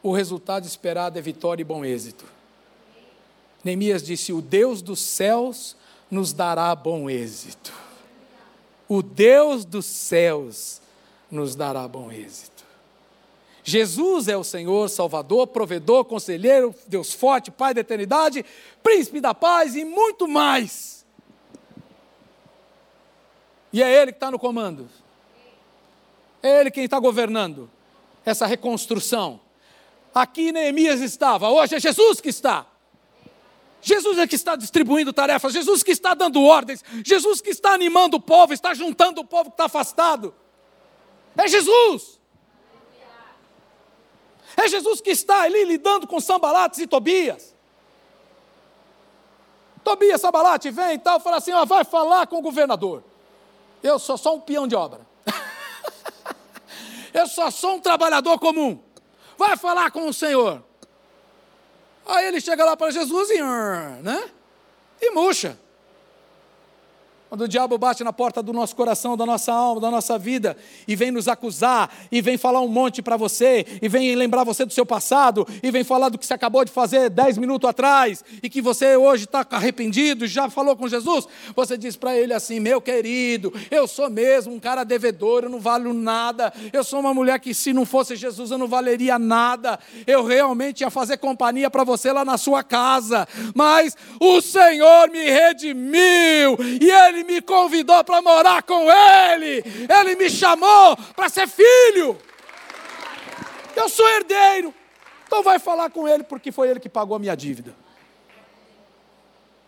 o 0.03 0.13
resultado 0.13 0.67
esperado 0.67 1.19
é 1.19 1.23
vitória 1.23 1.63
e 1.63 1.65
bom 1.65 1.85
êxito. 1.85 2.25
Neemias 3.63 4.03
disse: 4.03 4.33
O 4.33 4.43
Deus 4.43 4.83
dos 4.83 5.01
céus 5.01 5.77
nos 6.15 6.33
dará 6.33 6.73
bom 6.77 7.11
êxito. 7.11 7.73
O 8.89 9.03
Deus 9.03 9.65
dos 9.65 9.85
céus 9.85 10.81
nos 11.29 11.57
dará 11.57 11.89
bom 11.89 12.13
êxito. 12.13 12.65
Jesus 13.65 14.29
é 14.29 14.37
o 14.37 14.45
Senhor, 14.45 14.89
Salvador, 14.89 15.49
provedor, 15.49 16.05
conselheiro, 16.05 16.73
Deus 16.87 17.13
forte, 17.13 17.51
Pai 17.51 17.75
da 17.75 17.81
eternidade, 17.81 18.45
príncipe 18.81 19.21
da 19.21 19.35
paz 19.35 19.75
e 19.75 19.85
muito 19.85 20.29
mais. 20.29 21.05
E 23.73 23.83
é 23.83 23.91
Ele 23.91 24.13
que 24.13 24.19
está 24.19 24.31
no 24.31 24.39
comando. 24.39 24.89
É 26.41 26.61
Ele 26.61 26.71
quem 26.71 26.85
está 26.85 27.01
governando 27.01 27.69
essa 28.25 28.47
reconstrução. 28.47 29.41
Aqui 30.15 30.53
Neemias 30.53 31.01
estava, 31.01 31.51
hoje 31.51 31.75
é 31.75 31.81
Jesus 31.81 32.21
que 32.21 32.29
está. 32.29 32.67
Jesus 33.85 34.17
é 34.17 34.27
que 34.27 34.35
está 34.35 34.57
distribuindo 34.57 35.13
tarefas, 35.13 35.53
Jesus 35.53 35.83
que 35.83 35.91
está 35.91 36.15
dando 36.15 36.43
ordens, 36.43 36.83
Jesus 37.05 37.43
que 37.43 37.51
está 37.51 37.75
animando 37.75 38.17
o 38.17 38.21
povo, 38.21 38.55
está 38.55 38.73
juntando 38.73 39.21
o 39.21 39.25
povo 39.25 39.51
que 39.51 39.55
está 39.55 39.67
afastado. 39.67 40.35
É 41.37 41.47
Jesus. 41.47 42.19
É 44.57 44.67
Jesus 44.69 45.03
que 45.03 45.11
está 45.11 45.43
ali 45.43 45.65
lidando 45.65 46.07
com 46.07 46.19
Sambalates 46.19 46.79
e 46.79 46.87
Tobias. 46.87 47.55
Tobias, 49.85 50.23
Sambalate, 50.23 50.71
vem 50.71 50.95
e 50.95 50.99
tal, 50.99 51.21
fala 51.21 51.37
assim: 51.37 51.53
ó, 51.53 51.67
vai 51.67 51.85
falar 51.85 52.27
com 52.27 52.39
o 52.39 52.43
governador. 52.43 53.05
Eu 53.83 53.99
sou 53.99 54.17
só 54.17 54.35
um 54.35 54.41
peão 54.41 54.67
de 54.67 54.75
obra. 54.75 55.07
Eu 57.13 57.27
só 57.27 57.51
sou 57.51 57.75
um 57.75 57.81
trabalhador 57.81 58.39
comum. 58.39 58.83
Vai 59.37 59.59
falar 59.59 59.91
com 59.91 60.09
o 60.09 60.13
Senhor. 60.15 60.65
Aí 62.07 62.27
ele 62.27 62.41
chega 62.41 62.65
lá 62.65 62.77
para 62.77 62.91
Jesus 62.91 63.31
e, 63.31 63.99
né? 64.03 64.31
E 65.01 65.11
murcha. 65.11 65.59
Quando 67.29 67.43
o 67.43 67.49
diabo 67.49 67.77
bate 67.79 68.05
na 68.05 68.13
porta 68.13 68.43
do 68.43 68.53
nosso 68.53 68.77
coração, 68.77 69.17
da 69.17 69.27
nossa 69.27 69.53
alma, 69.53 69.81
da 69.81 69.91
nossa 69.91 70.19
vida, 70.19 70.57
e 70.87 70.95
vem 70.95 71.11
nos 71.11 71.27
acusar, 71.27 71.91
e 72.13 72.21
vem 72.21 72.37
falar 72.37 72.61
um 72.61 72.69
monte 72.69 73.03
para 73.03 73.17
você, 73.17 73.67
e 73.83 73.89
vem 73.89 74.15
lembrar 74.15 74.45
você 74.45 74.65
do 74.65 74.73
seu 74.73 74.87
passado, 74.87 75.47
e 75.63 75.71
vem 75.71 75.83
falar 75.83 76.11
do 76.11 76.19
que 76.19 76.27
você 76.27 76.35
acabou 76.35 76.65
de 76.65 76.71
fazer 76.71 77.11
dez 77.11 77.37
minutos 77.39 77.69
atrás, 77.69 78.23
e 78.43 78.49
que 78.49 78.61
você 78.61 78.97
hoje 78.97 79.25
está 79.25 79.45
arrependido, 79.51 80.27
já 80.27 80.49
falou 80.51 80.77
com 80.77 80.87
Jesus, 80.87 81.27
você 81.57 81.77
diz 81.77 81.97
para 81.97 82.17
ele 82.17 82.33
assim: 82.33 82.61
meu 82.61 82.81
querido, 82.81 83.53
eu 83.71 83.89
sou 83.89 84.09
mesmo 84.11 84.55
um 84.55 84.61
cara 84.61 84.85
devedor, 84.85 85.45
eu 85.45 85.51
não 85.51 85.59
valho 85.59 85.93
nada, 85.93 86.53
eu 86.73 86.85
sou 86.85 87.01
uma 87.01 87.15
mulher 87.15 87.41
que 87.41 87.55
se 87.55 87.73
não 87.73 87.87
fosse 87.87 88.17
Jesus 88.17 88.51
eu 88.51 88.59
não 88.59 88.69
valeria 88.69 89.19
nada, 89.19 89.79
eu 90.07 90.25
realmente 90.25 90.83
ia 90.83 90.91
fazer 90.91 91.17
companhia 91.17 91.71
para 91.71 91.85
você 91.85 92.13
lá 92.13 92.25
na 92.25 92.37
sua 92.37 92.63
casa, 92.63 93.27
mas 93.55 93.97
o 94.21 94.41
Senhor 94.41 95.11
me 95.11 95.25
redimiu, 95.31 96.57
e 96.81 96.91
Ele 96.91 97.14
me 97.23 97.41
convidou 97.43 98.03
para 98.03 98.21
morar 98.21 98.63
com 98.63 98.91
Ele, 98.91 99.63
Ele 99.89 100.17
me 100.17 100.29
chamou 100.29 100.97
para 101.15 101.29
ser 101.29 101.47
filho. 101.47 102.19
Eu 103.77 103.89
sou 103.89 104.09
herdeiro. 104.09 104.75
Então 105.27 105.43
vai 105.43 105.59
falar 105.59 105.91
com 105.91 106.09
Ele, 106.09 106.25
porque 106.25 106.51
foi 106.51 106.69
Ele 106.69 106.81
que 106.81 106.89
pagou 106.89 107.17
a 107.17 107.19
minha 107.19 107.37
dívida. 107.37 107.75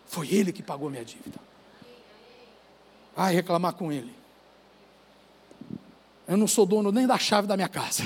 Foi 0.05 0.27
Ele 0.33 0.51
que 0.51 0.63
pagou 0.63 0.87
a 0.87 0.91
minha 0.91 1.05
dívida. 1.05 1.39
Vai 3.15 3.33
reclamar 3.33 3.73
com 3.73 3.91
Ele. 3.91 4.13
Eu 6.27 6.37
não 6.37 6.47
sou 6.47 6.65
dono 6.65 6.91
nem 6.91 7.07
da 7.07 7.17
chave 7.17 7.47
da 7.47 7.55
minha 7.55 7.69
casa. 7.69 8.03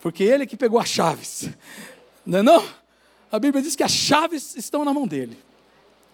Porque 0.00 0.24
Ele 0.24 0.46
que 0.46 0.56
pegou 0.56 0.78
as 0.80 0.88
chaves. 0.88 1.48
Não 2.24 2.38
é 2.38 2.42
não? 2.42 2.82
A 3.30 3.38
Bíblia 3.38 3.62
diz 3.62 3.74
que 3.74 3.82
as 3.82 3.92
chaves 3.92 4.56
estão 4.56 4.84
na 4.84 4.92
mão 4.92 5.06
dele. 5.06 5.38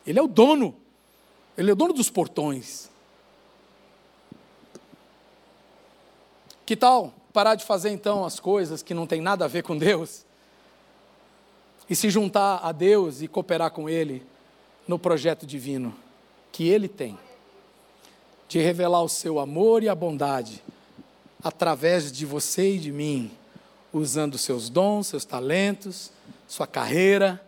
Ele 0.07 0.19
é 0.19 0.23
o 0.23 0.29
dono. 0.29 0.77
Ele 1.59 1.73
é 1.73 1.75
dono 1.75 1.93
dos 1.93 2.09
portões. 2.09 2.89
Que 6.65 6.77
tal 6.77 7.13
parar 7.33 7.57
de 7.57 7.65
fazer 7.65 7.91
então 7.91 8.25
as 8.25 8.39
coisas 8.39 8.81
que 8.81 8.95
não 8.95 9.09
tem 9.09 9.21
nada 9.21 9.45
a 9.45 9.49
ver 9.49 9.65
com 9.65 9.77
Deus 9.77 10.25
e 11.91 11.97
se 11.97 12.11
juntar 12.11 12.61
a 12.63 12.71
Deus 12.71 13.23
e 13.23 13.29
cooperar 13.29 13.73
com 13.73 13.89
Ele 13.89 14.25
no 14.87 14.99
projeto 14.99 15.45
divino 15.45 15.95
que 16.53 16.69
Ele 16.69 16.87
tem 16.87 17.19
de 18.49 18.61
revelar 18.61 19.03
o 19.03 19.09
seu 19.09 19.41
amor 19.41 19.83
e 19.83 19.89
a 19.89 19.95
bondade 19.95 20.63
através 21.43 22.11
de 22.11 22.25
você 22.25 22.75
e 22.75 22.79
de 22.79 22.93
mim, 22.93 23.31
usando 23.93 24.39
seus 24.39 24.69
dons, 24.69 25.09
seus 25.09 25.25
talentos, 25.25 26.11
sua 26.47 26.67
carreira, 26.67 27.45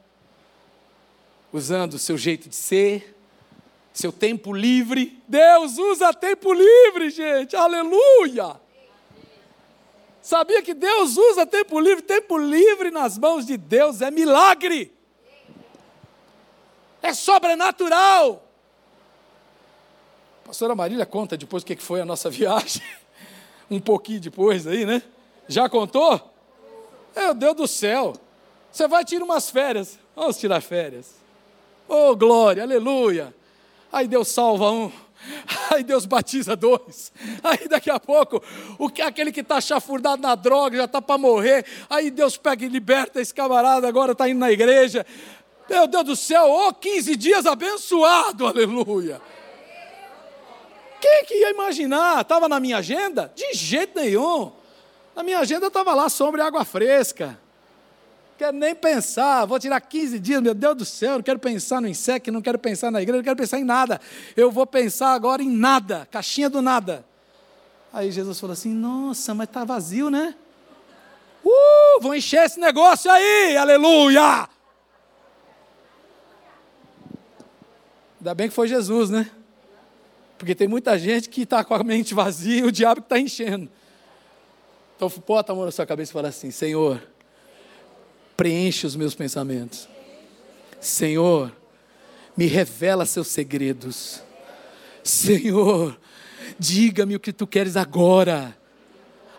usando 1.53 1.95
o 1.95 1.99
seu 1.99 2.19
jeito 2.19 2.49
de 2.49 2.55
ser 2.57 3.17
seu 3.93 4.13
tempo 4.13 4.53
livre. 4.53 5.23
Deus 5.27 5.79
usa 5.79 6.13
tempo 6.13 6.53
livre, 6.53 7.11
gente. 7.11 7.57
Aleluia! 7.57 8.61
Sabia 10.23 10.63
que 10.63 10.75
Deus 10.75 11.17
usa 11.17 11.47
tempo 11.47 11.81
livre? 11.81 12.03
Tempo 12.03 12.37
livre 12.37 12.91
nas 12.91 13.17
mãos 13.19 13.47
de 13.47 13.57
Deus 13.57 14.03
é 14.03 14.11
milagre. 14.11 14.93
É 17.03 17.15
sobrenatural. 17.15 18.47
A 20.45 20.49
pastora 20.49 20.75
Marília 20.75 21.07
conta 21.07 21.37
depois 21.37 21.63
o 21.63 21.67
que 21.67 21.77
foi 21.77 22.01
a 22.01 22.05
nossa 22.05 22.29
viagem. 22.31 22.83
Um 23.71 23.81
pouquinho 23.81 24.21
depois 24.21 24.67
aí, 24.67 24.85
né? 24.85 25.03
Já 25.49 25.69
contou? 25.69 26.21
Meu 27.17 27.35
Deus 27.35 27.57
do 27.57 27.67
céu. 27.67 28.13
Você 28.71 28.87
vai 28.87 29.05
tirar 29.05 29.25
umas 29.25 29.51
férias. 29.51 29.99
Vamos 30.15 30.37
tirar 30.37 30.61
férias. 30.61 31.15
Oh, 31.89 32.15
glória, 32.15 32.63
aleluia. 32.63 33.35
Aí 33.93 34.07
Deus 34.07 34.29
salva 34.29 34.71
um. 34.71 34.91
Aí 35.71 35.83
Deus 35.83 36.07
batiza 36.07 36.57
dois. 36.57 37.13
Aí 37.43 37.69
daqui 37.69 37.91
a 37.91 38.01
pouco, 38.01 38.43
o 38.79 38.89
que 38.89 39.03
aquele 39.03 39.31
que 39.31 39.41
está 39.41 39.61
chafurdado 39.61 40.23
na 40.23 40.35
droga, 40.35 40.77
já 40.77 40.85
está 40.85 41.03
para 41.03 41.19
morrer. 41.19 41.65
Aí 41.89 42.11
Deus 42.11 42.37
pega 42.37 42.65
e 42.65 42.69
liberta 42.69 43.21
esse 43.21 43.35
camarada, 43.35 43.87
agora 43.87 44.13
está 44.13 44.29
indo 44.29 44.39
na 44.39 44.51
igreja. 44.51 45.05
Meu 45.69 45.87
Deus 45.87 46.05
do 46.05 46.17
céu, 46.17 46.47
oh, 46.49 46.73
15 46.73 47.17
dias 47.17 47.47
abençoado, 47.47 48.47
aleluia. 48.47 49.21
Quem 51.01 51.25
que 51.25 51.35
ia 51.35 51.51
imaginar? 51.51 52.23
Estava 52.23 52.49
na 52.49 52.59
minha 52.61 52.79
agenda? 52.79 53.33
De 53.35 53.55
jeito 53.55 53.99
nenhum. 53.99 54.53
Na 55.15 55.23
minha 55.23 55.39
agenda 55.39 55.69
estava 55.69 55.95
lá 55.95 56.09
sombra 56.09 56.43
e 56.43 56.47
água 56.47 56.65
fresca 56.65 57.39
quero 58.41 58.57
nem 58.57 58.75
pensar, 58.75 59.45
vou 59.45 59.59
tirar 59.59 59.79
15 59.83 60.19
dias, 60.19 60.41
meu 60.41 60.55
Deus 60.55 60.75
do 60.75 60.85
céu, 60.87 61.17
não 61.17 61.23
quero 61.23 61.39
pensar 61.39 61.79
no 61.79 61.87
INSEC, 61.87 62.31
não 62.31 62.41
quero 62.41 62.59
pensar 62.59 62.91
na 62.91 63.03
igreja, 63.03 63.19
não 63.19 63.25
quero 63.25 63.37
pensar 63.37 63.59
em 63.59 63.65
nada. 63.65 64.01
Eu 64.35 64.51
vou 64.51 64.67
pensar 64.67 65.13
agora 65.13 65.43
em 65.43 65.51
nada, 65.51 66.09
caixinha 66.11 66.49
do 66.49 66.63
nada. 66.63 67.05
Aí 67.93 68.11
Jesus 68.11 68.41
falou 68.41 68.55
assim: 68.55 68.73
Nossa, 68.73 69.35
mas 69.35 69.47
está 69.47 69.63
vazio, 69.63 70.09
né? 70.09 70.35
Uh, 71.45 72.01
vou 72.01 72.15
encher 72.15 72.47
esse 72.47 72.59
negócio 72.59 73.11
aí, 73.11 73.59
aleluia! 73.59 74.49
Ainda 78.21 78.35
bem 78.35 78.49
que 78.49 78.55
foi 78.55 78.69
Jesus, 78.69 79.11
né? 79.11 79.31
Porque 80.39 80.55
tem 80.55 80.67
muita 80.67 80.99
gente 80.99 81.29
que 81.29 81.43
está 81.43 81.63
com 81.63 81.75
a 81.75 81.85
mente 81.85 82.15
vazia 82.15 82.61
e 82.61 82.63
o 82.63 82.73
diabo 82.73 83.01
está 83.01 83.19
enchendo. 83.19 83.69
Então, 84.97 85.13
bota 85.27 85.53
a 85.53 85.55
mão 85.55 85.67
na 85.67 85.71
sua 85.71 85.85
cabeça 85.85 86.11
e 86.11 86.15
fala 86.15 86.29
assim: 86.29 86.51
Senhor, 86.51 87.03
preenche 88.41 88.87
os 88.87 88.97
meus 88.97 89.15
pensamentos. 89.15 89.87
Senhor, 90.81 91.55
me 92.35 92.47
revela 92.47 93.05
seus 93.05 93.29
segredos. 93.29 94.23
Senhor, 95.05 96.01
diga-me 96.59 97.15
o 97.15 97.21
que 97.21 97.35
tu 97.35 97.47
queres 97.47 97.77
agora, 97.77 98.57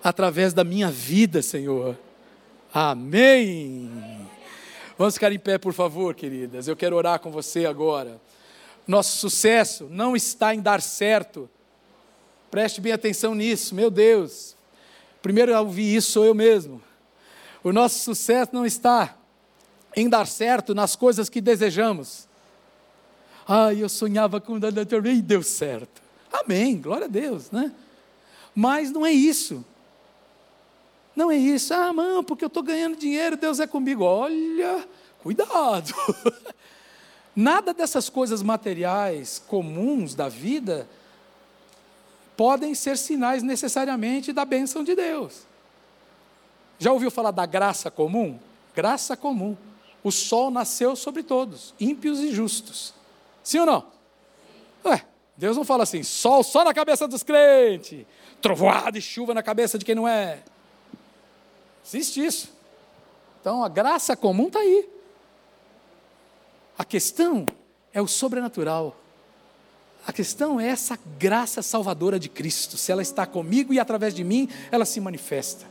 através 0.04 0.54
da 0.54 0.64
minha 0.64 0.92
vida, 0.92 1.42
Senhor. 1.42 1.98
Amém. 2.72 3.90
Vamos 5.00 5.16
ficar 5.16 5.32
em 5.32 5.40
pé, 5.40 5.58
por 5.58 5.74
favor, 5.74 6.14
queridas. 6.14 6.68
Eu 6.68 6.76
quero 6.76 6.96
orar 6.96 7.20
com 7.20 7.32
você 7.32 7.66
agora. 7.66 8.22
Nosso 8.86 9.18
sucesso 9.18 9.88
não 9.90 10.16
está 10.16 10.54
em 10.54 10.62
dar 10.62 10.80
certo. 10.80 11.50
Preste 12.52 12.80
bem 12.80 12.92
atenção 12.92 13.34
nisso, 13.34 13.74
meu 13.74 13.90
Deus. 13.90 14.56
Primeiro 15.24 15.56
a 15.56 15.62
ouvir 15.62 15.96
isso 15.96 16.12
sou 16.12 16.24
eu 16.24 16.36
mesmo. 16.36 16.91
O 17.64 17.72
nosso 17.72 18.00
sucesso 18.00 18.52
não 18.54 18.66
está 18.66 19.16
em 19.96 20.10
dar 20.10 20.26
certo 20.26 20.74
nas 20.74 20.96
coisas 20.96 21.30
que 21.30 21.42
desejamos. 21.42 22.28
Ah, 23.48 23.74
eu 23.74 23.90
sonhava 23.90 24.40
com 24.40 24.58
e 24.58 25.22
deu 25.22 25.44
certo. 25.44 26.02
Amém, 26.32 26.80
glória 26.80 27.06
a 27.06 27.10
Deus, 27.10 27.52
né? 27.52 27.72
Mas 28.56 28.92
não 28.92 29.06
é 29.06 29.12
isso. 29.12 29.66
Não 31.16 31.30
é 31.30 31.36
isso. 31.36 31.74
Ah, 31.74 31.92
mãe, 31.92 32.24
porque 32.24 32.44
eu 32.44 32.48
estou 32.48 32.64
ganhando 32.64 32.96
dinheiro, 32.96 33.36
Deus 33.36 33.60
é 33.60 33.68
comigo. 33.68 34.04
Olha, 34.04 34.88
cuidado. 35.22 35.94
Nada 37.36 37.74
dessas 37.74 38.10
coisas 38.10 38.42
materiais 38.42 39.42
comuns 39.48 40.16
da 40.16 40.28
vida 40.28 40.88
podem 42.36 42.74
ser 42.74 42.98
sinais 42.98 43.44
necessariamente 43.44 44.34
da 44.34 44.44
bênção 44.44 44.84
de 44.84 44.96
Deus. 44.96 45.51
Já 46.82 46.92
ouviu 46.92 47.12
falar 47.12 47.30
da 47.30 47.46
graça 47.46 47.92
comum? 47.92 48.40
Graça 48.74 49.16
comum. 49.16 49.56
O 50.04 50.12
sol 50.12 50.50
nasceu 50.50 50.96
sobre 50.96 51.22
todos, 51.22 51.76
ímpios 51.80 52.20
e 52.20 52.32
justos. 52.32 52.92
Sim 53.44 53.60
ou 53.60 53.66
não? 53.68 53.86
Ué, 54.84 55.06
Deus 55.38 55.56
não 55.56 55.64
fala 55.64 55.84
assim, 55.84 56.02
sol 56.02 56.42
só 56.42 56.64
na 56.64 56.74
cabeça 56.74 57.08
dos 57.08 57.22
crentes, 57.22 58.04
trovoada 58.42 58.98
e 58.98 59.02
chuva 59.02 59.32
na 59.32 59.44
cabeça 59.44 59.78
de 59.78 59.86
quem 59.86 59.94
não 59.94 60.08
é. 60.08 60.40
Existe 61.86 62.26
isso. 62.26 62.52
Então 63.40 63.64
a 63.64 63.70
graça 63.70 64.16
comum 64.16 64.48
está 64.48 64.58
aí. 64.58 64.90
A 66.80 66.84
questão 66.84 67.46
é 67.94 68.02
o 68.02 68.08
sobrenatural. 68.08 68.96
A 70.08 70.12
questão 70.12 70.60
é 70.60 70.70
essa 70.70 70.98
graça 71.20 71.62
salvadora 71.62 72.18
de 72.18 72.28
Cristo. 72.28 72.76
Se 72.76 72.92
ela 72.92 73.04
está 73.04 73.28
comigo 73.28 73.72
e 73.72 73.80
através 73.80 74.16
de 74.16 74.24
mim, 74.24 74.50
ela 74.72 74.84
se 74.84 75.00
manifesta. 75.00 75.71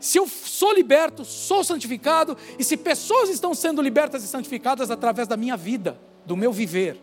Se 0.00 0.18
eu 0.18 0.28
sou 0.28 0.72
liberto, 0.72 1.24
sou 1.24 1.64
santificado, 1.64 2.36
e 2.58 2.64
se 2.64 2.76
pessoas 2.76 3.28
estão 3.28 3.52
sendo 3.54 3.82
libertas 3.82 4.22
e 4.22 4.28
santificadas 4.28 4.90
através 4.90 5.26
da 5.26 5.36
minha 5.36 5.56
vida, 5.56 5.98
do 6.24 6.36
meu 6.36 6.52
viver. 6.52 7.00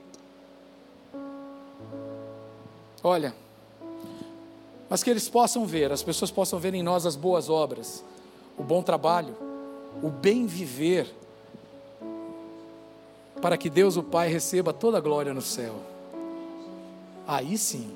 Olha, 3.04 3.36
mas 4.90 5.04
que 5.04 5.10
eles 5.10 5.28
possam 5.28 5.66
ver, 5.66 5.92
as 5.92 6.02
pessoas 6.02 6.32
possam 6.32 6.58
ver 6.58 6.74
em 6.74 6.82
nós 6.82 7.06
as 7.06 7.16
boas 7.16 7.50
obras, 7.50 8.04
o 8.58 8.64
bom 8.64 8.82
trabalho, 8.82 9.36
o 10.02 10.10
bem 10.10 10.46
viver, 10.46 11.14
para 13.42 13.58
que 13.58 13.70
Deus 13.70 13.98
o 13.98 14.04
Pai 14.04 14.30
receba 14.30 14.72
toda 14.74 14.98
a 14.98 15.02
glória 15.02 15.34
no 15.34 15.42
céu. 15.42 15.76
Aí 17.28 17.58
sim, 17.58 17.96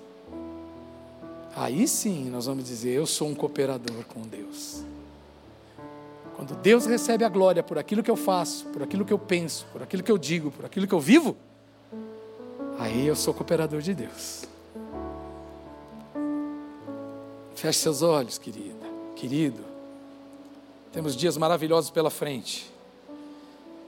aí 1.56 1.88
sim 1.88 2.30
nós 2.30 2.46
vamos 2.46 2.64
dizer: 2.66 2.92
Eu 2.92 3.06
sou 3.06 3.28
um 3.28 3.36
cooperador 3.36 4.04
com 4.06 4.22
Deus. 4.22 4.84
Quando 6.40 6.56
Deus 6.56 6.86
recebe 6.86 7.26
a 7.26 7.28
glória 7.28 7.62
por 7.62 7.78
aquilo 7.78 8.02
que 8.02 8.10
eu 8.10 8.16
faço, 8.16 8.66
por 8.68 8.82
aquilo 8.82 9.04
que 9.04 9.12
eu 9.12 9.20
penso, 9.20 9.68
por 9.74 9.84
aquilo 9.84 10.02
que 10.02 10.10
eu 10.10 10.18
digo, 10.18 10.52
por 10.52 10.64
aquilo 10.64 10.88
que 10.88 10.94
eu 10.94 11.00
vivo, 11.02 11.36
aí 12.80 13.06
eu 13.06 13.14
sou 13.14 13.34
cooperador 13.34 13.82
de 13.82 13.94
Deus. 13.94 14.46
Feche 17.56 17.80
seus 17.80 18.02
olhos, 18.02 18.38
querida, 18.38 18.88
querido. 19.18 19.60
Temos 20.94 21.14
dias 21.14 21.36
maravilhosos 21.36 21.90
pela 21.90 22.10
frente, 22.10 22.72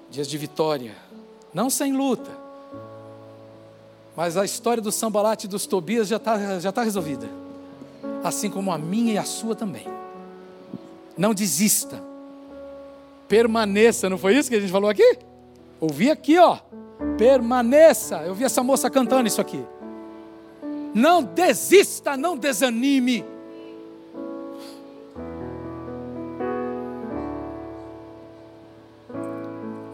dias 0.10 0.28
de 0.28 0.38
vitória, 0.38 0.94
não 1.54 1.70
sem 1.70 1.96
luta, 1.96 2.32
mas 4.14 4.36
a 4.36 4.44
história 4.44 4.84
do 4.84 4.92
Sambalate 4.92 5.46
e 5.46 5.50
dos 5.50 5.66
Tobias 5.66 6.10
já 6.10 6.18
está 6.18 6.60
já 6.60 6.72
tá 6.74 6.84
resolvida, 6.84 7.30
assim 8.26 8.50
como 8.50 8.74
a 8.74 8.78
minha 8.78 9.14
e 9.14 9.18
a 9.18 9.24
sua 9.24 9.56
também. 9.56 9.88
Não 11.18 11.34
desista, 11.34 12.11
permaneça, 13.32 14.10
não 14.10 14.18
foi 14.18 14.36
isso 14.36 14.50
que 14.50 14.58
a 14.58 14.60
gente 14.60 14.74
falou 14.74 14.90
aqui? 14.90 15.18
Ouvi 15.80 16.12
aqui, 16.12 16.38
ó. 16.38 16.58
Permaneça. 17.18 18.18
Eu 18.24 18.36
vi 18.36 18.44
essa 18.44 18.62
moça 18.62 18.90
cantando 18.90 19.26
isso 19.26 19.40
aqui. 19.40 19.64
Não 20.94 21.24
desista, 21.24 22.18
não 22.18 22.36
desanime. 22.36 23.24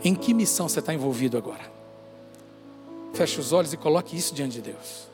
Em 0.04 0.16
que 0.16 0.34
missão 0.34 0.68
você 0.68 0.80
está 0.80 0.92
envolvido 0.92 1.38
agora? 1.38 1.72
Feche 3.14 3.40
os 3.40 3.54
olhos 3.54 3.72
e 3.72 3.78
coloque 3.78 4.18
isso 4.18 4.34
diante 4.34 4.54
de 4.54 4.62
Deus. 4.72 5.08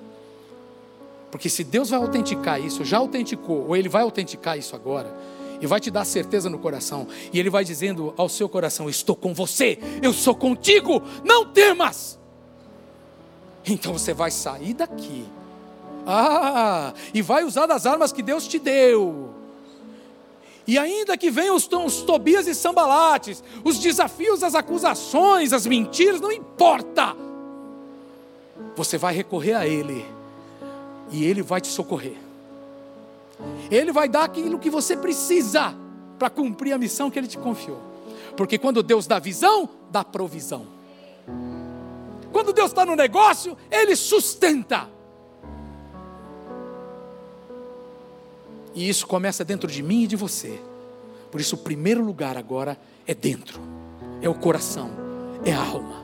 Porque 1.30 1.50
se 1.50 1.66
Deus 1.66 1.90
vai 1.90 2.00
autenticar 2.00 2.62
isso, 2.62 2.86
já 2.86 3.00
autenticou, 3.00 3.68
ou 3.68 3.76
Ele 3.76 3.90
vai 3.90 4.04
autenticar 4.04 4.58
isso 4.58 4.78
agora, 4.78 5.14
e 5.62 5.68
vai 5.68 5.80
te 5.80 5.90
dar 5.90 6.06
certeza 6.06 6.50
no 6.50 6.60
coração. 6.60 7.08
E 7.32 7.40
Ele 7.40 7.50
vai 7.50 7.64
dizendo 7.64 8.14
ao 8.18 8.30
seu 8.30 8.48
coração: 8.48 8.90
Estou 8.90 9.16
com 9.16 9.34
você, 9.34 9.80
eu 10.02 10.14
sou 10.14 10.36
contigo, 10.36 11.02
não 11.24 11.46
temas. 11.46 12.20
Então 13.66 13.94
você 13.94 14.14
vai 14.14 14.30
sair 14.30 14.74
daqui, 14.74 15.26
ah, 16.06 16.94
e 17.14 17.22
vai 17.22 17.44
usar 17.44 17.66
das 17.66 17.86
armas 17.86 18.12
que 18.12 18.22
Deus 18.22 18.48
te 18.48 18.60
deu. 18.60 19.34
E 20.66 20.78
ainda 20.78 21.18
que 21.18 21.30
venham 21.30 21.56
os, 21.56 21.68
os 21.68 22.02
Tobias 22.02 22.48
e 22.48 22.56
Sambalates, 22.56 23.44
os 23.64 23.80
desafios, 23.80 24.44
as 24.44 24.56
acusações, 24.56 25.52
as 25.52 25.66
mentiras, 25.66 26.22
não 26.22 26.32
importa. 26.32 27.16
Você 28.76 28.98
vai 28.98 29.14
recorrer 29.14 29.54
a 29.54 29.68
Ele, 29.68 30.06
e 31.12 31.26
Ele 31.26 31.42
vai 31.42 31.60
te 31.60 31.68
socorrer. 31.68 32.23
Ele 33.70 33.92
vai 33.92 34.08
dar 34.08 34.24
aquilo 34.24 34.60
que 34.60 34.70
você 34.70 34.96
precisa 34.96 35.76
para 36.18 36.30
cumprir 36.30 36.74
a 36.74 36.78
missão 36.78 37.10
que 37.10 37.18
Ele 37.18 37.28
te 37.28 37.38
confiou. 37.38 37.80
Porque 38.36 38.58
quando 38.58 38.82
Deus 38.82 39.08
dá 39.08 39.20
visão, 39.20 39.70
dá 39.92 40.04
provisão. 40.04 40.68
Quando 42.32 42.52
Deus 42.52 42.72
está 42.72 42.86
no 42.86 42.96
negócio, 42.96 43.58
Ele 43.70 43.96
sustenta. 43.96 44.90
E 48.74 48.90
isso 48.90 49.06
começa 49.06 49.46
dentro 49.46 49.70
de 49.70 49.84
mim 49.84 50.04
e 50.04 50.08
de 50.08 50.16
você. 50.16 50.60
Por 51.32 51.40
isso, 51.40 51.56
o 51.56 51.60
primeiro 51.60 52.04
lugar 52.04 52.38
agora 52.38 52.78
é 53.08 53.14
dentro, 53.14 53.60
é 54.22 54.30
o 54.30 54.34
coração, 54.34 54.90
é 55.46 55.52
a 55.52 55.60
alma. 55.60 56.03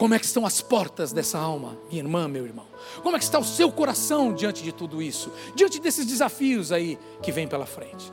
Como 0.00 0.14
é 0.14 0.18
que 0.18 0.24
estão 0.24 0.46
as 0.46 0.62
portas 0.62 1.12
dessa 1.12 1.38
alma, 1.38 1.76
minha 1.90 2.02
irmã, 2.02 2.26
meu 2.26 2.46
irmão? 2.46 2.64
Como 3.02 3.14
é 3.14 3.18
que 3.18 3.24
está 3.26 3.38
o 3.38 3.44
seu 3.44 3.70
coração 3.70 4.32
diante 4.32 4.62
de 4.62 4.72
tudo 4.72 5.02
isso? 5.02 5.30
Diante 5.54 5.78
desses 5.78 6.06
desafios 6.06 6.72
aí 6.72 6.98
que 7.20 7.30
vem 7.30 7.46
pela 7.46 7.66
frente? 7.66 8.10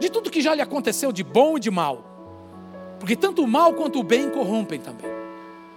De 0.00 0.10
tudo 0.10 0.32
que 0.32 0.42
já 0.42 0.52
lhe 0.52 0.60
aconteceu 0.60 1.12
de 1.12 1.22
bom 1.22 1.56
e 1.56 1.60
de 1.60 1.70
mal. 1.70 2.96
Porque 2.98 3.14
tanto 3.14 3.44
o 3.44 3.46
mal 3.46 3.72
quanto 3.74 4.00
o 4.00 4.02
bem 4.02 4.30
corrompem 4.30 4.80
também. 4.80 5.08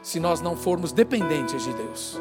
Se 0.01 0.19
nós 0.19 0.41
não 0.41 0.57
formos 0.57 0.91
dependentes 0.91 1.63
de 1.63 1.73
Deus. 1.75 2.19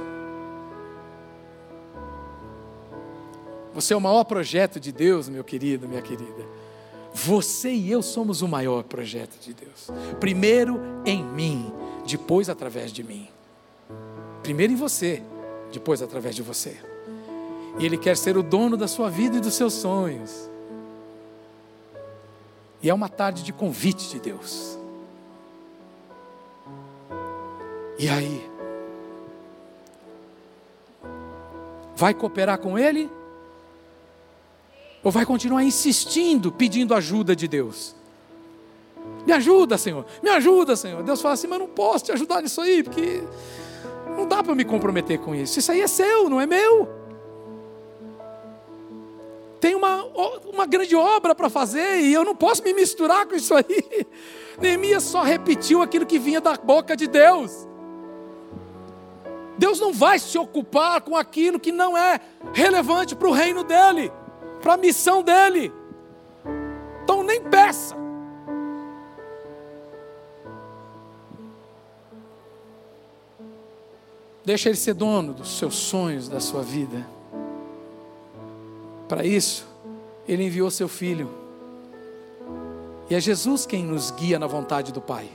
Você 3.72 3.94
é 3.94 3.96
o 3.96 4.02
maior 4.02 4.24
projeto 4.24 4.78
de 4.78 4.92
Deus, 4.92 5.30
meu 5.30 5.42
querido, 5.42 5.88
minha 5.88 6.02
querida. 6.02 6.46
Você 7.14 7.70
e 7.72 7.90
eu 7.90 8.02
somos 8.02 8.42
o 8.42 8.48
maior 8.48 8.82
projeto 8.82 9.40
de 9.40 9.54
Deus. 9.54 9.88
Primeiro 10.20 10.78
em 11.06 11.24
mim, 11.24 11.72
depois 12.06 12.48
através 12.48 12.92
de 12.92 13.02
mim. 13.02 13.28
Primeiro 14.42 14.72
em 14.72 14.76
você, 14.76 15.22
depois 15.72 16.02
através 16.02 16.34
de 16.34 16.42
você. 16.42 16.76
E 17.78 17.84
Ele 17.84 17.96
quer 17.96 18.16
ser 18.16 18.36
o 18.36 18.42
dono 18.42 18.76
da 18.76 18.86
sua 18.86 19.10
vida 19.10 19.36
e 19.38 19.40
dos 19.40 19.54
seus 19.54 19.72
sonhos. 19.72 20.48
E 22.82 22.90
é 22.90 22.94
uma 22.94 23.08
tarde 23.08 23.42
de 23.42 23.52
convite 23.52 24.08
de 24.10 24.20
Deus. 24.20 24.78
E 27.98 28.08
aí? 28.08 28.50
Vai 31.96 32.12
cooperar 32.12 32.58
com 32.58 32.78
Ele? 32.78 33.10
Ou 35.02 35.10
vai 35.10 35.24
continuar 35.24 35.62
insistindo, 35.62 36.50
pedindo 36.52 36.94
ajuda 36.94 37.34
de 37.34 37.48
Deus? 37.48 37.94
Me 39.26 39.32
ajuda, 39.32 39.78
Senhor, 39.78 40.04
me 40.22 40.30
ajuda, 40.30 40.76
Senhor. 40.76 41.02
Deus 41.02 41.20
fala 41.20 41.34
assim: 41.34 41.46
Mas 41.46 41.58
não 41.58 41.68
posso 41.68 42.04
te 42.04 42.12
ajudar 42.12 42.42
nisso 42.42 42.60
aí, 42.60 42.82
porque 42.82 43.22
não 44.16 44.26
dá 44.26 44.42
para 44.42 44.54
me 44.54 44.64
comprometer 44.64 45.18
com 45.18 45.34
isso. 45.34 45.58
Isso 45.58 45.72
aí 45.72 45.80
é 45.80 45.86
seu, 45.86 46.28
não 46.28 46.40
é 46.40 46.46
meu. 46.46 46.88
Tem 49.60 49.74
uma, 49.74 50.04
uma 50.52 50.66
grande 50.66 50.94
obra 50.94 51.34
para 51.34 51.48
fazer 51.48 52.00
e 52.00 52.12
eu 52.12 52.22
não 52.22 52.36
posso 52.36 52.62
me 52.62 52.74
misturar 52.74 53.26
com 53.26 53.34
isso 53.34 53.54
aí. 53.54 54.06
Neemias 54.60 55.04
só 55.04 55.22
repetiu 55.22 55.80
aquilo 55.80 56.04
que 56.04 56.18
vinha 56.18 56.40
da 56.40 56.54
boca 56.54 56.94
de 56.94 57.06
Deus. 57.06 57.66
Deus 59.56 59.80
não 59.80 59.92
vai 59.92 60.18
se 60.18 60.36
ocupar 60.36 61.00
com 61.00 61.16
aquilo 61.16 61.58
que 61.58 61.72
não 61.72 61.96
é 61.96 62.20
relevante 62.52 63.16
para 63.16 63.28
o 63.28 63.32
reino 63.32 63.64
dele 63.64 64.12
para 64.64 64.74
a 64.74 64.76
missão 64.78 65.22
dele. 65.22 65.70
Então 67.02 67.22
nem 67.22 67.42
peça. 67.42 67.94
Deixa 74.44 74.68
ele 74.68 74.76
ser 74.76 74.94
dono 74.94 75.32
dos 75.32 75.58
seus 75.58 75.74
sonhos, 75.74 76.28
da 76.28 76.38
sua 76.38 76.62
vida. 76.62 77.06
Para 79.08 79.24
isso, 79.24 79.66
ele 80.28 80.44
enviou 80.44 80.70
seu 80.70 80.88
filho. 80.88 81.30
E 83.08 83.14
é 83.14 83.20
Jesus 83.20 83.64
quem 83.64 83.84
nos 83.84 84.10
guia 84.10 84.38
na 84.38 84.46
vontade 84.46 84.92
do 84.92 85.00
Pai. 85.00 85.28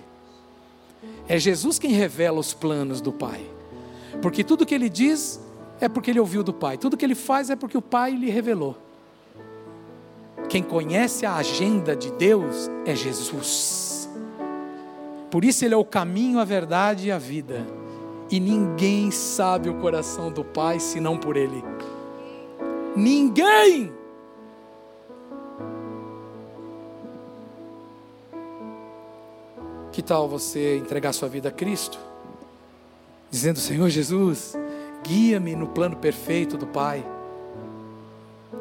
É 1.27 1.37
Jesus 1.37 1.79
quem 1.79 1.91
revela 1.91 2.39
os 2.39 2.53
planos 2.53 3.01
do 3.01 3.11
Pai. 3.11 3.45
Porque 4.21 4.43
tudo 4.43 4.65
que 4.65 4.75
ele 4.75 4.89
diz 4.89 5.39
é 5.79 5.87
porque 5.87 6.11
ele 6.11 6.19
ouviu 6.19 6.43
do 6.43 6.53
Pai. 6.53 6.77
Tudo 6.77 6.97
que 6.97 7.05
ele 7.05 7.15
faz 7.15 7.49
é 7.49 7.55
porque 7.55 7.77
o 7.77 7.81
Pai 7.81 8.11
lhe 8.11 8.29
revelou. 8.29 8.75
Quem 10.49 10.63
conhece 10.63 11.25
a 11.25 11.35
agenda 11.35 11.95
de 11.95 12.11
Deus 12.11 12.69
é 12.85 12.95
Jesus. 12.95 14.09
Por 15.29 15.45
isso 15.45 15.63
ele 15.63 15.75
é 15.75 15.77
o 15.77 15.85
caminho, 15.85 16.39
a 16.39 16.45
verdade 16.45 17.07
e 17.07 17.11
a 17.11 17.19
vida. 17.19 17.78
E 18.31 18.39
ninguém 18.39 19.09
sabe 19.09 19.69
o 19.69 19.75
coração 19.75 20.31
do 20.31 20.43
Pai 20.43 20.79
senão 20.79 21.17
por 21.17 21.35
ele. 21.35 21.63
Ninguém! 22.95 23.91
Que 29.91 30.03
tal 30.03 30.29
você 30.29 30.77
entregar 30.77 31.11
sua 31.13 31.27
vida 31.27 31.49
a 31.49 31.51
Cristo? 31.51 31.99
Dizendo: 33.31 33.59
Senhor 33.59 33.89
Jesus, 33.89 34.55
guia-me 35.03 35.55
no 35.55 35.67
plano 35.67 35.95
perfeito 35.95 36.55
do 36.55 36.67
Pai. 36.67 37.03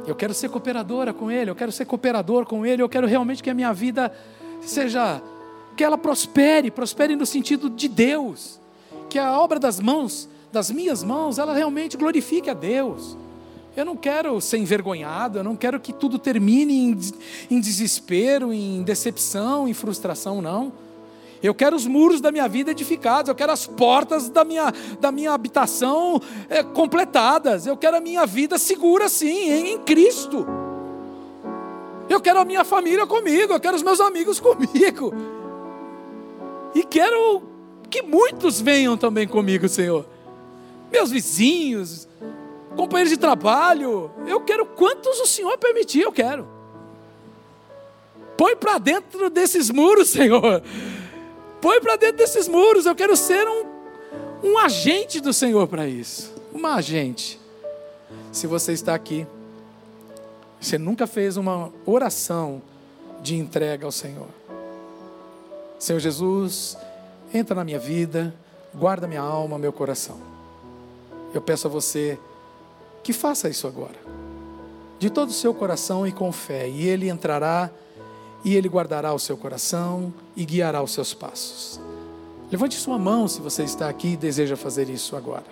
Eu 0.06 0.14
quero 0.14 0.32
ser 0.32 0.48
cooperadora 0.48 1.12
com 1.12 1.30
Ele, 1.30 1.50
eu 1.50 1.54
quero 1.54 1.72
ser 1.72 1.84
cooperador 1.84 2.46
com 2.46 2.64
Ele, 2.64 2.82
eu 2.82 2.88
quero 2.88 3.06
realmente 3.06 3.42
que 3.42 3.50
a 3.50 3.54
minha 3.54 3.72
vida 3.72 4.12
seja, 4.60 5.22
que 5.76 5.84
ela 5.84 5.98
prospere, 5.98 6.70
prospere 6.70 7.14
no 7.14 7.26
sentido 7.26 7.68
de 7.68 7.88
Deus, 7.88 8.58
que 9.09 9.18
a 9.18 9.38
obra 9.38 9.59
das 9.59 9.80
mãos, 9.80 10.28
das 10.52 10.70
minhas 10.70 11.02
mãos, 11.02 11.38
ela 11.38 11.54
realmente 11.54 11.96
glorifique 11.96 12.50
a 12.50 12.54
Deus. 12.54 13.16
Eu 13.76 13.84
não 13.84 13.96
quero 13.96 14.40
ser 14.40 14.59
envergonhado, 14.59 15.38
eu 15.38 15.44
não 15.44 15.54
quero 15.54 15.78
que 15.78 15.92
tudo 15.92 16.18
termine 16.18 16.74
em, 16.74 16.98
em 17.50 17.61
desespero, 17.61 18.52
em 18.52 18.82
decepção, 18.82 19.68
em 19.68 19.74
frustração, 19.74 20.42
não. 20.42 20.72
Eu 21.40 21.54
quero 21.54 21.76
os 21.76 21.86
muros 21.86 22.20
da 22.20 22.32
minha 22.32 22.48
vida 22.48 22.72
edificados, 22.72 23.28
eu 23.28 23.34
quero 23.34 23.52
as 23.52 23.66
portas 23.66 24.28
da 24.28 24.44
minha, 24.44 24.72
da 25.00 25.12
minha 25.12 25.32
habitação 25.32 26.20
é, 26.48 26.62
completadas, 26.64 27.66
eu 27.66 27.76
quero 27.76 27.96
a 27.96 28.00
minha 28.00 28.26
vida 28.26 28.59
segura, 28.59 29.09
sim, 29.09 29.48
em, 29.48 29.74
em 29.74 29.78
Cristo. 29.78 30.44
Eu 32.09 32.20
quero 32.20 32.40
a 32.40 32.44
minha 32.44 32.64
família 32.64 33.06
comigo, 33.06 33.52
eu 33.52 33.61
quero 33.61 33.76
os 33.76 33.82
meus 33.82 34.00
amigos 34.00 34.40
comigo. 34.40 35.12
E 36.74 36.82
quero 36.82 37.42
que 37.91 38.03
muitos 38.03 38.61
venham 38.61 38.97
também 38.97 39.26
comigo, 39.26 39.68
Senhor. 39.68 40.07
Meus 40.91 41.11
vizinhos, 41.11 42.09
companheiros 42.76 43.11
de 43.11 43.18
trabalho, 43.18 44.11
eu 44.26 44.41
quero 44.41 44.64
quantos 44.66 45.20
o 45.20 45.26
Senhor 45.26 45.57
permitir, 45.59 46.03
eu 46.03 46.12
quero. 46.12 46.47
Põe 48.36 48.57
para 48.57 48.78
dentro 48.78 49.28
desses 49.28 49.70
muros, 49.70 50.11
Senhor 50.11 50.62
Põe 51.61 51.80
para 51.80 51.97
dentro 51.97 52.18
desses 52.18 52.49
muros. 52.49 52.86
Eu 52.86 52.95
quero 52.95 53.16
ser 53.16 53.47
um, 53.47 53.66
um 54.43 54.59
agente 54.59 55.20
do 55.20 55.32
Senhor 55.32 55.66
para 55.66 55.86
isso. 55.86 56.32
Uma 56.53 56.74
agente. 56.74 57.41
Se 58.32 58.47
você 58.47 58.72
está 58.72 58.95
aqui, 58.95 59.26
você 60.61 60.78
nunca 60.78 61.07
fez 61.07 61.36
uma 61.36 61.72
oração 61.84 62.62
de 63.22 63.36
entrega 63.36 63.86
ao 63.86 63.93
Senhor. 63.93 64.28
Senhor 65.78 65.99
Jesus, 65.99 66.76
entra 67.32 67.54
na 67.54 67.64
minha 67.64 67.78
vida, 67.78 68.34
guarda 68.74 69.06
minha 69.06 69.20
alma, 69.20 69.58
meu 69.58 69.72
coração. 69.72 70.16
Eu 71.34 71.40
peço 71.40 71.66
a 71.66 71.70
você 71.70 72.18
que 73.02 73.12
faça 73.12 73.48
isso 73.48 73.66
agora, 73.66 73.96
de 74.98 75.10
todo 75.10 75.28
o 75.28 75.32
seu 75.32 75.54
coração 75.54 76.06
e 76.06 76.12
com 76.12 76.32
fé, 76.32 76.68
e 76.68 76.86
Ele 76.86 77.08
entrará 77.08 77.70
e 78.44 78.54
Ele 78.54 78.68
guardará 78.68 79.12
o 79.12 79.18
seu 79.18 79.36
coração 79.36 80.12
e 80.36 80.44
guiará 80.44 80.82
os 80.82 80.92
seus 80.92 81.14
passos. 81.14 81.80
Levante 82.50 82.76
sua 82.76 82.98
mão 82.98 83.28
se 83.28 83.40
você 83.40 83.62
está 83.62 83.88
aqui 83.88 84.12
e 84.12 84.16
deseja 84.16 84.56
fazer 84.56 84.88
isso 84.88 85.16
agora. 85.16 85.44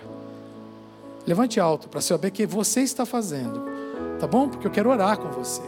Levante 1.25 1.59
alto 1.59 1.87
para 1.89 2.01
saber 2.01 2.31
que 2.31 2.45
você 2.45 2.81
está 2.81 3.05
fazendo, 3.05 3.61
tá 4.19 4.25
bom? 4.25 4.49
Porque 4.49 4.65
eu 4.65 4.71
quero 4.71 4.89
orar 4.89 5.17
com 5.17 5.29
você. 5.29 5.61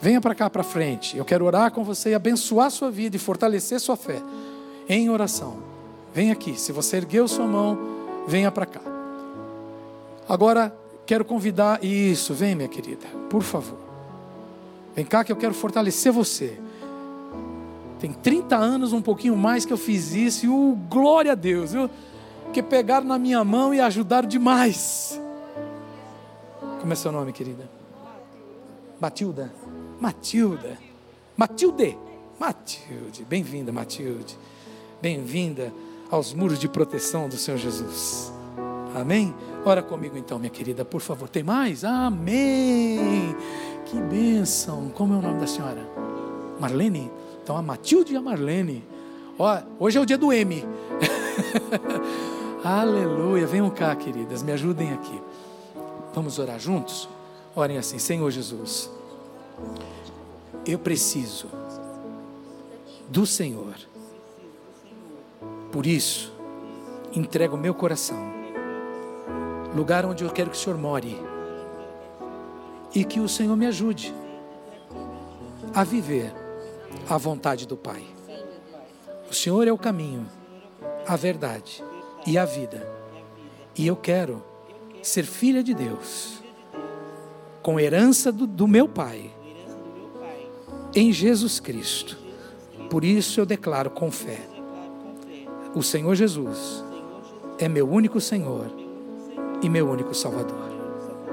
Venha 0.00 0.20
para 0.20 0.34
cá 0.34 0.48
para 0.48 0.62
frente. 0.62 1.14
Eu 1.14 1.26
quero 1.26 1.44
orar 1.44 1.70
com 1.72 1.84
você 1.84 2.10
e 2.10 2.14
abençoar 2.14 2.70
sua 2.70 2.90
vida 2.90 3.16
e 3.16 3.18
fortalecer 3.18 3.78
sua 3.78 3.96
fé 3.96 4.22
em 4.90 5.08
oração. 5.08 5.58
Venha 6.12 6.32
aqui. 6.32 6.58
Se 6.58 6.72
você 6.72 6.96
ergueu 6.96 7.28
sua 7.28 7.46
mão, 7.46 7.78
venha 8.26 8.50
para 8.50 8.66
cá. 8.66 8.80
Agora 10.28 10.76
quero 11.06 11.24
convidar 11.24 11.82
isso. 11.84 12.34
Vem, 12.34 12.56
minha 12.56 12.68
querida, 12.68 13.06
por 13.30 13.42
favor. 13.42 13.78
Vem 14.94 15.04
cá 15.04 15.22
que 15.22 15.30
eu 15.30 15.36
quero 15.36 15.54
fortalecer 15.54 16.10
você. 16.10 16.58
Tem 18.00 18.12
30 18.12 18.56
anos, 18.56 18.92
um 18.92 19.00
pouquinho 19.00 19.36
mais 19.36 19.64
que 19.64 19.72
eu 19.72 19.76
fiz 19.76 20.12
isso, 20.12 20.46
e 20.46 20.48
uh, 20.48 20.76
glória 20.88 21.32
a 21.32 21.34
Deus, 21.36 21.72
viu? 21.72 21.88
Que 22.52 22.60
pegaram 22.60 23.06
na 23.06 23.18
minha 23.18 23.44
mão 23.44 23.72
e 23.72 23.80
ajudaram 23.80 24.26
demais. 24.26 25.20
Como 26.80 26.92
é 26.92 26.96
seu 26.96 27.12
nome, 27.12 27.32
querida? 27.32 27.70
Matilda. 28.98 29.52
Matilda. 30.00 30.78
Matilde. 31.36 31.96
Matilde. 32.40 33.24
Bem-vinda, 33.28 33.70
Matilde. 33.70 34.36
Bem-vinda 35.02 35.72
aos 36.10 36.34
muros 36.34 36.58
de 36.58 36.68
proteção 36.68 37.26
do 37.26 37.36
Senhor 37.38 37.56
Jesus. 37.56 38.30
Amém? 38.94 39.34
Ora 39.64 39.82
comigo 39.82 40.18
então, 40.18 40.38
minha 40.38 40.50
querida, 40.50 40.84
por 40.84 41.00
favor. 41.00 41.26
Tem 41.26 41.42
mais? 41.42 41.84
Amém. 41.84 43.34
Que 43.86 43.98
bênção! 43.98 44.90
Como 44.90 45.14
é 45.14 45.16
o 45.16 45.22
nome 45.22 45.40
da 45.40 45.46
senhora? 45.46 45.88
Marlene? 46.60 47.10
Então 47.42 47.56
a 47.56 47.62
Matilde 47.62 48.12
e 48.12 48.16
a 48.16 48.20
Marlene. 48.20 48.84
Ó, 49.38 49.58
hoje 49.78 49.96
é 49.96 50.00
o 50.02 50.04
dia 50.04 50.18
do 50.18 50.34
M. 50.34 50.66
Aleluia. 52.62 53.46
Venham 53.46 53.70
cá, 53.70 53.96
queridas, 53.96 54.42
me 54.42 54.52
ajudem 54.52 54.92
aqui. 54.92 55.18
Vamos 56.14 56.38
orar 56.38 56.60
juntos? 56.60 57.08
Orem 57.56 57.78
assim, 57.78 57.98
Senhor 57.98 58.30
Jesus, 58.30 58.90
eu 60.66 60.78
preciso 60.78 61.48
do 63.08 63.24
Senhor. 63.24 63.74
Por 65.72 65.86
isso, 65.86 66.32
entrego 67.14 67.56
o 67.56 67.58
meu 67.58 67.74
coração, 67.74 68.18
lugar 69.74 70.04
onde 70.04 70.24
eu 70.24 70.30
quero 70.30 70.50
que 70.50 70.56
o 70.56 70.60
Senhor 70.60 70.78
more, 70.78 71.16
e 72.94 73.04
que 73.04 73.20
o 73.20 73.28
Senhor 73.28 73.56
me 73.56 73.66
ajude 73.66 74.12
a 75.72 75.84
viver 75.84 76.32
a 77.08 77.16
vontade 77.16 77.66
do 77.66 77.76
Pai. 77.76 78.04
O 79.30 79.34
Senhor 79.34 79.66
é 79.68 79.72
o 79.72 79.78
caminho, 79.78 80.26
a 81.06 81.14
verdade 81.14 81.84
e 82.26 82.36
a 82.36 82.44
vida. 82.44 82.86
E 83.76 83.86
eu 83.86 83.94
quero 83.94 84.42
ser 85.02 85.24
filha 85.24 85.62
de 85.62 85.72
Deus, 85.72 86.42
com 87.62 87.78
herança 87.78 88.32
do, 88.32 88.46
do 88.46 88.66
meu 88.66 88.88
Pai, 88.88 89.30
em 90.94 91.12
Jesus 91.12 91.60
Cristo. 91.60 92.18
Por 92.90 93.04
isso 93.04 93.40
eu 93.40 93.46
declaro 93.46 93.90
com 93.90 94.10
fé: 94.10 94.40
o 95.74 95.82
Senhor 95.82 96.14
Jesus 96.14 96.84
é 97.58 97.68
meu 97.68 97.88
único 97.88 98.20
Senhor 98.20 98.66
e 99.62 99.68
meu 99.68 99.88
único 99.88 100.14
Salvador. 100.14 100.70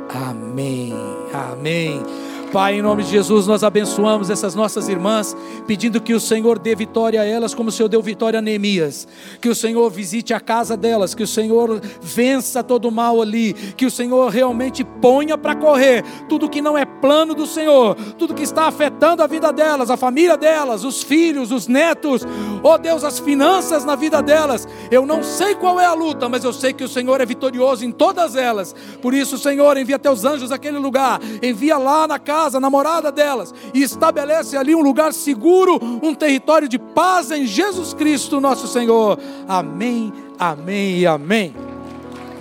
Amém. 0.09 0.93
Amém. 1.33 2.03
Pai, 2.51 2.75
em 2.75 2.81
nome 2.81 3.03
de 3.03 3.11
Jesus, 3.11 3.45
nós 3.45 3.61
abençoamos 3.61 4.29
essas 4.29 4.55
nossas 4.55 4.87
irmãs, 4.87 5.35
pedindo 5.67 5.99
que 5.99 6.13
o 6.13 6.19
Senhor 6.19 6.57
dê 6.57 6.75
vitória 6.75 7.19
a 7.19 7.25
elas, 7.25 7.53
como 7.53 7.67
o 7.67 7.71
Senhor 7.71 7.89
deu 7.89 8.01
vitória 8.01 8.39
a 8.39 8.41
Neemias. 8.41 9.05
Que 9.41 9.49
o 9.49 9.55
Senhor 9.55 9.89
visite 9.89 10.33
a 10.33 10.39
casa 10.39 10.77
delas, 10.77 11.13
que 11.13 11.23
o 11.23 11.27
Senhor 11.27 11.81
vença 12.01 12.63
todo 12.63 12.87
o 12.87 12.91
mal 12.91 13.21
ali, 13.21 13.53
que 13.53 13.85
o 13.85 13.91
Senhor 13.91 14.29
realmente 14.31 14.85
ponha 14.85 15.37
para 15.37 15.55
correr 15.55 16.05
tudo 16.29 16.49
que 16.49 16.61
não 16.61 16.77
é 16.77 16.85
plano 16.85 17.35
do 17.35 17.45
Senhor, 17.45 17.95
tudo 18.17 18.33
que 18.33 18.43
está 18.43 18.67
afetando 18.67 19.21
a 19.21 19.27
vida 19.27 19.51
delas, 19.51 19.91
a 19.91 19.97
família 19.97 20.37
delas, 20.37 20.85
os 20.85 21.03
filhos, 21.03 21.51
os 21.51 21.67
netos, 21.67 22.25
oh 22.63 22.77
Deus, 22.77 23.03
as 23.03 23.19
finanças 23.19 23.83
na 23.83 23.95
vida 23.95 24.21
delas. 24.21 24.67
Eu 24.89 25.05
não 25.05 25.23
sei 25.23 25.55
qual 25.55 25.79
é 25.79 25.85
a 25.85 25.93
luta, 25.93 26.29
mas 26.29 26.43
eu 26.43 26.53
sei 26.53 26.73
que 26.73 26.83
o 26.83 26.89
Senhor 26.89 27.19
é 27.21 27.25
vitorioso 27.25 27.85
em 27.85 27.91
todas 27.91 28.35
elas. 28.35 28.73
Por 29.01 29.13
isso, 29.13 29.37
Senhor, 29.37 29.77
envia 29.77 29.99
teus 29.99 30.25
anjos 30.25 30.49
naquele 30.49 30.77
lugar, 30.77 31.19
envia 31.41 31.77
lá 31.77 32.07
na 32.07 32.17
casa 32.17 32.37
casa, 32.37 32.59
na 32.59 32.69
morada 32.69 33.11
delas, 33.11 33.53
e 33.73 33.81
estabelece 33.81 34.55
ali 34.55 34.75
um 34.75 34.81
lugar 34.81 35.13
seguro, 35.13 35.79
um 36.03 36.13
território 36.13 36.67
de 36.67 36.77
paz 36.77 37.31
em 37.31 37.45
Jesus 37.45 37.93
Cristo, 37.93 38.39
nosso 38.39 38.67
Senhor. 38.67 39.19
Amém, 39.47 40.13
amém 40.37 40.99
e 40.99 41.07
amém. 41.07 41.55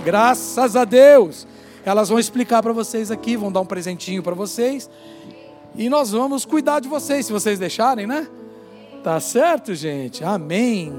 Graças 0.05 0.77
a 0.77 0.85
Deus. 0.85 1.47
Elas 1.85 2.09
vão 2.09 2.19
explicar 2.19 2.63
para 2.63 2.73
vocês 2.73 3.11
aqui, 3.11 3.37
vão 3.37 3.51
dar 3.51 3.61
um 3.61 3.67
presentinho 3.67 4.23
para 4.23 4.35
vocês. 4.35 4.91
E 5.75 5.89
nós 5.89 6.11
vamos 6.11 6.45
cuidar 6.45 6.81
de 6.81 6.89
vocês, 6.89 7.27
se 7.27 7.33
vocês 7.33 7.59
deixarem, 7.59 8.07
né? 8.07 8.29
Tá 9.07 9.21
certo, 9.21 9.73
gente? 9.73 10.25
Amém. 10.25 10.91